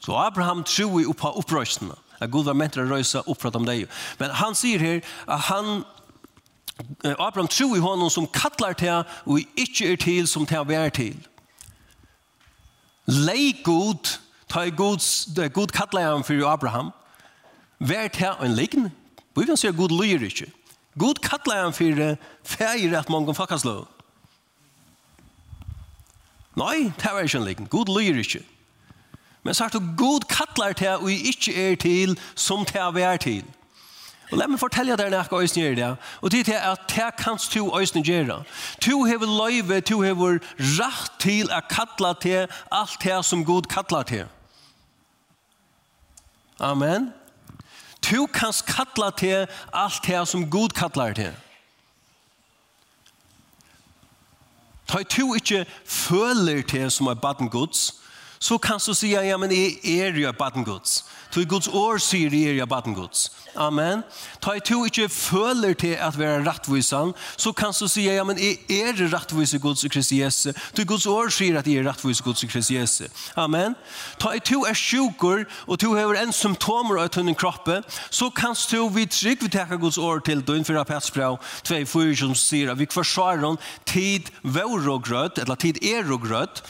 Så 0.00 0.16
Abraham 0.18 0.64
tror 0.64 1.12
på 1.12 1.30
opprøstene. 1.38 1.94
At 2.20 2.30
Gud 2.30 2.48
var 2.48 2.56
mentor 2.56 2.84
å 2.84 2.90
røysa 2.90 3.22
opp 3.26 3.40
fra 3.42 3.52
dem. 3.54 3.68
Men 4.18 4.34
han 4.40 4.56
sier 4.56 4.80
her 4.80 5.04
at 5.28 5.46
han 5.50 5.84
Abraham 7.04 7.48
tror 7.48 7.76
i 7.76 7.82
honom 7.84 8.10
som 8.10 8.26
kallar 8.26 8.74
til 8.74 9.04
og 9.30 9.40
ikke 9.54 9.92
er 9.92 10.00
til 10.00 10.26
som 10.26 10.46
til 10.46 10.58
å 10.58 10.66
være 10.66 10.90
til. 10.96 11.14
Leik 13.06 13.62
god 13.62 14.16
Ta 14.48 14.62
i 14.62 14.70
god, 14.70 15.00
det 15.36 15.52
Gud 15.52 15.72
kallar 15.72 16.14
han 16.14 16.24
for 16.24 16.46
Abraham. 16.46 16.92
vær 17.78 18.08
til 18.08 18.32
en 18.42 18.54
likn. 18.54 18.92
Vi 19.36 19.44
vill 19.44 19.56
säga 19.56 19.72
Gud 19.72 19.90
lyr 19.90 20.22
ikke. 20.22 20.52
God 20.98 21.14
kallar 21.14 21.62
han 21.62 21.72
for 21.72 22.16
feir 22.44 22.98
at 22.98 23.08
mange 23.08 23.34
kan 23.34 23.58
lov. 23.64 23.88
Nei, 26.56 26.92
det 26.96 27.10
var 27.12 27.20
ikke 27.20 27.38
en 27.38 27.44
likn. 27.44 27.66
God 27.66 28.00
lyr 28.00 28.18
ikke. 28.18 28.44
Men 29.42 29.54
sagt 29.54 29.72
du, 29.72 29.80
Gud 29.96 30.20
kallar 30.28 30.72
til 30.72 30.88
og 30.88 31.10
ikke 31.10 31.70
er 31.70 31.74
til 31.76 32.18
som 32.34 32.64
til 32.64 32.80
å 32.80 32.90
være 32.90 33.18
til. 33.18 33.44
Og 34.32 34.38
la 34.38 34.46
meg 34.48 34.60
fortelle 34.60 34.96
deg 34.96 35.12
noe 35.12 35.40
øyne 35.42 35.62
gjør 35.62 35.74
det. 35.78 35.90
Og 36.22 36.32
det 36.32 36.48
er 36.48 36.70
at 36.70 36.86
det 36.88 37.10
kan 37.20 37.38
du 37.54 37.68
øyne 37.76 38.04
gjøre. 38.04 38.44
Du 38.84 39.04
har 39.04 39.26
løyve, 39.26 39.80
du 39.80 40.02
har 40.02 40.40
rett 40.78 41.12
til 41.20 41.50
å 41.52 41.60
kalle 41.68 42.14
til 42.22 42.48
alt 42.72 42.98
det 43.04 43.20
som 43.24 43.44
Gud 43.44 43.68
kattler 43.68 44.02
til. 44.02 44.24
Amen. 46.60 47.12
Du 48.10 48.26
kan 48.26 48.52
kalle 48.66 49.10
til 49.18 49.46
alt 49.72 50.06
det 50.06 50.28
som 50.28 50.50
Gud 50.50 50.68
kattler 50.76 51.12
til. 51.12 51.34
Ta 54.86 55.02
du 55.02 55.34
ikke 55.34 55.64
føler 55.84 56.62
til 56.62 56.90
som 56.90 57.06
er 57.06 57.14
baden 57.14 57.48
Guds, 57.48 58.00
så 58.38 58.58
kan 58.58 58.78
du 58.86 58.94
si, 58.94 59.14
ja, 59.14 59.36
men 59.36 59.50
jeg 59.50 59.78
er 59.84 60.12
jo 60.12 60.32
baden 60.32 60.64
Guds. 60.64 61.04
Tu 61.34 61.42
Guds 61.50 61.66
år 61.66 61.98
sier 61.98 62.30
i 62.30 62.44
er 62.46 62.66
baden 62.70 62.94
Guds. 62.94 63.26
Amen. 63.58 64.04
Ta 64.42 64.52
i 64.54 64.60
to 64.62 64.84
ikke 64.86 65.08
føler 65.10 65.74
til 65.74 65.96
at 65.98 66.14
være 66.18 66.44
rettvisan, 66.46 67.10
så 67.36 67.50
kan 67.52 67.74
du 67.74 67.88
si, 67.90 68.04
ja, 68.06 68.22
men 68.22 68.38
er 68.38 68.92
det 68.94 69.08
rettvis 69.10 69.54
i 69.54 69.58
Guds 69.58 69.82
i 69.84 69.90
Kristi 69.90 70.20
Jesu? 70.22 70.52
Tu 70.76 70.84
Guds 70.86 71.06
år 71.10 71.32
sier 71.34 71.58
at 71.58 71.66
er 71.66 71.82
rettvis 71.88 72.22
i 72.22 72.26
Guds 72.26 72.46
i 72.46 72.46
Kristi 72.46 72.76
Jesu. 72.78 73.04
Amen. 73.34 73.74
Ta 74.22 74.30
i 74.38 74.42
to 74.46 74.62
er 74.62 74.78
sjukur, 74.78 75.42
og 75.66 75.78
to 75.82 75.90
hever 75.98 76.20
en 76.22 76.32
symptomer 76.32 77.02
av 77.02 77.10
tunnen 77.10 77.34
kroppe, 77.34 77.80
så 78.10 78.30
kan 78.30 78.54
du 78.70 78.88
vi 78.94 79.06
trygg 79.10 79.42
vi 79.42 79.50
teka 79.50 79.74
Guds 79.74 79.98
år 79.98 80.22
til 80.22 80.42
døgn 80.46 80.64
for 80.64 80.84
Petsbrau 80.86 81.40
2, 81.66 81.82
4, 81.82 82.16
som 82.22 82.34
sier 82.38 82.70
at 82.70 82.78
vi 82.78 82.86
forsvarer 82.86 83.58
tid 83.90 84.30
vår 84.42 84.86
og 84.86 85.02
grøtt, 85.08 85.42
eller 85.42 85.58
tid 85.58 85.82
er 85.82 86.06
og 86.14 86.22
grøtt, 86.28 86.62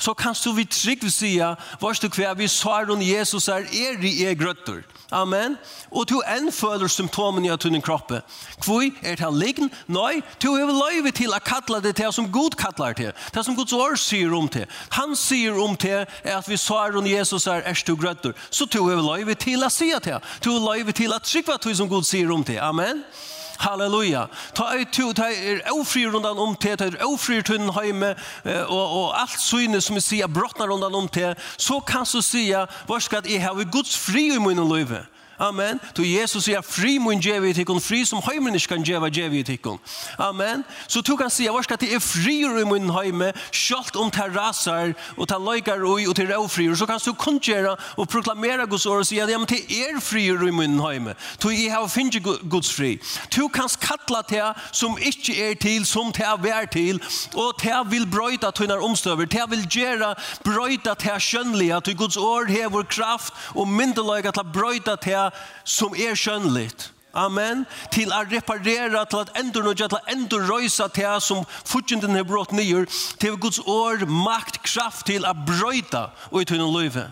så 0.00 0.14
kan 0.14 0.34
du 0.44 0.52
vi 0.56 0.64
trygg 0.64 1.04
vi 1.04 1.10
sier, 1.12 1.56
varst 1.80 2.02
du 2.02 2.08
hver 2.08 2.34
vi 2.38 2.48
svarer 2.48 3.00
Jesus 3.04 3.48
er 3.48 3.68
er 3.68 4.00
er 4.26 4.38
grøtter. 4.38 4.82
Amen. 5.10 5.56
Og 5.90 6.06
du 6.06 6.20
enn 6.22 6.52
føler 6.54 6.90
symptomen 6.90 7.44
i 7.44 7.50
at 7.50 7.64
hun 7.66 7.80
kroppe. 7.82 8.20
Hvor 8.64 8.86
er 9.02 9.18
det 9.18 9.30
liggen? 9.34 9.70
Nei, 9.90 10.20
du 10.42 10.52
er 10.54 10.70
løyve 10.70 11.10
til 11.14 11.34
å 11.34 11.40
kalle 11.42 11.80
det 11.82 11.96
til 11.98 12.12
som 12.14 12.28
Gud 12.30 12.54
kallar 12.58 12.94
til. 12.98 13.10
Det 13.34 13.44
som 13.44 13.56
Guds 13.58 13.74
år 13.74 13.98
sier 13.98 14.34
om 14.36 14.48
til. 14.48 14.68
Han 14.94 15.16
sier 15.18 15.58
om 15.58 15.74
til 15.76 16.06
at 16.22 16.48
vi 16.48 16.56
svarer 16.56 16.98
om 16.98 17.06
Jesus 17.06 17.46
er 17.46 17.66
er 17.66 17.82
du 17.86 17.96
grøtter. 17.96 18.32
Så 18.50 18.66
du 18.70 18.84
er 18.88 19.02
løyve 19.02 19.34
til 19.34 19.64
å 19.64 19.70
si 19.70 19.90
til. 20.02 20.18
Du 20.44 20.52
er 20.54 20.62
løyve 20.62 20.92
til 20.92 21.12
å 21.12 21.18
trykva 21.18 21.58
til 21.58 21.76
som 21.76 21.90
Gud 21.90 22.06
sier 22.06 22.30
om 22.30 22.44
til. 22.44 22.58
Amen. 22.62 22.80
Amen. 22.80 23.39
Halleluja. 23.60 24.26
Ta 24.56 24.70
ei 24.76 24.86
to, 24.88 25.10
ta 25.12 25.28
er 25.30 25.60
ofri 25.74 26.06
rundan 26.08 26.38
om 26.40 26.56
te, 26.56 26.72
ta 26.80 26.88
er 26.88 26.98
ofri 27.04 27.42
tunn 27.44 27.68
heime, 27.76 28.14
og, 28.44 28.80
og 28.80 29.06
alt 29.20 29.40
syne 29.40 29.82
som 29.84 29.98
vi 29.98 30.04
ser 30.04 30.30
brottnar 30.32 30.72
rundan 30.72 30.96
om 30.96 31.08
te, 31.12 31.34
så 31.60 31.80
kan 31.84 32.08
så 32.08 32.22
sia, 32.24 32.66
varsk 32.88 33.20
at 33.20 33.28
jeg 33.28 33.68
Guds 33.72 33.96
fri 33.98 34.30
i 34.34 34.40
munnen 34.40 34.68
løyve. 34.68 35.04
Amen. 35.40 35.80
Så 35.96 36.04
Jesus 36.04 36.44
sier, 36.44 36.60
fri 36.60 36.98
mun 37.00 37.20
djevi 37.20 37.50
i 37.50 37.56
tikkun, 37.56 37.80
fri 37.80 38.02
som 38.04 38.20
heimen 38.26 38.54
ikke 38.58 38.74
kan 38.74 38.84
djeva 38.84 39.08
djevi 39.08 39.40
i 39.40 39.46
tikkun. 39.48 39.78
Amen. 40.20 40.64
Så 40.84 41.00
du 41.00 41.14
kan 41.16 41.30
sier, 41.32 41.54
varska 41.54 41.78
til 41.80 41.94
er 41.96 42.02
fri 42.04 42.42
i 42.44 42.64
mun 42.68 42.90
heime, 42.92 43.30
skalt 43.52 43.96
om 43.96 44.10
ta 44.12 44.26
rasar, 44.28 44.92
og 45.16 45.28
ta 45.30 45.38
loikar 45.40 45.80
ui, 45.80 46.04
og 46.04 46.16
til 46.18 46.28
råfri, 46.28 46.68
så 46.76 46.86
kan 46.86 47.00
du 47.00 47.14
kundgjera 47.16 47.72
og 47.96 48.08
proklamera 48.12 48.66
Guds 48.68 48.84
år 48.86 49.00
og 49.00 49.08
sier, 49.08 49.28
ja, 49.32 49.38
men 49.40 49.48
til 49.48 49.64
er 49.64 50.00
fri 50.04 50.26
i 50.28 50.52
mun 50.52 50.76
heime. 50.84 51.16
Så 51.40 51.54
jeg 51.54 51.72
har 51.72 51.88
finnje 51.88 52.20
Guds 52.20 52.72
fri. 52.76 52.98
Du 53.32 53.48
kan 53.48 53.68
kalla 53.80 54.20
til 54.28 54.52
som 54.76 54.98
ikkje 55.00 55.38
er 55.48 55.56
til, 55.60 55.86
som 55.88 56.12
til 56.12 56.50
er 56.50 56.68
til, 56.68 57.00
og 57.34 57.56
til 57.62 57.88
vil 57.88 58.06
brøyta 58.06 58.52
tunnar 58.52 58.84
omstøver, 58.84 59.24
til 59.24 59.48
vil 59.48 59.64
gjera 59.70 60.12
brøyta 60.44 60.94
til 61.00 61.16
skjønnliga, 61.20 61.80
at 61.80 61.96
Guds 61.96 62.16
år 62.16 62.50
hever 62.52 62.84
kraft 62.84 63.32
og 63.54 63.68
myndeløyga 63.68 64.30
til 64.36 64.52
brøyta 64.52 64.96
til 65.00 65.29
som 65.64 65.94
er 65.94 66.18
skjønnligt. 66.18 66.90
Amen. 67.14 67.64
Til 67.90 68.12
å 68.14 68.20
reparere, 68.30 69.02
til 69.10 69.22
at 69.24 69.32
endur 69.40 69.64
noe, 69.66 69.74
til 69.74 69.90
å 69.90 70.02
endur 70.12 70.44
røysa 70.46 70.86
til 70.94 71.18
som 71.24 71.42
fortjenten 71.66 72.14
har 72.14 72.26
brått 72.28 72.54
nye, 72.54 72.84
til 73.18 73.38
Guds 73.40 73.58
år, 73.66 74.06
makt, 74.06 74.62
kraft 74.62 75.08
til 75.10 75.26
å 75.26 75.34
brøyta 75.34 76.10
og 76.30 76.42
i 76.42 76.46
tøyne 76.46 76.70
løyve. 76.70 77.08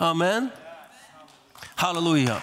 Amen. 0.00 0.52
Halleluja. 1.80 2.38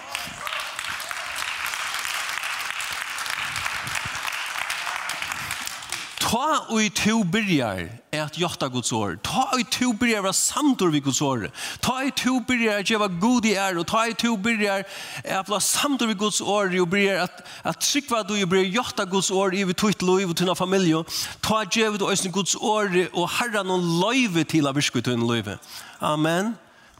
ta 6.27 6.65
ui 6.73 6.89
to 6.89 7.23
byrjar 7.23 7.87
at 8.11 8.35
jotta 8.35 8.67
Guds 8.67 8.91
år. 8.91 9.15
Ta 9.23 9.45
ui 9.55 9.63
to 9.63 9.93
byrjar 9.93 10.25
var 10.25 10.33
samtor 10.35 10.91
vi 10.91 10.99
Guds 10.99 11.21
år. 11.21 11.47
Ta 11.81 12.01
ui 12.03 12.11
to 12.11 12.41
byrjar 12.43 12.81
at 12.81 12.89
jeva 12.91 13.07
god 13.07 13.45
i 13.45 13.53
er, 13.55 13.77
og 13.79 13.87
ta 13.87 14.03
ui 14.09 14.13
to 14.13 14.35
byrjar 14.35 14.83
at 15.23 15.49
la 15.49 15.59
samtor 15.63 16.07
vi 16.11 16.17
Guds 16.19 16.41
år, 16.41 16.73
og 16.81 16.89
byrjar 16.91 17.23
at, 17.23 17.45
at 17.63 17.79
trykva 17.79 18.23
du, 18.27 18.33
og 18.35 18.49
byrjar 18.51 18.73
jotta 18.75 19.05
Guds 19.05 19.31
år 19.31 19.55
i 19.55 19.63
vi 19.63 19.73
tuit 19.73 20.03
loiv 20.03 20.33
og 20.33 20.35
tunna 20.35 20.55
familie. 20.55 20.99
Ta 21.41 21.63
jeva 21.63 21.97
du 21.97 22.07
oisne 22.09 22.31
Guds 22.31 22.57
år, 22.59 22.91
og 23.13 23.29
herra 23.39 23.63
noen 23.63 23.87
loive 24.01 24.43
til 24.43 24.67
av 24.67 24.75
virskut 24.75 25.07
og 25.07 25.23
loive. 25.23 25.55
Amen. 26.01 26.57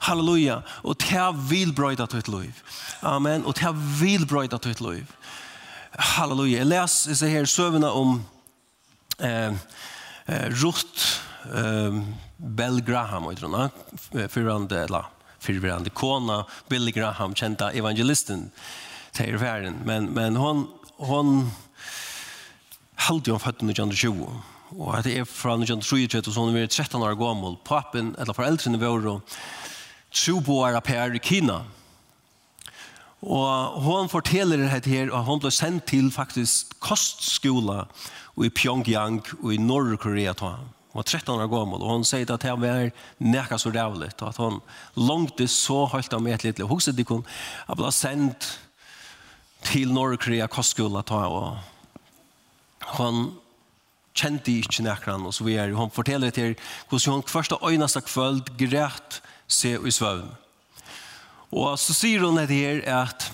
Halleluja. 0.08 0.62
Og 0.88 0.96
ta 1.04 1.32
vil 1.50 1.76
brøyda 1.76 2.08
tuit 2.08 2.32
loiv. 2.32 2.64
Amen. 3.04 3.44
Og 3.44 3.60
ta 3.60 3.74
vil 3.76 4.24
brøyda 4.30 4.62
tuit 4.62 4.80
loiv. 4.80 5.12
Halleluja. 6.16 6.62
Jeg 6.62 6.72
les 6.72 7.22
her 7.28 7.46
søvna 7.50 7.92
om 7.92 8.22
eh, 9.22 9.54
Rutt 10.62 11.22
eh, 11.54 12.02
Bell 12.38 12.82
Graham, 12.86 13.26
og 13.26 13.38
jeg 13.38 14.30
fyrrande, 14.30 14.84
eller 14.84 15.10
fyrrande 15.40 15.90
kona, 15.90 16.44
Billy 16.70 16.92
Graham, 16.92 17.36
kända 17.36 17.72
evangelisten 17.72 18.52
till 19.12 19.38
världen 19.38 19.76
men, 19.86 20.06
men 20.06 20.36
hon, 20.36 20.68
hon 20.98 21.52
halde 22.96 23.32
hon 23.32 23.40
født 23.40 23.64
20 23.94 24.30
og 24.78 25.04
det 25.04 25.14
er 25.16 25.24
3 25.24 25.54
1933, 25.64 26.34
så 26.34 26.40
hon 26.40 26.56
er 26.56 26.68
13 26.68 27.02
år 27.02 27.16
gammal 27.16 27.56
pappen 27.64 28.16
eller 28.20 28.34
foreldrene 28.34 28.78
våre, 28.78 29.22
troboere 30.12 30.82
per 30.82 31.16
i 31.16 31.20
Kina, 31.24 31.62
Og 33.22 33.82
hon 33.82 34.10
forteller 34.10 34.58
det 34.58 34.86
her, 34.86 35.10
og 35.10 35.26
hon 35.26 35.40
ble 35.42 35.52
sendt 35.52 35.88
til 35.90 36.12
faktisk 36.14 36.76
kostskola 36.84 37.88
og 38.38 38.46
i 38.46 38.54
Pyongyang 38.54 39.24
og 39.42 39.54
i 39.54 39.62
Nordkorea 39.62 40.36
ta 40.38 40.58
Hon 40.98 41.04
var 41.04 41.10
13 41.12 41.42
år 41.44 41.50
gammel, 41.52 41.82
og 41.84 41.92
han 41.92 42.06
sier 42.08 42.30
at 42.34 42.46
han 42.48 42.62
var 42.62 42.88
nekka 43.22 43.58
så 43.62 43.70
rævlig, 43.70 44.08
og 44.18 44.30
at 44.32 44.38
han 44.42 44.56
langt 44.98 45.44
så 45.52 45.84
holdt 45.92 46.16
av 46.16 46.24
med 46.26 46.34
et 46.34 46.46
litt. 46.48 46.62
Hos 46.66 46.88
at 46.90 46.98
de 46.98 47.06
kunne 47.06 47.28
bli 47.78 47.92
sendt 47.94 48.48
til 49.68 49.94
Norrkorea 49.94 50.48
kostskola 50.50 51.04
ta 51.06 51.20
og 51.28 51.60
han 52.98 53.28
kjente 54.18 54.56
ikke 54.58 54.88
nekran 54.88 55.28
og 55.28 55.36
så 55.38 55.46
videre. 55.46 55.78
Han 55.78 55.94
forteller 55.94 56.34
her 56.34 56.56
hvordan 56.90 57.14
hon 57.14 57.30
første 57.30 57.60
øyneste 57.62 58.02
kvöld 58.02 58.50
græt 58.58 59.22
seg 59.48 59.86
i 59.86 59.94
svøvn. 59.94 60.32
Og 61.52 61.78
så 61.80 61.94
sier 61.94 62.26
hun 62.26 62.40
det 62.42 62.50
her 62.50 62.82
at 63.04 63.30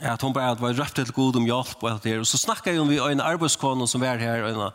at 0.00 0.22
hon 0.22 0.34
bara 0.34 0.54
var 0.58 0.74
røft 0.74 0.96
til 0.98 1.12
god 1.14 1.36
om 1.36 1.46
hjelp 1.46 1.82
og 1.82 1.90
alt 1.90 2.02
det 2.02 2.12
her. 2.12 2.22
Og 2.22 2.26
så 2.26 2.38
snakket 2.38 2.74
jeg 2.74 2.80
om 2.82 2.90
vi 2.90 2.98
en 2.98 3.22
arbeidskone 3.22 3.86
som 3.88 4.02
var 4.02 4.18
her, 4.18 4.46
en, 4.48 4.70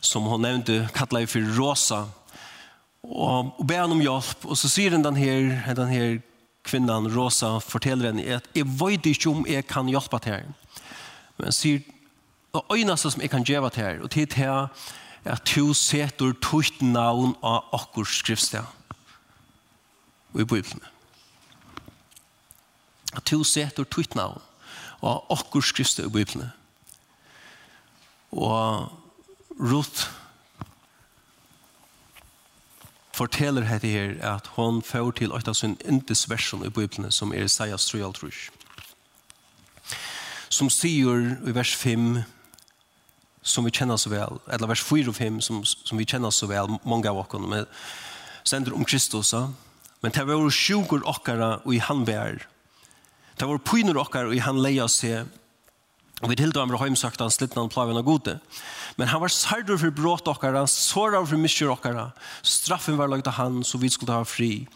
som 0.00 0.26
hon 0.28 0.42
nevnte, 0.42 0.88
kallet 0.94 1.24
jeg 1.24 1.32
for 1.32 1.54
Rosa, 1.58 2.02
og, 3.02 3.52
og 3.58 3.66
be 3.66 3.78
han 3.78 3.94
om 3.94 4.02
hjelp. 4.02 4.44
Og 4.44 4.58
så 4.58 4.70
sier 4.70 4.94
den 4.94 5.16
her, 5.16 5.74
den 5.74 5.88
her 5.88 6.18
kvinnan, 6.64 7.08
Rosa, 7.16 7.58
forteller 7.58 8.12
henne 8.12 8.38
at 8.38 8.48
jeg 8.54 8.68
vet 8.78 9.06
ikke 9.06 9.30
om 9.32 9.46
jeg 9.48 9.66
kan 9.66 9.90
hjelpe 9.90 10.20
til 10.22 10.36
her. 10.36 10.78
Men 11.40 11.54
sier, 11.54 11.82
og 12.52 12.76
øyneste 12.76 13.10
som 13.10 13.22
jeg 13.22 13.32
kan 13.32 13.44
gjøre 13.44 13.70
til 13.70 13.82
her, 13.82 14.02
og 14.02 14.10
til 14.10 14.26
til 14.26 14.68
at 15.24 15.44
to 15.46 15.72
setter 15.74 16.34
tukt 16.42 16.82
navn 16.82 17.36
av 17.46 17.70
akkur 17.72 18.04
skriftsted 18.04 18.66
Og 20.34 20.40
i 20.40 20.44
Bibelen 20.44 20.82
at 23.12 23.28
du 23.30 23.44
setter 23.44 23.84
tvitt 23.84 24.16
navn 24.16 24.40
og 25.02 25.26
akkur 25.34 25.64
skriftet 25.66 26.06
i 26.06 26.12
Bibelen. 26.12 26.52
Og 28.32 28.88
Ruth 29.60 30.08
forteller 33.12 33.66
hette 33.68 33.90
her 33.92 34.14
at 34.24 34.46
hon 34.56 34.80
får 34.82 35.10
til 35.18 35.32
åtta 35.32 35.52
sin 35.54 35.76
indes 35.84 36.24
versjon 36.30 36.64
i 36.64 36.70
Bibelen 36.70 37.12
som 37.12 37.32
er 37.32 37.44
Isaias 37.44 37.86
3 37.90 38.30
Som 40.48 40.70
sier 40.70 41.36
i 41.46 41.54
vers 41.54 41.76
5 41.76 42.22
som 43.42 43.64
vi 43.64 43.72
kjenner 43.74 43.98
så 43.98 44.10
vel, 44.10 44.38
eller 44.46 44.70
vers 44.70 44.82
4 44.86 45.10
og 45.10 45.16
5 45.18 45.40
som, 45.40 45.64
som 45.64 45.98
vi 45.98 46.06
kjenner 46.06 46.30
så 46.30 46.46
vel, 46.46 46.78
mange 46.86 47.10
av 47.10 47.18
oss, 47.18 47.32
men 47.42 47.66
sender 48.44 48.74
om 48.74 48.84
Kristus, 48.84 49.34
men 50.00 50.14
det 50.14 50.26
var 50.26 50.50
sjukker 50.50 51.02
okkara 51.04 51.56
og 51.64 51.74
i 51.74 51.82
han 51.82 52.06
vær, 52.06 52.46
Det 53.42 53.48
var 53.50 53.58
pyner 53.66 53.98
okkar 53.98 54.28
og 54.30 54.38
han 54.38 54.60
leia 54.62 54.84
seg 54.86 55.26
og 56.22 56.30
vi 56.30 56.36
tildo 56.38 56.60
amra 56.62 56.78
heimsøkta 56.78 57.26
han 57.26 57.32
slitt 57.34 57.56
han 57.58 57.70
plaven 57.72 57.98
av 57.98 58.04
gode. 58.06 58.36
Men 58.94 59.08
han 59.10 59.18
var 59.24 59.32
sardur 59.34 59.80
for 59.80 59.90
bråt 59.90 60.28
okkar, 60.30 60.54
han 60.54 60.68
sårar 60.70 61.24
for 61.26 61.40
misjur 61.40 61.72
okkar, 61.72 61.96
straffen 62.46 62.94
var 62.94 63.10
lagt 63.10 63.26
av 63.26 63.40
han 63.40 63.64
så 63.66 63.80
vi 63.82 63.90
skulle 63.90 64.14
ha 64.14 64.22
fri, 64.22 64.68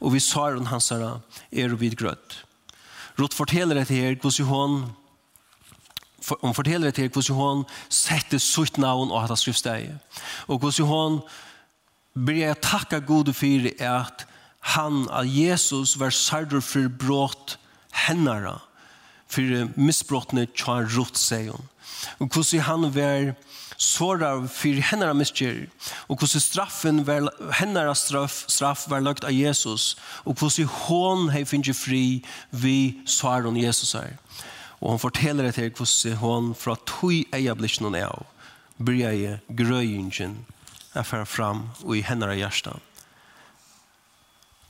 og 0.00 0.14
vi 0.14 0.22
saren 0.24 0.70
hans 0.70 0.88
herra 0.94 1.18
er 1.52 1.74
og 1.74 1.82
vid 1.82 1.98
grøtt. 2.00 2.38
Rott 3.20 3.36
forteller 3.36 3.82
etter 3.82 4.00
her 4.00 4.16
hos 4.22 4.40
for, 4.40 6.38
hon 6.40 6.56
forteller 6.56 6.88
etter 6.88 7.04
her 7.04 7.12
hos 7.12 7.28
Johan 7.28 7.66
sette 7.92 8.40
sutt 8.40 8.80
navn 8.80 9.12
og 9.12 9.26
hatt 9.26 9.36
skriftsteg. 9.36 9.92
Og 10.48 10.64
hos 10.64 10.80
Johan 10.80 11.20
byrja 12.16 12.54
jeg 12.54 12.62
takka 12.64 13.02
gode 13.04 13.36
for 13.36 13.68
at 13.84 14.24
han, 14.72 15.04
av 15.12 15.28
Jesus 15.28 15.98
var 16.00 16.16
sardur 16.16 16.64
for 16.64 16.88
bråt 16.88 17.58
hennara 17.94 18.58
for 19.30 19.70
misbrottene 19.80 20.46
tja 20.52 20.82
rott 20.96 21.18
seg 21.18 21.52
og 21.54 22.28
hvordan 22.28 22.64
han 22.68 22.90
var 22.94 23.34
såra 23.80 24.30
for 24.50 24.80
hennara 24.90 25.14
miskjer 25.16 25.64
og 26.08 26.18
hvordan 26.18 26.42
straffen 26.42 27.02
var 27.06 27.28
hennara 27.58 27.94
straff, 27.98 28.44
straff 28.48 28.86
var 28.90 29.04
lagt 29.04 29.24
av 29.24 29.34
Jesus 29.34 29.94
og 30.24 30.38
hvordan 30.38 30.70
hon 30.86 31.28
hei 31.34 31.44
finnje 31.48 31.74
fri 31.76 32.04
vi 32.50 33.00
svaron 33.06 33.58
Jesus 33.58 33.94
er. 33.98 34.14
Og 34.80 34.94
hon 34.94 35.02
forteller 35.02 35.48
etter 35.48 35.70
hvordan 35.70 36.18
hon 36.20 36.52
fra 36.58 36.76
tog 36.86 37.24
eia 37.34 37.54
blikken 37.56 37.88
hon 37.88 37.98
er 37.98 38.10
av 38.10 38.26
bryr 38.78 39.06
jeg 39.06 39.38
grøyingen 39.54 40.42
er 40.94 41.24
fram 41.26 41.68
og 41.84 41.96
i 41.98 42.04
hennara 42.06 42.36
hjertan 42.38 42.82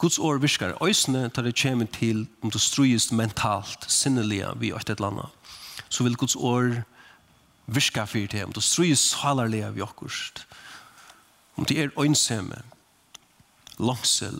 Guds 0.04 0.18
år 0.20 0.36
virkar 0.36 0.74
øysene 0.84 1.30
tar 1.32 1.46
det 1.46 1.56
kommer 1.56 1.86
til 1.88 2.26
om 2.42 2.50
du 2.52 2.58
strujist 2.60 3.12
mentalt, 3.12 3.86
sinnelige 3.88 4.50
vi 4.60 4.68
og 4.72 4.82
et 4.82 4.90
eller 4.90 5.06
annet. 5.08 5.30
Så 5.88 6.04
vil 6.04 6.16
Guds 6.16 6.36
år 6.36 6.82
virka 7.66 8.04
for 8.04 8.26
til, 8.28 8.44
om 8.44 8.52
du 8.52 8.60
strujist 8.60 9.14
salarlige 9.14 9.70
vi 9.72 9.80
okkurst. 9.80 10.46
Om 11.56 11.64
det 11.64 11.78
er 11.80 12.00
øynseme, 12.00 12.58
langsel, 13.78 14.34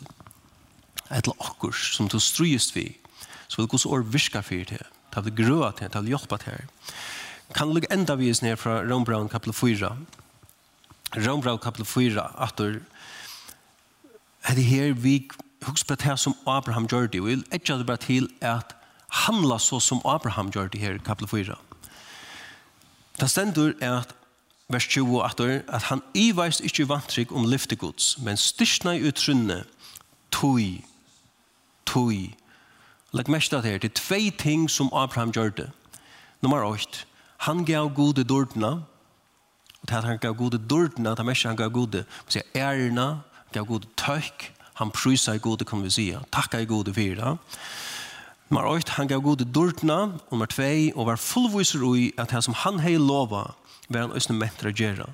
et 1.11 1.25
eller 1.25 1.41
okkurst 1.41 1.95
som 1.97 2.09
du 2.09 2.19
strujist 2.21 2.77
vi, 2.77 2.99
så 3.49 3.63
vil 3.63 3.69
Guds 3.69 3.87
år 3.87 4.05
virka 4.05 4.41
fyrir 4.41 4.65
til. 4.65 4.85
Det 5.15 5.25
vil 5.25 5.47
grøa 5.47 5.71
til, 5.71 5.89
det 5.89 6.03
vil 6.03 6.13
hjelpa 6.13 6.37
til. 6.37 6.61
Kan 7.55 7.73
lukk 7.73 7.87
enda 7.91 8.15
vis 8.21 8.43
ned 8.43 8.57
fra 8.57 8.83
Rombraun 8.83 9.29
kapitel 9.29 9.55
4. 9.55 9.97
Rombraun 11.17 11.59
kapitel 11.59 11.87
4, 11.87 12.29
at 12.43 12.59
du 12.59 12.81
er 14.45 14.55
det 14.55 14.65
her 14.65 14.93
vi 14.93 15.31
husk 15.67 15.87
på 15.89 15.95
det 15.95 16.19
som 16.21 16.37
Abraham 16.47 16.87
gjør 16.87 17.07
det, 17.07 17.21
og 17.21 17.31
jeg 17.31 17.45
ikke 17.53 17.73
hadde 17.73 17.87
bare 17.89 18.03
til 18.03 18.29
at 18.41 18.75
handla 19.25 19.59
så 19.59 19.81
som 19.81 20.03
Abraham 20.05 20.51
gjør 20.51 20.69
det 20.69 20.81
her 20.81 20.95
i 20.95 20.99
kapitel 21.05 21.29
4. 21.29 21.57
Det 23.21 23.31
stender 23.31 23.73
at 23.81 24.15
vers 24.69 24.87
20 24.87 25.25
at, 25.25 25.41
at 25.69 25.83
han 25.83 26.03
iveist 26.15 26.61
ikke 26.61 26.89
vantrygg 26.89 27.33
om 27.33 27.45
lyftegods, 27.45 28.19
men 28.19 28.37
styrsna 28.37 28.97
i 28.97 29.09
utrunne, 29.09 29.65
tui, 30.31 30.85
tui. 31.87 32.35
Legg 33.15 33.31
mest 33.31 33.55
av 33.55 33.63
det 33.63 33.71
her, 33.71 33.79
det 33.79 33.93
er 33.93 34.01
tvei 34.01 34.31
ting 34.31 34.71
som 34.71 34.91
Abraham 34.93 35.31
gjør 35.31 35.53
det. 35.55 35.69
Nummer 36.43 36.65
8, 36.65 37.07
han 37.47 37.65
gav 37.65 37.93
gode 37.95 38.25
dordna, 38.25 38.73
og 39.83 39.89
til 39.89 39.95
at 39.95 40.05
han 40.05 40.19
gav 40.19 40.35
gode 40.35 40.59
dordna, 40.59 41.11
det 41.11 41.23
er 41.23 41.29
mest 41.29 41.47
han 41.47 41.57
gav 41.57 41.71
gode, 41.71 42.05
man 42.25 42.35
sier 42.35 42.49
ærna, 42.57 43.21
gav 43.53 43.69
gode 43.69 43.87
tøyk, 44.01 44.54
Han 44.75 44.91
prysa 44.91 45.35
i 45.35 45.39
gode 45.39 45.65
kan 45.65 45.83
vi 45.83 45.91
säga. 45.91 46.21
Takka 46.31 46.61
i 46.61 46.65
gode 46.65 46.95
för 46.95 47.17
det. 47.17 47.39
Nummer 48.49 48.67
8, 48.67 48.93
han 48.93 49.09
gav 49.09 49.21
gode 49.21 49.45
dörtna. 49.45 50.19
Nummer 50.31 50.47
2, 50.47 50.99
og 50.99 51.07
var 51.07 51.17
fullviser 51.17 51.85
i 51.97 52.13
at 52.19 52.31
det 52.31 52.43
som 52.45 52.55
han 52.55 52.79
hei 52.79 52.97
lova 52.99 53.55
var 53.89 54.01
han 54.01 54.13
østene 54.13 54.39
mentra 54.39 54.71
gera. 54.71 55.09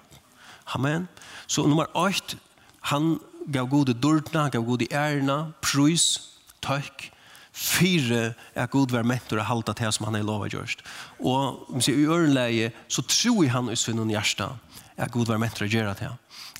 Amen. 0.74 1.08
Så 1.46 1.66
nummer 1.66 1.86
8, 1.94 2.36
han 2.80 3.18
gav 3.46 3.68
gode 3.68 3.94
dörtna, 3.94 4.42
han 4.42 4.50
gav 4.50 4.64
gode 4.64 4.86
ärna, 4.90 5.52
prys, 5.62 6.20
tøkk, 6.60 7.10
fire 7.52 8.34
er 8.54 8.66
god 8.70 8.92
vær 8.94 9.06
mentor 9.06 9.40
og 9.42 9.48
halda 9.48 9.74
til 9.76 9.92
som 9.92 10.06
han 10.08 10.18
er 10.18 10.26
lova 10.26 10.48
gjørst. 10.50 10.84
Og 11.20 11.70
om 11.70 11.80
sier, 11.82 11.98
i 11.98 12.08
ørenleie 12.08 12.72
så 12.88 13.02
tror 13.02 13.42
jeg 13.44 13.54
han 13.54 13.70
i 13.70 13.78
svinnen 13.78 14.12
hjärsta 14.12 14.52
er 14.96 15.10
god 15.12 15.32
vær 15.32 15.40
mentor 15.42 15.66
og 15.66 15.74
gjør 15.74 15.92
det. 15.98 16.12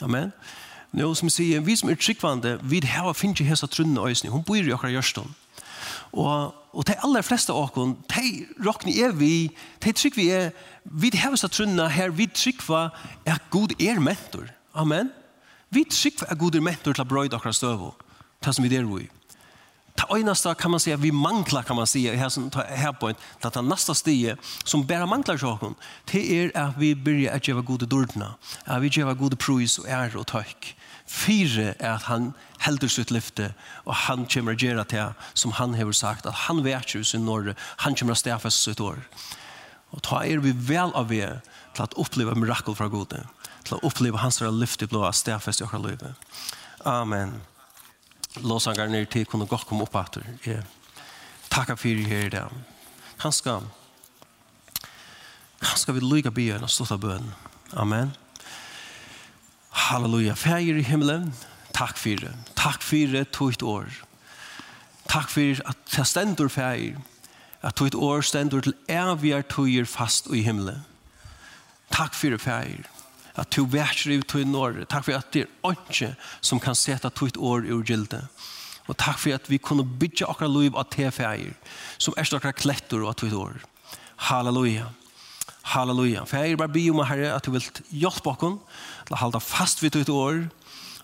Amen. 0.03 0.33
Nå 0.93 1.13
som 1.15 1.31
sier, 1.31 1.61
vi 1.63 1.77
som 1.79 1.91
er 1.91 1.99
tryggvande, 2.01 2.57
vi 2.63 2.81
har 2.87 3.13
finnet 3.15 3.47
hese 3.47 3.67
trunne 3.71 4.01
øyne. 4.01 4.31
Hun 4.31 4.43
bor 4.43 4.57
i 4.57 4.73
akkurat 4.73 4.93
gjørstånd. 4.97 5.31
Og, 6.13 6.55
og 6.73 6.87
de 6.87 6.97
aller 7.05 7.23
fleste 7.23 7.55
av 7.55 7.79
oss, 7.79 7.95
de 8.11 8.47
råkne 8.67 8.95
er 8.99 9.15
vi, 9.15 9.51
de 9.85 9.93
trygg 9.93 10.19
vi 10.19 10.29
er, 10.35 10.51
vi 10.85 11.13
har 11.15 11.31
hese 11.31 11.49
trunne 11.49 11.87
her, 11.89 12.11
vi 12.11 12.27
trygg 12.27 12.63
var 12.67 12.91
er 13.27 13.39
god 13.51 13.77
er 13.79 14.03
mentor. 14.03 14.51
Amen. 14.75 15.13
Vi 15.71 15.85
trygg 15.85 16.19
var 16.21 16.35
at 16.35 16.39
god 16.39 16.59
er 16.59 16.67
mentor 16.67 16.93
til 16.93 17.07
å 17.07 17.09
brøyde 17.09 17.39
akkurat 17.39 17.55
støvå. 17.55 17.95
Det 18.43 18.55
som 18.55 18.65
vi 18.65 18.73
der 18.73 18.87
i. 18.99 19.07
Det 19.95 20.19
enaste 20.19 20.55
kan 20.55 20.71
man 20.71 20.81
säga, 20.81 20.97
vi 20.97 21.13
mangler, 21.13 21.63
kan 21.63 21.77
man 21.77 21.87
säga, 21.87 22.17
här 22.17 22.29
som 22.29 22.51
her 22.55 22.77
här 22.77 22.93
på 22.93 23.09
en, 23.09 23.15
att 23.41 23.53
det 23.53 23.63
nästa 23.63 23.95
stige 23.95 24.37
som 24.65 24.87
bare 24.87 25.07
mangler 25.07 25.39
saken, 25.39 25.75
det 26.05 26.45
är 26.45 26.57
at 26.57 26.75
vi 26.79 26.95
begynner 26.95 27.37
att 27.37 27.49
gjøre 27.49 27.63
goda 27.63 27.87
dordna, 27.87 28.35
at 28.65 28.83
vi 28.83 28.89
gör 28.89 29.15
goda 29.15 29.37
pris 29.37 29.79
och 29.79 29.89
ære 29.89 30.19
och 30.19 30.27
tack. 30.27 30.77
Fyra 31.07 31.75
är 31.79 31.91
att 31.91 32.03
han 32.03 32.33
helder 32.59 32.89
sitt 32.89 33.11
lyfte 33.11 33.55
och 33.85 33.95
han 33.95 34.27
kommer 34.27 34.53
å 34.53 34.57
göra 34.57 34.85
det 34.85 35.15
som 35.35 35.53
han 35.53 35.75
har 35.75 35.93
sagt, 35.93 36.27
att 36.27 36.35
han 36.35 36.63
vet 36.63 36.83
ikke 36.83 37.05
sin 37.05 37.25
norr, 37.25 37.55
han 37.77 37.95
kommer 37.95 38.13
att 38.13 38.19
stäffa 38.19 38.51
sitt 38.51 38.81
år. 38.81 38.99
Och 39.91 40.03
ta 40.03 40.25
er 40.25 40.39
vi 40.39 40.53
väl 40.53 40.93
av 40.95 41.13
er 41.13 41.41
til 41.75 41.83
att 41.83 41.95
uppleva 41.97 42.35
mirakel 42.35 42.75
från 42.75 42.91
Gode, 42.91 43.27
til 43.65 43.75
att 43.75 43.85
uppleva 43.85 44.19
hans 44.19 44.41
lyfte 44.41 44.87
blå 44.87 45.09
i 45.09 45.13
sitt 45.13 45.63
år. 45.63 46.15
Amen 46.85 47.41
låsangar 48.37 48.89
nere 48.89 49.09
til 49.11 49.27
kunne 49.27 49.47
godt 49.47 49.67
komme 49.67 49.83
opp 49.83 49.97
etter. 49.97 50.27
jeg 50.47 50.63
takker 51.51 51.77
for 51.77 51.89
det 51.89 52.07
her 52.07 52.27
i 52.27 52.35
dag. 52.35 52.51
Han 53.19 53.33
skal 53.33 53.67
han 55.61 55.77
skal 55.77 55.95
vi 55.95 56.01
lykke 56.01 56.31
byen 56.33 56.65
og 56.65 56.71
stått 56.73 56.93
av 56.95 57.03
bøn. 57.03 57.27
Amen. 57.77 58.15
Halleluja. 59.71 60.35
Fæger 60.35 60.79
i 60.81 60.87
himmelen, 60.87 61.35
takk 61.77 61.99
for 62.01 62.23
det. 62.23 62.33
Takk 62.57 62.83
for 62.83 63.13
det 63.13 63.27
tog 63.37 63.63
år. 63.63 63.91
Takk 65.11 65.29
for 65.29 65.61
at 65.69 65.97
jeg 65.97 66.07
stender 66.07 66.49
fæger. 66.49 66.97
At 67.63 67.77
tog 67.77 67.95
år 67.95 68.25
stender 68.25 68.61
til 68.61 68.75
evige 68.89 69.43
tog 69.43 69.87
fast 69.87 70.31
i 70.33 70.43
himmelen. 70.43 70.81
Takk 71.91 72.15
for 72.15 72.31
det 72.31 72.41
fæger 72.41 72.89
at 73.41 73.57
du 73.57 73.65
vært 73.65 74.05
ut 74.07 74.35
i 74.37 74.45
Norge. 74.45 74.85
Tack 74.85 75.05
för 75.05 75.13
att 75.13 75.33
det 75.33 75.41
är 75.41 75.73
ikke 75.73 76.17
som 76.41 76.61
kan 76.61 76.75
sätta 76.75 77.11
ditt 77.11 77.37
år 77.37 77.65
ur 77.67 77.83
gilde. 77.83 78.29
Och 78.87 78.97
tack 78.97 79.19
för 79.19 79.35
att 79.35 79.51
vi 79.51 79.59
kunde 79.59 79.85
bygge 79.85 80.27
akkurat 80.27 80.51
liv 80.51 80.77
av 80.77 80.85
tefeier, 80.85 81.55
som 81.99 82.15
är 82.17 82.35
akkurat 82.35 82.57
kletter 82.57 83.09
av 83.09 83.15
ditt 83.15 83.33
år. 83.33 83.61
Halleluja. 84.17 84.87
Halleluja. 85.63 86.25
For 86.25 86.37
jeg 86.37 86.53
er 86.53 86.57
bare 86.57 86.69
be 86.69 86.91
om 86.91 87.05
herre 87.07 87.35
att 87.35 87.45
du 87.45 87.51
vill 87.51 87.65
hjelpe 87.89 88.29
oss 88.29 88.59
att 89.11 89.19
hålla 89.19 89.41
fast 89.41 89.83
vid 89.83 89.93
ditt 89.93 90.09
år 90.09 90.49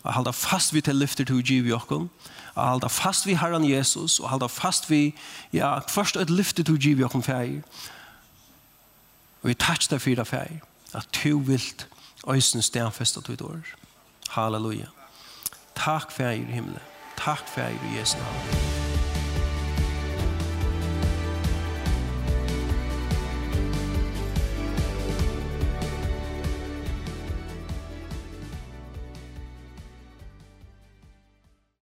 og 0.03 0.13
hålla 0.13 0.33
fast 0.33 0.73
vid 0.73 0.83
til 0.83 0.97
lyfter 0.97 1.25
til 1.25 1.37
å 1.37 1.41
i 1.41 1.73
oss 1.73 1.91
og 1.91 2.69
holde 2.69 2.89
fast 2.89 3.27
vid 3.27 3.37
Herren 3.37 3.65
Jesus 3.65 4.21
och 4.21 4.31
hålla 4.31 4.49
fast 4.49 4.91
vid 4.91 5.13
ja, 5.53 5.81
først 5.89 6.17
et 6.17 6.31
lyfter 6.31 6.63
til 6.63 6.75
å 6.75 6.79
i 6.79 7.05
oss 7.05 7.27
färg 7.27 7.63
Og 9.43 9.49
vi 9.49 9.55
touchar 9.55 9.99
fyra 9.99 10.25
färg 10.25 10.61
att 10.93 11.13
du 11.23 11.39
vilt 11.41 11.87
øysen 12.31 12.63
stedfest 12.63 13.17
at 13.17 13.27
du 13.27 13.35
dår. 13.35 13.57
Halleluja. 14.29 14.87
Takk 15.75 16.11
for 16.11 16.29
i 16.29 16.43
himmelen. 16.43 16.81
Takk 17.17 17.49
for 17.49 17.63
i 17.63 17.99
Jesu 17.99 18.19
navn. 18.19 18.86